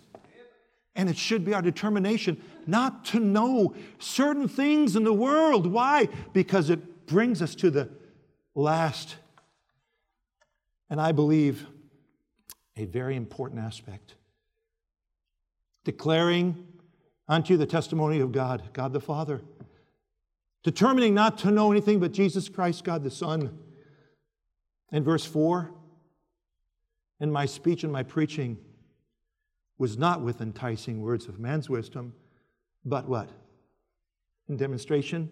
And 0.96 1.10
it 1.10 1.18
should 1.18 1.44
be 1.44 1.54
our 1.54 1.62
determination 1.62 2.42
not 2.66 3.06
to 3.06 3.20
know 3.20 3.76
certain 4.00 4.48
things 4.48 4.96
in 4.96 5.04
the 5.04 5.14
world. 5.14 5.68
Why? 5.68 6.08
Because 6.32 6.70
it 6.70 7.08
brings 7.08 7.42
us 7.42 7.56
to 7.56 7.70
the 7.70 7.90
Last, 8.58 9.18
and 10.90 11.02
I 11.02 11.12
believe 11.12 11.68
a 12.78 12.86
very 12.86 13.18
important 13.18 13.60
aspect 13.60 14.16
declaring 15.84 16.66
unto 17.28 17.54
you 17.54 17.58
the 17.58 17.66
testimony 17.66 18.22
of 18.22 18.32
God, 18.32 18.64
God 18.72 18.94
the 18.94 19.02
Father, 19.02 19.42
determining 20.64 21.14
not 21.14 21.38
to 21.40 21.52
know 21.52 21.70
anything 21.70 22.00
but 22.00 22.14
Jesus 22.14 22.48
Christ, 22.48 22.86
God 22.86 23.04
the 23.04 23.12
Son. 23.12 23.58
In 24.94 25.04
verse 25.04 25.26
4, 25.26 25.72
in 27.20 27.32
my 27.32 27.46
speech 27.46 27.84
and 27.84 27.92
my 27.92 28.04
preaching 28.04 28.58
was 29.78 29.98
not 29.98 30.22
with 30.22 30.42
enticing 30.42 31.02
words 31.02 31.28
of 31.28 31.40
man's 31.40 31.70
wisdom, 31.70 32.14
but 32.84 33.08
what? 33.08 33.30
In 34.48 34.58
demonstration 34.58 35.30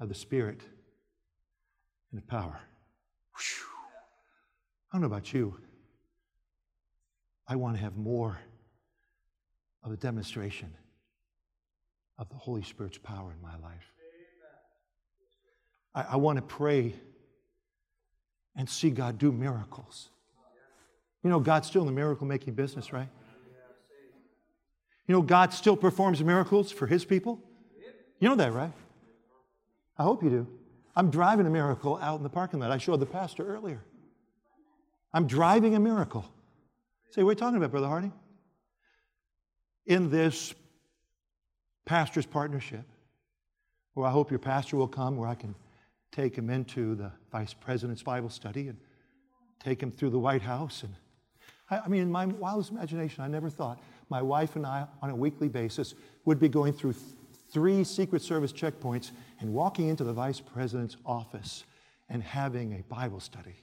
of 0.00 0.08
the 0.08 0.14
Spirit 0.14 0.60
and 2.10 2.20
of 2.20 2.26
power. 2.26 2.60
Whew. 3.36 3.66
I 4.90 4.96
don't 4.96 5.02
know 5.02 5.06
about 5.06 5.32
you. 5.32 5.56
I 7.46 7.56
want 7.56 7.76
to 7.76 7.82
have 7.82 7.96
more 7.96 8.38
of 9.84 9.90
the 9.90 9.96
demonstration 9.96 10.72
of 12.18 12.28
the 12.28 12.36
Holy 12.36 12.62
Spirit's 12.62 12.98
power 12.98 13.32
in 13.32 13.42
my 13.42 13.56
life. 13.66 13.92
I, 15.94 16.14
I 16.14 16.16
want 16.16 16.36
to 16.36 16.42
pray 16.42 16.94
and 18.56 18.68
see 18.68 18.90
God 18.90 19.18
do 19.18 19.32
miracles. 19.32 20.10
You 21.22 21.30
know, 21.30 21.40
God's 21.40 21.68
still 21.68 21.82
in 21.82 21.86
the 21.86 21.92
miracle 21.92 22.26
making 22.26 22.54
business, 22.54 22.92
right? 22.92 23.08
You 25.06 25.14
know, 25.14 25.22
God 25.22 25.52
still 25.52 25.76
performs 25.76 26.22
miracles 26.22 26.72
for 26.72 26.86
His 26.86 27.04
people. 27.04 27.40
You 28.20 28.28
know 28.28 28.36
that, 28.36 28.52
right? 28.52 28.72
I 29.98 30.02
hope 30.04 30.22
you 30.22 30.30
do. 30.30 30.46
I'm 30.94 31.10
driving 31.10 31.46
a 31.46 31.50
miracle 31.50 31.98
out 32.02 32.18
in 32.18 32.22
the 32.22 32.28
parking 32.28 32.60
lot. 32.60 32.70
I 32.70 32.78
showed 32.78 33.00
the 33.00 33.06
pastor 33.06 33.46
earlier. 33.46 33.82
I'm 35.12 35.26
driving 35.26 35.74
a 35.74 35.80
miracle. 35.80 36.24
Say, 37.10 37.22
what 37.22 37.30
are 37.30 37.32
you 37.32 37.36
talking 37.36 37.56
about, 37.56 37.70
Brother 37.70 37.88
Harding? 37.88 38.12
In 39.86 40.10
this 40.10 40.54
pastor's 41.84 42.26
partnership, 42.26 42.84
where 43.94 44.06
I 44.06 44.10
hope 44.10 44.30
your 44.30 44.38
pastor 44.38 44.76
will 44.76 44.88
come, 44.88 45.16
where 45.16 45.28
I 45.28 45.34
can 45.34 45.54
take 46.12 46.36
him 46.36 46.48
into 46.48 46.94
the 46.94 47.10
vice 47.30 47.52
president's 47.52 48.02
Bible 48.02 48.30
study 48.30 48.68
and 48.68 48.78
take 49.60 49.82
him 49.82 49.90
through 49.90 50.10
the 50.10 50.18
White 50.18 50.42
House. 50.42 50.82
And 50.82 50.94
I, 51.72 51.80
I 51.84 51.88
mean, 51.88 52.02
in 52.02 52.12
my 52.12 52.26
wildest 52.26 52.70
imagination, 52.70 53.24
I 53.24 53.28
never 53.28 53.48
thought 53.48 53.80
my 54.10 54.20
wife 54.20 54.56
and 54.56 54.66
I, 54.66 54.86
on 55.00 55.10
a 55.10 55.16
weekly 55.16 55.48
basis, 55.48 55.94
would 56.24 56.38
be 56.38 56.48
going 56.48 56.72
through 56.72 56.92
th- 56.92 57.04
three 57.50 57.82
Secret 57.82 58.22
Service 58.22 58.52
checkpoints 58.52 59.10
and 59.40 59.52
walking 59.52 59.88
into 59.88 60.04
the 60.04 60.12
vice 60.12 60.40
president's 60.40 60.96
office 61.06 61.64
and 62.08 62.22
having 62.22 62.74
a 62.74 62.82
Bible 62.94 63.20
study 63.20 63.54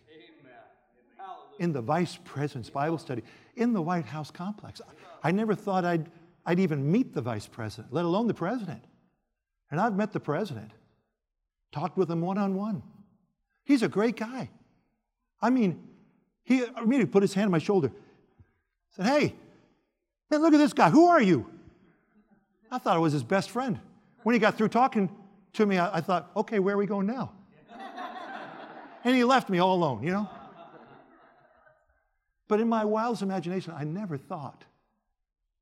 in 1.60 1.74
the 1.74 1.82
vice 1.82 2.18
president's 2.24 2.70
Bible 2.70 2.98
study 2.98 3.22
in 3.58 3.74
the 3.74 3.82
White 3.82 4.06
House 4.06 4.32
complex. 4.32 4.82
I 5.22 5.32
never 5.32 5.54
thought 5.54 5.84
I'd, 5.86 6.10
I'd 6.46 6.60
even 6.60 6.90
meet 6.90 7.14
the 7.14 7.22
vice 7.22 7.48
president, 7.48 7.94
let 7.94 8.06
alone 8.06 8.28
the 8.28 8.34
president. 8.34 8.84
And 9.70 9.80
I've 9.80 9.96
met 9.96 10.14
the 10.14 10.22
president, 10.22 10.72
talked 11.72 11.98
with 11.98 12.10
him 12.10 12.22
one 12.22 12.38
on 12.38 12.56
one. 12.56 12.82
He's 13.66 13.84
a 13.84 13.90
great 13.90 14.16
guy. 14.16 14.50
I 15.42 15.50
mean, 15.50 15.90
he 16.50 16.64
immediately 16.64 17.06
put 17.06 17.22
his 17.22 17.36
hand 17.36 17.46
on 17.46 17.52
my 17.52 17.60
shoulder, 17.60 17.92
said, 18.96 19.06
Hey, 19.06 19.36
man, 20.32 20.42
look 20.42 20.52
at 20.52 20.58
this 20.58 20.74
guy. 20.74 20.90
Who 20.90 21.06
are 21.06 21.22
you? 21.22 21.48
I 22.72 22.80
thought 22.80 22.96
I 22.96 23.00
was 23.00 23.14
his 23.14 23.22
best 23.22 23.52
friend. 23.52 23.80
When 24.24 24.34
he 24.34 24.40
got 24.40 24.58
through 24.58 24.70
talking 24.70 25.16
to 25.54 25.66
me, 25.68 25.78
I, 25.78 25.98
I 25.98 26.02
thought, 26.02 26.32
okay, 26.36 26.58
where 26.58 26.74
are 26.74 26.78
we 26.80 26.88
going 26.88 27.06
now? 27.06 27.34
and 29.04 29.16
he 29.16 29.24
left 29.24 29.48
me 29.50 29.60
all 29.60 29.76
alone, 29.76 30.02
you 30.02 30.10
know? 30.10 30.28
But 32.48 32.60
in 32.60 32.68
my 32.68 32.84
wildest 32.84 33.22
imagination, 33.22 33.76
I 33.78 33.84
never 33.84 34.18
thought 34.18 34.66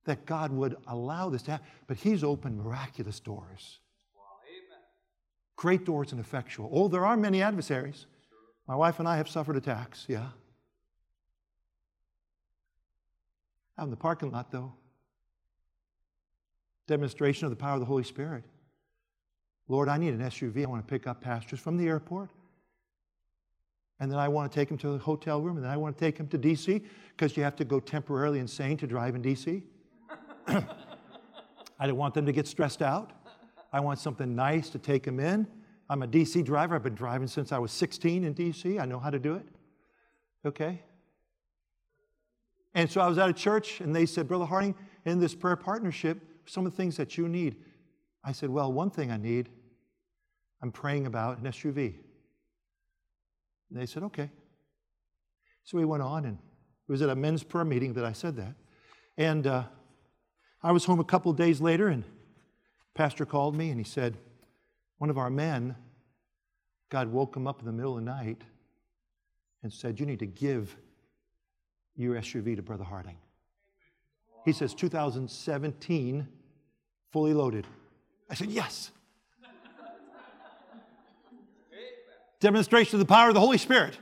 that 0.06 0.26
God 0.26 0.54
would 0.54 0.78
allow 0.88 1.30
this 1.30 1.42
to 1.44 1.52
happen. 1.52 1.68
But 1.86 1.98
He's 1.98 2.24
opened 2.24 2.64
miraculous 2.64 3.20
doors. 3.20 3.80
Great 5.58 5.84
doors 5.84 6.14
and 6.14 6.22
effectual. 6.22 6.70
Oh, 6.72 6.88
there 6.88 7.06
are 7.06 7.18
many 7.18 7.42
adversaries. 7.42 8.06
My 8.70 8.76
wife 8.76 9.00
and 9.00 9.08
I 9.08 9.18
have 9.18 9.28
suffered 9.28 9.58
attacks, 9.58 10.06
yeah. 10.08 10.30
Out 13.78 13.86
in 13.86 13.90
the 13.92 13.98
parking 13.98 14.32
lot, 14.32 14.52
though, 14.52 14.74
demonstration 16.88 17.46
of 17.46 17.52
the 17.52 17.56
power 17.56 17.76
of 17.76 17.80
the 17.80 17.86
Holy 17.86 18.04
Spirit. 18.04 18.44
Lord, 19.68 19.90
I 19.90 19.98
need 19.98 20.14
an 20.14 20.22
SUV. 20.22 20.64
I 20.64 20.68
want 20.68 20.88
to 20.88 20.90
pick 20.90 21.08
up 21.08 21.22
pastors 21.22 21.60
from 21.60 21.78
the 21.78 21.88
airport 21.88 22.30
and 24.00 24.12
then 24.12 24.20
I 24.20 24.28
want 24.28 24.52
to 24.52 24.56
take 24.56 24.70
him 24.70 24.78
to 24.80 24.92
the 24.92 24.98
hotel 25.00 25.42
room, 25.42 25.58
and 25.58 25.66
then 25.66 25.72
I 25.72 25.78
want 25.78 25.98
to 25.98 26.06
take 26.06 26.18
him 26.18 26.28
to 26.28 26.38
DC 26.38 26.84
because 27.16 27.36
you 27.36 27.44
have 27.44 27.56
to 27.56 27.66
go 27.66 27.80
temporarily 27.80 28.40
insane 28.40 28.78
to 28.78 28.88
drive 28.88 29.16
in 29.16 29.24
DC. 29.24 29.64
I 30.48 31.88
don't 31.88 31.98
want 31.98 32.14
them 32.14 32.26
to 32.26 32.32
get 32.32 32.48
stressed 32.48 32.82
out. 32.82 33.14
I 33.74 33.80
want 33.80 34.00
something 34.00 34.36
nice 34.36 34.70
to 34.70 34.80
take 34.80 35.04
them 35.04 35.20
in. 35.20 35.48
I'm 35.90 36.04
a 36.04 36.08
DC 36.08 36.44
driver. 36.46 36.76
I've 36.76 36.84
been 36.84 36.96
driving 36.96 37.28
since 37.28 37.52
I 37.52 37.58
was 37.58 37.72
16 37.72 38.24
in 38.24 38.36
DC. 38.36 38.80
I 38.80 38.86
know 38.86 39.00
how 39.00 39.10
to 39.10 39.20
do 39.20 39.36
it. 39.36 39.48
Okay? 40.46 40.82
And 42.78 42.92
so 42.92 43.02
I 43.02 43.08
was 43.08 43.18
at 43.18 43.28
a 43.28 43.34
church, 43.34 43.82
and 43.82 43.96
they 43.96 44.06
said, 44.06 44.28
Brother 44.28 44.46
Harding, 44.46 44.76
in 45.04 45.20
this 45.20 45.34
prayer 45.34 45.56
partnership, 45.56 46.20
some 46.46 46.64
of 46.64 46.72
the 46.72 46.78
things 46.78 46.96
that 46.98 47.18
you 47.18 47.28
need. 47.28 47.56
I 48.24 48.34
said, 48.34 48.52
Well, 48.52 48.72
one 48.72 48.92
thing 48.92 49.10
I 49.10 49.18
need, 49.18 49.50
I'm 50.62 50.72
praying 50.72 51.08
about 51.08 51.40
an 51.40 51.46
SUV. 51.46 51.96
And 53.72 53.82
they 53.82 53.88
said, 53.88 54.04
okay. 54.04 54.30
So 55.64 55.80
we 55.80 55.86
went 55.86 56.04
on, 56.04 56.26
and 56.26 56.38
it 56.38 56.92
was 56.92 57.02
at 57.02 57.10
a 57.10 57.16
men's 57.16 57.42
prayer 57.42 57.66
meeting 57.66 57.94
that 57.94 58.06
I 58.06 58.14
said 58.14 58.36
that. 58.36 58.54
And 59.18 59.48
uh, 59.48 59.64
I 60.62 60.72
was 60.72 60.86
home 60.86 61.00
a 61.00 61.04
couple 61.04 61.32
of 61.32 61.38
days 61.38 61.60
later, 61.60 61.88
and 61.88 62.04
pastor 62.94 63.26
called 63.26 63.56
me, 63.56 63.72
and 63.72 63.80
he 63.80 63.84
said, 63.84 64.18
one 65.00 65.10
of 65.10 65.18
our 65.18 65.32
men, 65.32 65.76
God 66.90 67.12
woke 67.12 67.36
him 67.36 67.48
up 67.48 67.60
in 67.60 67.66
the 67.66 67.72
middle 67.72 67.98
of 67.98 68.06
the 68.06 68.12
night 68.12 68.44
and 69.64 69.74
said, 69.74 70.00
you 70.00 70.06
need 70.06 70.20
to 70.20 70.28
give 70.28 70.78
your 71.98 72.16
SUV 72.16 72.56
to 72.56 72.62
Brother 72.62 72.84
Harding. 72.84 73.18
He 74.46 74.54
says, 74.54 74.74
2017, 74.74 76.28
fully 77.12 77.34
loaded. 77.34 77.68
I 78.30 78.36
said, 78.36 78.50
yes. 78.50 78.92
Demonstration 82.40 82.96
of 82.96 83.00
the 83.00 83.12
power 83.12 83.30
of 83.30 83.34
the 83.34 83.40
Holy 83.40 83.58
Spirit. 83.58 83.98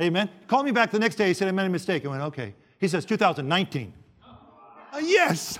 Amen. 0.00 0.28
Called 0.46 0.66
me 0.66 0.70
back 0.70 0.90
the 0.90 0.98
next 0.98 1.16
day. 1.16 1.28
He 1.28 1.34
said, 1.34 1.48
I 1.48 1.50
made 1.50 1.66
a 1.66 1.70
mistake. 1.70 2.04
I 2.04 2.08
went, 2.08 2.22
okay. 2.22 2.54
He 2.78 2.88
says, 2.88 3.04
2019. 3.04 3.92
Uh, 4.22 4.98
yes. 4.98 5.58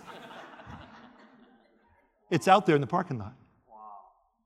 It's 2.30 2.46
out 2.46 2.66
there 2.66 2.74
in 2.74 2.80
the 2.80 2.86
parking 2.86 3.18
lot. 3.18 3.34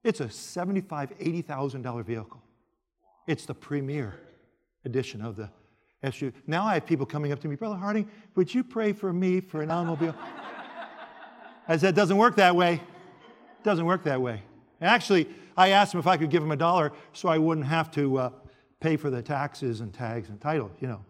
It's 0.04 0.20
a 0.20 0.26
$75,000, 0.26 1.44
$80,000 1.44 2.04
vehicle. 2.04 2.42
It's 3.26 3.44
the 3.44 3.54
premier 3.54 4.18
edition 4.84 5.20
of 5.20 5.36
the 5.36 5.50
Now 6.46 6.64
I 6.64 6.74
have 6.74 6.86
people 6.86 7.06
coming 7.06 7.32
up 7.32 7.40
to 7.40 7.48
me, 7.48 7.56
Brother 7.56 7.76
Harding, 7.76 8.08
would 8.36 8.54
you 8.54 8.62
pray 8.62 8.92
for 8.92 9.12
me 9.12 9.40
for 9.40 9.62
an 9.62 9.70
automobile? 9.70 10.14
I 11.66 11.76
said, 11.76 11.94
doesn't 11.94 12.16
work 12.16 12.36
that 12.36 12.54
way. 12.54 12.74
It 12.74 13.64
doesn't 13.64 13.84
work 13.84 14.04
that 14.04 14.20
way. 14.20 14.42
Actually, 14.80 15.28
I 15.56 15.70
asked 15.70 15.92
him 15.92 16.00
if 16.00 16.06
I 16.06 16.16
could 16.16 16.30
give 16.30 16.42
him 16.42 16.52
a 16.52 16.56
dollar 16.56 16.92
so 17.12 17.28
I 17.28 17.36
wouldn't 17.36 17.66
have 17.66 17.90
to 17.92 18.18
uh, 18.18 18.30
pay 18.80 18.96
for 18.96 19.10
the 19.10 19.20
taxes 19.20 19.80
and 19.80 19.92
tags 19.92 20.28
and 20.28 20.40
title. 20.40 20.70
You 20.80 20.86
know, 20.86 21.04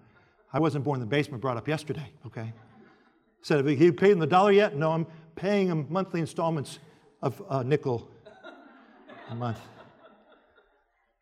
I 0.53 0.59
wasn't 0.59 0.85
born 0.85 0.97
in 0.97 1.01
the 1.01 1.07
basement, 1.07 1.43
brought 1.43 1.59
up 1.59 1.69
yesterday, 1.69 2.11
okay? 2.27 2.53
Said, 3.43 3.59
have 3.59 3.81
you 3.81 3.93
paid 3.93 4.13
him 4.13 4.19
the 4.19 4.27
dollar 4.27 4.53
yet? 4.53 4.75
No, 4.75 4.93
I'm 4.93 5.07
paying 5.37 5.69
him 5.69 5.87
monthly 5.91 6.21
installments 6.21 6.79
of 7.23 7.43
a 7.51 7.63
nickel 7.63 8.11
a 9.31 9.35
month. 9.35 9.61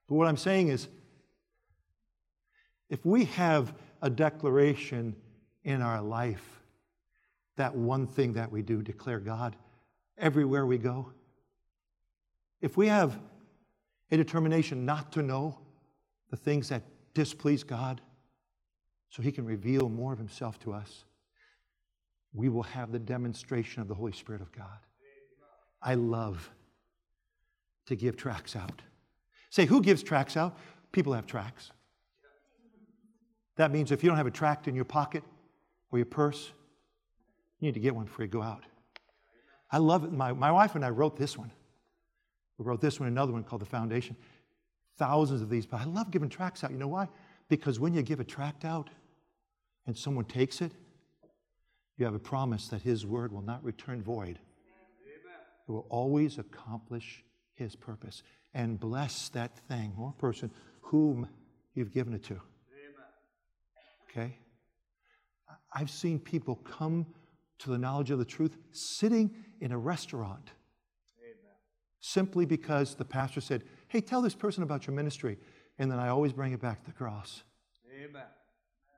But 0.08 0.14
what 0.14 0.28
I'm 0.28 0.36
saying 0.36 0.68
is, 0.68 0.88
if 2.88 3.04
we 3.04 3.24
have 3.24 3.74
a 4.02 4.10
declaration 4.10 5.14
in 5.64 5.82
our 5.82 6.00
life, 6.00 6.62
that 7.56 7.74
one 7.74 8.06
thing 8.06 8.34
that 8.34 8.50
we 8.50 8.62
do, 8.62 8.82
declare 8.82 9.18
God 9.18 9.56
everywhere 10.18 10.66
we 10.66 10.78
go, 10.78 11.12
if 12.60 12.76
we 12.76 12.86
have 12.88 13.18
a 14.10 14.16
determination 14.16 14.84
not 14.84 15.12
to 15.12 15.22
know 15.22 15.58
the 16.30 16.36
things 16.36 16.68
that 16.68 16.82
displease 17.14 17.64
God 17.64 18.00
so 19.10 19.22
He 19.22 19.32
can 19.32 19.44
reveal 19.44 19.88
more 19.88 20.12
of 20.12 20.18
Himself 20.18 20.58
to 20.60 20.72
us, 20.72 21.04
we 22.32 22.48
will 22.48 22.62
have 22.62 22.92
the 22.92 22.98
demonstration 22.98 23.82
of 23.82 23.88
the 23.88 23.94
Holy 23.94 24.12
Spirit 24.12 24.42
of 24.42 24.52
God. 24.52 24.78
I 25.82 25.94
love 25.94 26.50
to 27.86 27.96
give 27.96 28.16
tracts 28.16 28.54
out. 28.54 28.82
Say, 29.50 29.64
who 29.64 29.80
gives 29.80 30.02
tracts 30.02 30.36
out? 30.36 30.58
People 30.92 31.12
have 31.12 31.26
tracts. 31.26 31.70
That 33.56 33.70
means 33.72 33.90
if 33.90 34.02
you 34.02 34.08
don't 34.08 34.18
have 34.18 34.26
a 34.26 34.30
tract 34.30 34.68
in 34.68 34.74
your 34.74 34.84
pocket 34.84 35.24
or 35.90 35.98
your 35.98 36.06
purse, 36.06 36.52
you 37.58 37.66
need 37.66 37.74
to 37.74 37.80
get 37.80 37.94
one 37.94 38.04
before 38.04 38.24
you 38.24 38.30
go 38.30 38.42
out. 38.42 38.64
I 39.70 39.78
love 39.78 40.04
it. 40.04 40.12
My, 40.12 40.32
my 40.32 40.52
wife 40.52 40.74
and 40.74 40.84
I 40.84 40.90
wrote 40.90 41.16
this 41.16 41.36
one. 41.36 41.50
We 42.58 42.64
wrote 42.64 42.80
this 42.80 43.00
one, 43.00 43.08
another 43.08 43.32
one 43.32 43.44
called 43.44 43.62
The 43.62 43.66
Foundation. 43.66 44.16
thousands 44.96 45.42
of 45.42 45.50
these, 45.50 45.66
but 45.66 45.80
I 45.80 45.84
love 45.84 46.10
giving 46.10 46.28
tracts 46.28 46.64
out. 46.64 46.70
You 46.70 46.78
know 46.78 46.88
why? 46.88 47.08
Because 47.48 47.78
when 47.78 47.94
you 47.94 48.02
give 48.02 48.20
a 48.20 48.24
tract 48.24 48.64
out 48.64 48.90
and 49.86 49.96
someone 49.96 50.24
takes 50.24 50.60
it, 50.60 50.72
you 51.96 52.04
have 52.04 52.14
a 52.14 52.18
promise 52.18 52.68
that 52.68 52.82
His 52.82 53.06
word 53.06 53.32
will 53.32 53.42
not 53.42 53.62
return 53.64 54.02
void. 54.02 54.38
It 55.68 55.72
will 55.72 55.86
always 55.88 56.38
accomplish 56.38 57.24
His 57.54 57.74
purpose 57.74 58.22
and 58.54 58.78
bless 58.78 59.28
that 59.30 59.58
thing 59.68 59.92
or 59.98 60.12
person 60.12 60.50
whom 60.80 61.28
you've 61.74 61.92
given 61.92 62.14
it 62.14 62.24
to. 62.24 62.40
Okay? 64.16 64.38
I've 65.74 65.90
seen 65.90 66.18
people 66.18 66.56
come 66.56 67.06
to 67.58 67.70
the 67.70 67.78
knowledge 67.78 68.10
of 68.10 68.18
the 68.18 68.24
truth 68.24 68.56
sitting 68.72 69.34
in 69.60 69.72
a 69.72 69.78
restaurant 69.78 70.50
simply 72.00 72.46
because 72.46 72.94
the 72.94 73.04
pastor 73.04 73.40
said, 73.40 73.64
Hey, 73.88 74.00
tell 74.00 74.22
this 74.22 74.34
person 74.34 74.62
about 74.62 74.86
your 74.86 74.94
ministry. 74.94 75.38
And 75.78 75.90
then 75.90 75.98
I 75.98 76.08
always 76.08 76.32
bring 76.32 76.52
it 76.52 76.60
back 76.60 76.80
to 76.80 76.86
the 76.86 76.92
cross. 76.92 77.42
Amen. 77.92 78.22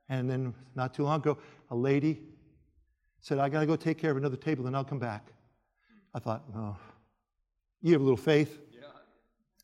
And 0.08 0.30
then 0.30 0.54
not 0.74 0.94
too 0.94 1.04
long 1.04 1.20
ago, 1.20 1.38
a 1.70 1.76
lady 1.76 2.20
said, 3.20 3.38
I 3.38 3.48
got 3.48 3.60
to 3.60 3.66
go 3.66 3.76
take 3.76 3.98
care 3.98 4.10
of 4.10 4.16
another 4.16 4.36
table, 4.36 4.64
then 4.64 4.74
I'll 4.74 4.84
come 4.84 4.98
back. 4.98 5.28
I 6.14 6.18
thought, 6.18 6.44
oh, 6.54 6.76
you 7.80 7.92
have 7.92 8.00
a 8.00 8.04
little 8.04 8.16
faith. 8.16 8.58
Yeah. 8.72 8.88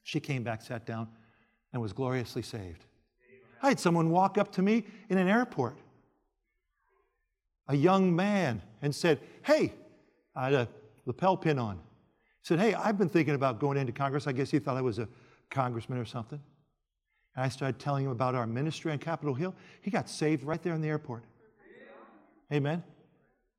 She 0.02 0.20
came 0.20 0.42
back, 0.42 0.62
sat 0.62 0.84
down, 0.86 1.08
and 1.72 1.80
was 1.80 1.92
gloriously 1.92 2.42
saved. 2.42 2.84
I 3.64 3.68
had 3.68 3.80
someone 3.80 4.10
walk 4.10 4.36
up 4.36 4.52
to 4.52 4.62
me 4.62 4.84
in 5.08 5.16
an 5.16 5.26
airport, 5.26 5.78
a 7.66 7.74
young 7.74 8.14
man, 8.14 8.60
and 8.82 8.94
said, 8.94 9.20
Hey, 9.42 9.72
I 10.36 10.44
had 10.44 10.52
a 10.52 10.68
lapel 11.06 11.34
pin 11.34 11.58
on. 11.58 11.76
He 11.76 11.80
said, 12.42 12.60
Hey, 12.60 12.74
I've 12.74 12.98
been 12.98 13.08
thinking 13.08 13.34
about 13.34 13.60
going 13.60 13.78
into 13.78 13.90
Congress. 13.90 14.26
I 14.26 14.32
guess 14.32 14.50
he 14.50 14.58
thought 14.58 14.76
I 14.76 14.82
was 14.82 14.98
a 14.98 15.08
congressman 15.48 15.98
or 15.98 16.04
something. 16.04 16.38
And 17.34 17.42
I 17.42 17.48
started 17.48 17.78
telling 17.78 18.04
him 18.04 18.10
about 18.10 18.34
our 18.34 18.46
ministry 18.46 18.92
on 18.92 18.98
Capitol 18.98 19.32
Hill. 19.32 19.54
He 19.80 19.90
got 19.90 20.10
saved 20.10 20.44
right 20.44 20.62
there 20.62 20.74
in 20.74 20.82
the 20.82 20.88
airport. 20.88 21.24
Amen. 22.52 22.84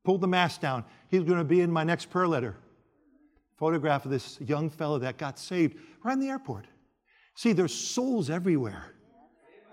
Pulled 0.04 0.22
the 0.22 0.28
mask 0.28 0.62
down. 0.62 0.86
He's 1.10 1.24
going 1.24 1.40
to 1.40 1.44
be 1.44 1.62
in 1.62 1.72
my 1.72 1.84
next 1.84 2.12
prayer 2.12 2.28
letter. 2.28 2.56
Photograph 3.58 4.06
of 4.06 4.12
this 4.12 4.40
young 4.40 4.70
fellow 4.70 5.00
that 5.00 5.18
got 5.18 5.40
saved 5.40 5.78
right 6.04 6.14
in 6.14 6.20
the 6.20 6.30
airport. 6.30 6.68
See, 7.34 7.54
there's 7.54 7.74
souls 7.74 8.30
everywhere. 8.30 8.92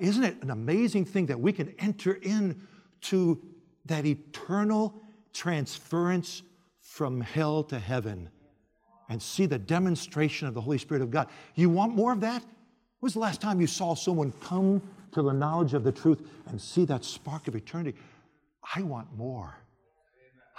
Isn't 0.03 0.25
it 0.25 0.43
an 0.43 0.51
amazing 0.51 1.05
thing 1.05 1.27
that 1.27 1.39
we 1.39 1.53
can 1.53 1.73
enter 1.79 2.15
into 2.15 3.41
that 3.87 4.05
eternal 4.05 5.01
transference 5.33 6.43
from 6.81 7.21
hell 7.21 7.63
to 7.63 7.79
heaven 7.79 8.29
and 9.09 9.23
see 9.23 9.47
the 9.47 9.61
demonstration 9.61 10.49
of 10.49 10.55
the 10.55 10.61
Holy 10.61 10.79
Spirit 10.79 11.05
of 11.05 11.13
God? 11.13 11.29
You 11.55 11.71
want 11.71 11.95
more 11.95 12.13
of 12.13 12.19
that? 12.23 12.43
When 12.43 13.07
was 13.07 13.13
the 13.13 13.21
last 13.21 13.41
time 13.41 13.61
you 13.61 13.69
saw 13.69 13.95
someone 13.95 14.33
come 14.41 14.83
to 15.13 15.23
the 15.23 15.33
knowledge 15.33 15.73
of 15.73 15.85
the 15.85 15.93
truth 15.93 16.29
and 16.47 16.61
see 16.61 16.85
that 16.87 17.05
spark 17.05 17.47
of 17.47 17.55
eternity? 17.55 17.97
I 18.75 18.83
want 18.83 19.07
more. 19.17 19.55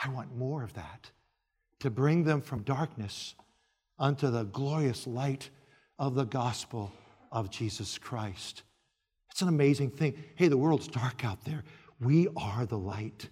I 0.02 0.08
want 0.08 0.34
more 0.38 0.64
of 0.64 0.74
that 0.76 1.12
to 1.80 1.89
bring 1.89 2.24
them 2.24 2.39
from 2.39 2.62
darkness 2.62 3.36
unto 4.00 4.32
the 4.32 4.46
glorious 4.46 5.06
light 5.06 5.50
of 6.00 6.16
the 6.16 6.24
gospel 6.24 6.94
of 7.30 7.50
Jesus 7.50 7.98
Christ. 7.98 8.64
It's 9.34 9.42
an 9.42 9.48
amazing 9.48 9.90
thing. 9.90 10.14
Hey, 10.36 10.48
the 10.48 10.58
world's 10.58 10.88
dark 10.88 11.26
out 11.26 11.44
there. 11.44 11.64
We 12.00 12.28
are 12.38 12.68
the 12.68 12.78
light. 12.78 13.30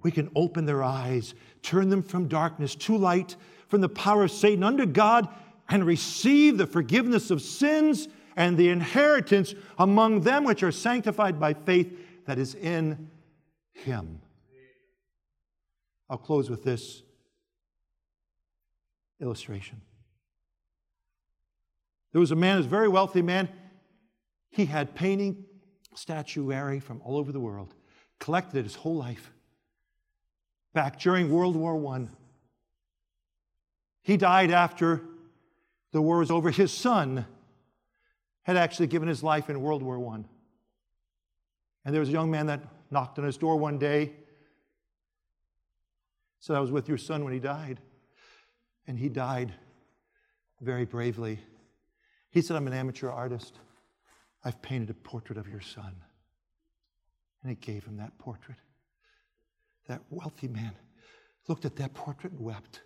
We 0.00 0.10
can 0.10 0.30
open 0.34 0.64
their 0.64 0.82
eyes, 0.82 1.34
turn 1.60 1.90
them 1.90 2.02
from 2.02 2.28
darkness 2.28 2.74
to 2.76 2.96
light, 2.96 3.36
from 3.68 3.82
the 3.82 3.90
power 3.90 4.24
of 4.24 4.30
Satan 4.30 4.64
under 4.64 4.86
God, 4.86 5.28
and 5.68 5.84
receive 5.84 6.56
the 6.56 6.66
forgiveness 6.66 7.30
of 7.30 7.42
sins 7.42 8.08
and 8.36 8.56
the 8.56 8.70
inheritance 8.70 9.54
among 9.78 10.22
them 10.22 10.44
which 10.44 10.62
are 10.62 10.72
sanctified 10.72 11.38
by 11.38 11.52
faith 11.52 12.24
that 12.24 12.38
is 12.38 12.54
in 12.54 13.10
Him. 13.74 14.18
I'll 16.08 16.16
close 16.16 16.48
with 16.48 16.64
this 16.64 17.02
illustration. 19.20 19.82
There 22.12 22.20
was 22.20 22.30
a 22.30 22.36
man, 22.36 22.60
a 22.60 22.62
very 22.62 22.88
wealthy 22.88 23.20
man. 23.20 23.50
He 24.52 24.66
had 24.66 24.94
painting, 24.94 25.44
statuary 25.94 26.78
from 26.78 27.00
all 27.02 27.16
over 27.16 27.32
the 27.32 27.40
world, 27.40 27.74
collected 28.20 28.58
it 28.58 28.64
his 28.64 28.76
whole 28.76 28.96
life. 28.96 29.32
Back 30.74 31.00
during 31.00 31.30
World 31.30 31.56
War 31.56 31.94
I, 31.94 32.06
he 34.02 34.16
died 34.16 34.50
after 34.50 35.02
the 35.92 36.02
war 36.02 36.18
was 36.18 36.30
over. 36.30 36.50
His 36.50 36.70
son 36.70 37.24
had 38.42 38.56
actually 38.56 38.88
given 38.88 39.08
his 39.08 39.22
life 39.22 39.48
in 39.48 39.60
World 39.60 39.82
War 39.82 40.14
I. 40.14 40.24
And 41.84 41.94
there 41.94 42.00
was 42.00 42.10
a 42.10 42.12
young 42.12 42.30
man 42.30 42.46
that 42.46 42.62
knocked 42.90 43.18
on 43.18 43.24
his 43.24 43.38
door 43.38 43.56
one 43.56 43.78
day. 43.78 44.12
Said, 46.40 46.56
I 46.56 46.60
was 46.60 46.70
with 46.70 46.88
your 46.88 46.98
son 46.98 47.24
when 47.24 47.32
he 47.32 47.38
died. 47.38 47.80
And 48.86 48.98
he 48.98 49.08
died 49.08 49.54
very 50.60 50.84
bravely. 50.84 51.38
He 52.30 52.42
said, 52.42 52.56
I'm 52.56 52.66
an 52.66 52.72
amateur 52.72 53.08
artist. 53.08 53.58
I've 54.44 54.60
painted 54.62 54.90
a 54.90 54.94
portrait 54.94 55.38
of 55.38 55.48
your 55.48 55.60
son. 55.60 55.94
And 57.42 57.50
he 57.50 57.56
gave 57.56 57.84
him 57.84 57.96
that 57.96 58.16
portrait. 58.18 58.58
That 59.88 60.00
wealthy 60.10 60.48
man 60.48 60.72
looked 61.48 61.64
at 61.64 61.76
that 61.76 61.94
portrait 61.94 62.32
and 62.32 62.40
wept 62.40 62.82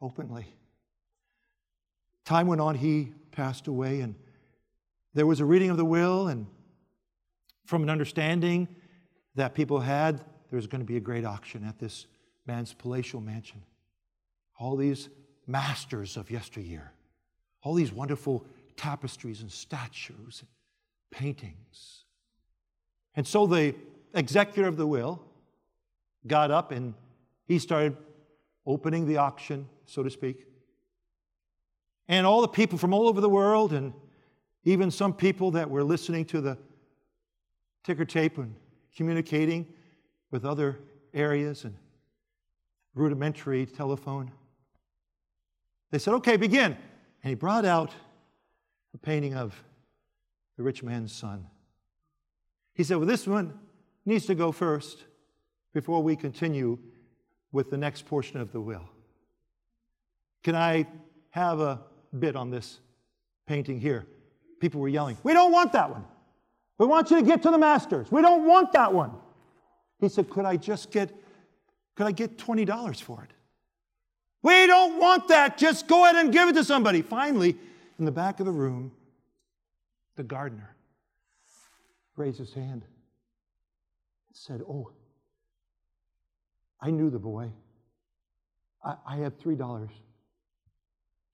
openly. 0.00 0.46
Time 2.24 2.46
went 2.46 2.60
on, 2.60 2.74
he 2.74 3.12
passed 3.32 3.66
away, 3.66 4.00
and 4.00 4.14
there 5.14 5.26
was 5.26 5.40
a 5.40 5.44
reading 5.44 5.70
of 5.70 5.76
the 5.76 5.84
will, 5.84 6.28
and 6.28 6.46
from 7.66 7.82
an 7.82 7.90
understanding 7.90 8.68
that 9.34 9.54
people 9.54 9.80
had, 9.80 10.18
there 10.50 10.56
was 10.56 10.66
going 10.66 10.80
to 10.80 10.86
be 10.86 10.96
a 10.96 11.00
great 11.00 11.24
auction 11.24 11.64
at 11.64 11.78
this 11.78 12.06
man's 12.46 12.72
palatial 12.72 13.20
mansion. 13.20 13.62
All 14.58 14.76
these 14.76 15.08
masters 15.46 16.16
of 16.16 16.30
yesteryear, 16.30 16.92
all 17.62 17.74
these 17.74 17.92
wonderful 17.92 18.46
tapestries 18.76 19.40
and 19.40 19.50
statues 19.50 20.40
and 20.40 20.48
paintings. 21.14 22.04
And 23.14 23.26
so 23.26 23.46
the 23.46 23.74
executor 24.14 24.68
of 24.68 24.76
the 24.76 24.86
will 24.86 25.22
got 26.26 26.50
up 26.50 26.72
and 26.72 26.94
he 27.46 27.58
started 27.58 27.96
opening 28.66 29.06
the 29.06 29.18
auction, 29.18 29.68
so 29.86 30.02
to 30.02 30.10
speak. 30.10 30.46
And 32.08 32.26
all 32.26 32.40
the 32.40 32.48
people 32.48 32.78
from 32.78 32.92
all 32.92 33.06
over 33.06 33.20
the 33.20 33.28
world, 33.28 33.72
and 33.72 33.92
even 34.64 34.90
some 34.90 35.12
people 35.12 35.52
that 35.52 35.70
were 35.70 35.84
listening 35.84 36.24
to 36.26 36.40
the 36.40 36.58
ticker 37.84 38.04
tape 38.04 38.38
and 38.38 38.54
communicating 38.96 39.66
with 40.30 40.44
other 40.44 40.80
areas 41.12 41.64
and 41.64 41.74
rudimentary 42.94 43.66
telephone. 43.66 44.30
They 45.90 45.98
said, 45.98 46.14
okay, 46.14 46.36
begin. 46.36 46.72
And 47.22 47.30
he 47.30 47.34
brought 47.34 47.64
out 47.64 47.92
a 48.94 48.98
painting 48.98 49.34
of 49.34 49.54
the 50.56 50.62
rich 50.62 50.82
man's 50.82 51.12
son. 51.12 51.46
He 52.74 52.84
said, 52.84 52.96
well, 52.96 53.06
this 53.06 53.26
one 53.26 53.58
needs 54.04 54.26
to 54.26 54.34
go 54.34 54.52
first 54.52 55.04
before 55.72 56.02
we 56.02 56.16
continue 56.16 56.78
with 57.52 57.70
the 57.70 57.76
next 57.76 58.06
portion 58.06 58.40
of 58.40 58.52
the 58.52 58.60
will. 58.60 58.88
Can 60.42 60.54
I 60.54 60.86
have 61.30 61.60
a 61.60 61.80
bit 62.18 62.36
on 62.36 62.50
this 62.50 62.80
painting 63.46 63.80
here? 63.80 64.06
People 64.60 64.80
were 64.80 64.88
yelling, 64.88 65.16
We 65.22 65.32
don't 65.32 65.52
want 65.52 65.72
that 65.72 65.90
one. 65.90 66.04
We 66.78 66.86
want 66.86 67.10
you 67.10 67.20
to 67.20 67.22
get 67.22 67.42
to 67.42 67.50
the 67.50 67.58
masters. 67.58 68.10
We 68.10 68.22
don't 68.22 68.46
want 68.46 68.72
that 68.72 68.92
one. 68.92 69.12
He 70.00 70.08
said, 70.08 70.28
Could 70.30 70.44
I 70.44 70.56
just 70.56 70.90
get, 70.90 71.14
could 71.94 72.06
I 72.06 72.12
get 72.12 72.38
$20 72.38 73.00
for 73.00 73.22
it? 73.22 73.30
We 74.42 74.66
don't 74.66 75.00
want 75.00 75.28
that. 75.28 75.56
Just 75.56 75.86
go 75.86 76.04
ahead 76.04 76.16
and 76.22 76.32
give 76.32 76.48
it 76.48 76.52
to 76.54 76.64
somebody. 76.64 77.00
Finally, 77.02 77.56
in 77.98 78.04
the 78.04 78.12
back 78.12 78.40
of 78.40 78.46
the 78.46 78.52
room, 78.52 78.92
the 80.16 80.22
gardener 80.22 80.76
raised 82.16 82.38
his 82.38 82.54
hand 82.54 82.82
and 82.82 84.36
said, 84.36 84.62
Oh, 84.68 84.90
I 86.80 86.90
knew 86.90 87.10
the 87.10 87.18
boy. 87.18 87.50
I, 88.84 88.96
I 89.06 89.16
have 89.16 89.38
$3. 89.38 89.88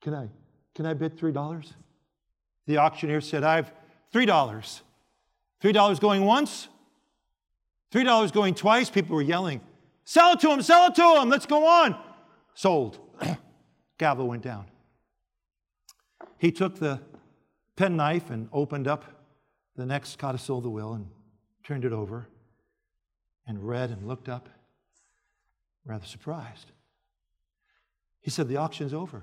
Can 0.00 0.14
I, 0.14 0.28
can 0.74 0.86
I 0.86 0.94
bid 0.94 1.18
$3? 1.18 1.72
The 2.66 2.78
auctioneer 2.78 3.20
said, 3.20 3.42
I 3.42 3.56
have 3.56 3.72
$3. 4.14 4.80
$3 5.62 6.00
going 6.00 6.24
once, 6.24 6.68
$3 7.92 8.32
going 8.32 8.54
twice. 8.54 8.88
People 8.88 9.16
were 9.16 9.22
yelling, 9.22 9.60
Sell 10.04 10.32
it 10.32 10.40
to 10.40 10.50
him, 10.50 10.62
sell 10.62 10.88
it 10.88 10.94
to 10.96 11.20
him, 11.20 11.28
let's 11.28 11.46
go 11.46 11.66
on. 11.66 11.96
Sold. 12.54 12.98
Gavel 13.98 14.26
went 14.26 14.42
down. 14.42 14.64
He 16.38 16.50
took 16.50 16.78
the 16.78 17.00
penknife 17.80 18.28
and 18.28 18.46
opened 18.52 18.86
up 18.86 19.06
the 19.74 19.86
next 19.86 20.18
codicil 20.18 20.58
of 20.58 20.62
the 20.62 20.68
will 20.68 20.92
and 20.92 21.06
turned 21.64 21.82
it 21.86 21.92
over 21.94 22.28
and 23.46 23.66
read 23.66 23.88
and 23.88 24.06
looked 24.06 24.28
up, 24.28 24.50
rather 25.86 26.04
surprised. 26.04 26.72
He 28.20 28.30
said, 28.30 28.48
The 28.48 28.58
auction's 28.58 28.92
over. 28.92 29.22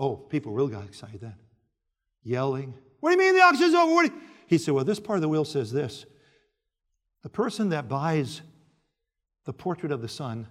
Oh, 0.00 0.16
people 0.16 0.52
really 0.52 0.72
got 0.72 0.84
excited 0.84 1.20
then. 1.20 1.36
yelling. 2.24 2.74
What 2.98 3.10
do 3.10 3.14
you 3.14 3.20
mean 3.20 3.34
the 3.34 3.44
auction's 3.44 3.74
over? 3.74 4.12
He 4.48 4.58
said, 4.58 4.74
Well, 4.74 4.84
this 4.84 4.98
part 4.98 5.16
of 5.16 5.22
the 5.22 5.28
will 5.28 5.44
says 5.44 5.70
this 5.70 6.04
the 7.22 7.28
person 7.28 7.68
that 7.68 7.88
buys 7.88 8.42
the 9.44 9.52
portrait 9.52 9.92
of 9.92 10.02
the 10.02 10.08
Son 10.08 10.48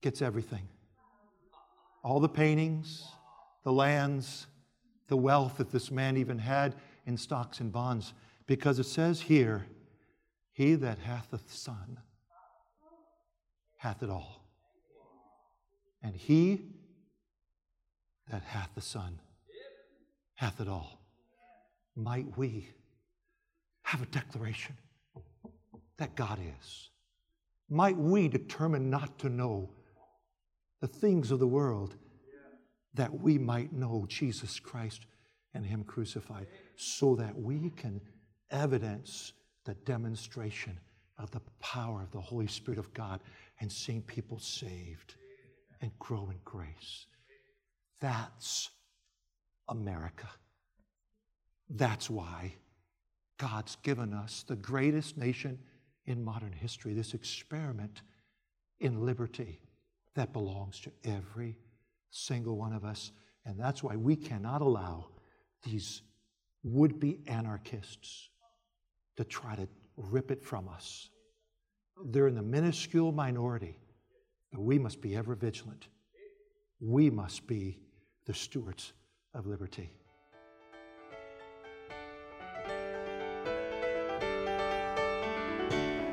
gets 0.00 0.22
everything 0.22 0.66
all 2.02 2.18
the 2.18 2.28
paintings, 2.28 3.04
the 3.62 3.72
lands, 3.72 4.48
the 5.10 5.16
wealth 5.16 5.58
that 5.58 5.70
this 5.70 5.90
man 5.90 6.16
even 6.16 6.38
had 6.38 6.74
in 7.04 7.18
stocks 7.18 7.60
and 7.60 7.70
bonds. 7.70 8.14
Because 8.46 8.78
it 8.78 8.86
says 8.86 9.20
here, 9.20 9.66
He 10.52 10.74
that 10.76 10.98
hath 10.98 11.30
the 11.30 11.40
Son 11.46 11.98
hath 13.76 14.02
it 14.02 14.08
all. 14.10 14.46
And 16.02 16.14
he 16.14 16.60
that 18.30 18.42
hath 18.42 18.70
the 18.74 18.80
Son 18.80 19.18
hath 20.34 20.60
it 20.60 20.68
all. 20.68 21.00
Might 21.96 22.38
we 22.38 22.68
have 23.82 24.02
a 24.02 24.06
declaration 24.06 24.76
that 25.98 26.14
God 26.14 26.38
is? 26.60 26.90
Might 27.68 27.96
we 27.96 28.28
determine 28.28 28.90
not 28.90 29.18
to 29.18 29.28
know 29.28 29.70
the 30.80 30.86
things 30.86 31.30
of 31.30 31.38
the 31.38 31.46
world 31.46 31.96
that 32.94 33.20
we 33.20 33.38
might 33.38 33.72
know 33.72 34.04
Jesus 34.08 34.58
Christ 34.58 35.06
and 35.54 35.64
Him 35.64 35.84
crucified, 35.84 36.46
so 36.76 37.14
that 37.16 37.36
we 37.36 37.70
can 37.70 38.00
evidence 38.50 39.32
the 39.64 39.74
demonstration 39.74 40.78
of 41.18 41.30
the 41.30 41.40
power 41.60 42.02
of 42.02 42.10
the 42.12 42.20
Holy 42.20 42.46
Spirit 42.46 42.78
of 42.78 42.92
God 42.94 43.20
and 43.60 43.70
seeing 43.70 44.02
people 44.02 44.38
saved 44.38 45.14
and 45.80 45.90
grow 45.98 46.30
in 46.30 46.38
grace. 46.44 47.06
That's 48.00 48.70
America. 49.68 50.28
That's 51.68 52.10
why 52.10 52.54
God's 53.38 53.76
given 53.76 54.12
us 54.12 54.44
the 54.46 54.56
greatest 54.56 55.16
nation 55.16 55.58
in 56.06 56.24
modern 56.24 56.52
history, 56.52 56.94
this 56.94 57.14
experiment 57.14 58.02
in 58.80 59.04
liberty 59.04 59.60
that 60.14 60.32
belongs 60.32 60.80
to 60.80 60.90
every 61.04 61.56
single 62.10 62.56
one 62.56 62.72
of 62.72 62.84
us. 62.84 63.12
And 63.44 63.58
that's 63.58 63.82
why 63.82 63.96
we 63.96 64.16
cannot 64.16 64.60
allow 64.60 65.06
these 65.62 66.02
would 66.62 67.00
be 67.00 67.20
anarchists 67.26 68.28
to 69.16 69.24
try 69.24 69.54
to 69.56 69.66
rip 69.96 70.30
it 70.30 70.44
from 70.44 70.68
us. 70.68 71.08
They're 72.04 72.28
in 72.28 72.34
the 72.34 72.42
minuscule 72.42 73.12
minority, 73.12 73.76
but 74.52 74.60
we 74.60 74.78
must 74.78 75.00
be 75.00 75.16
ever 75.16 75.34
vigilant. 75.34 75.88
We 76.80 77.10
must 77.10 77.46
be 77.46 77.78
the 78.26 78.34
stewards 78.34 78.92
of 79.34 79.46
liberty. 79.46 79.90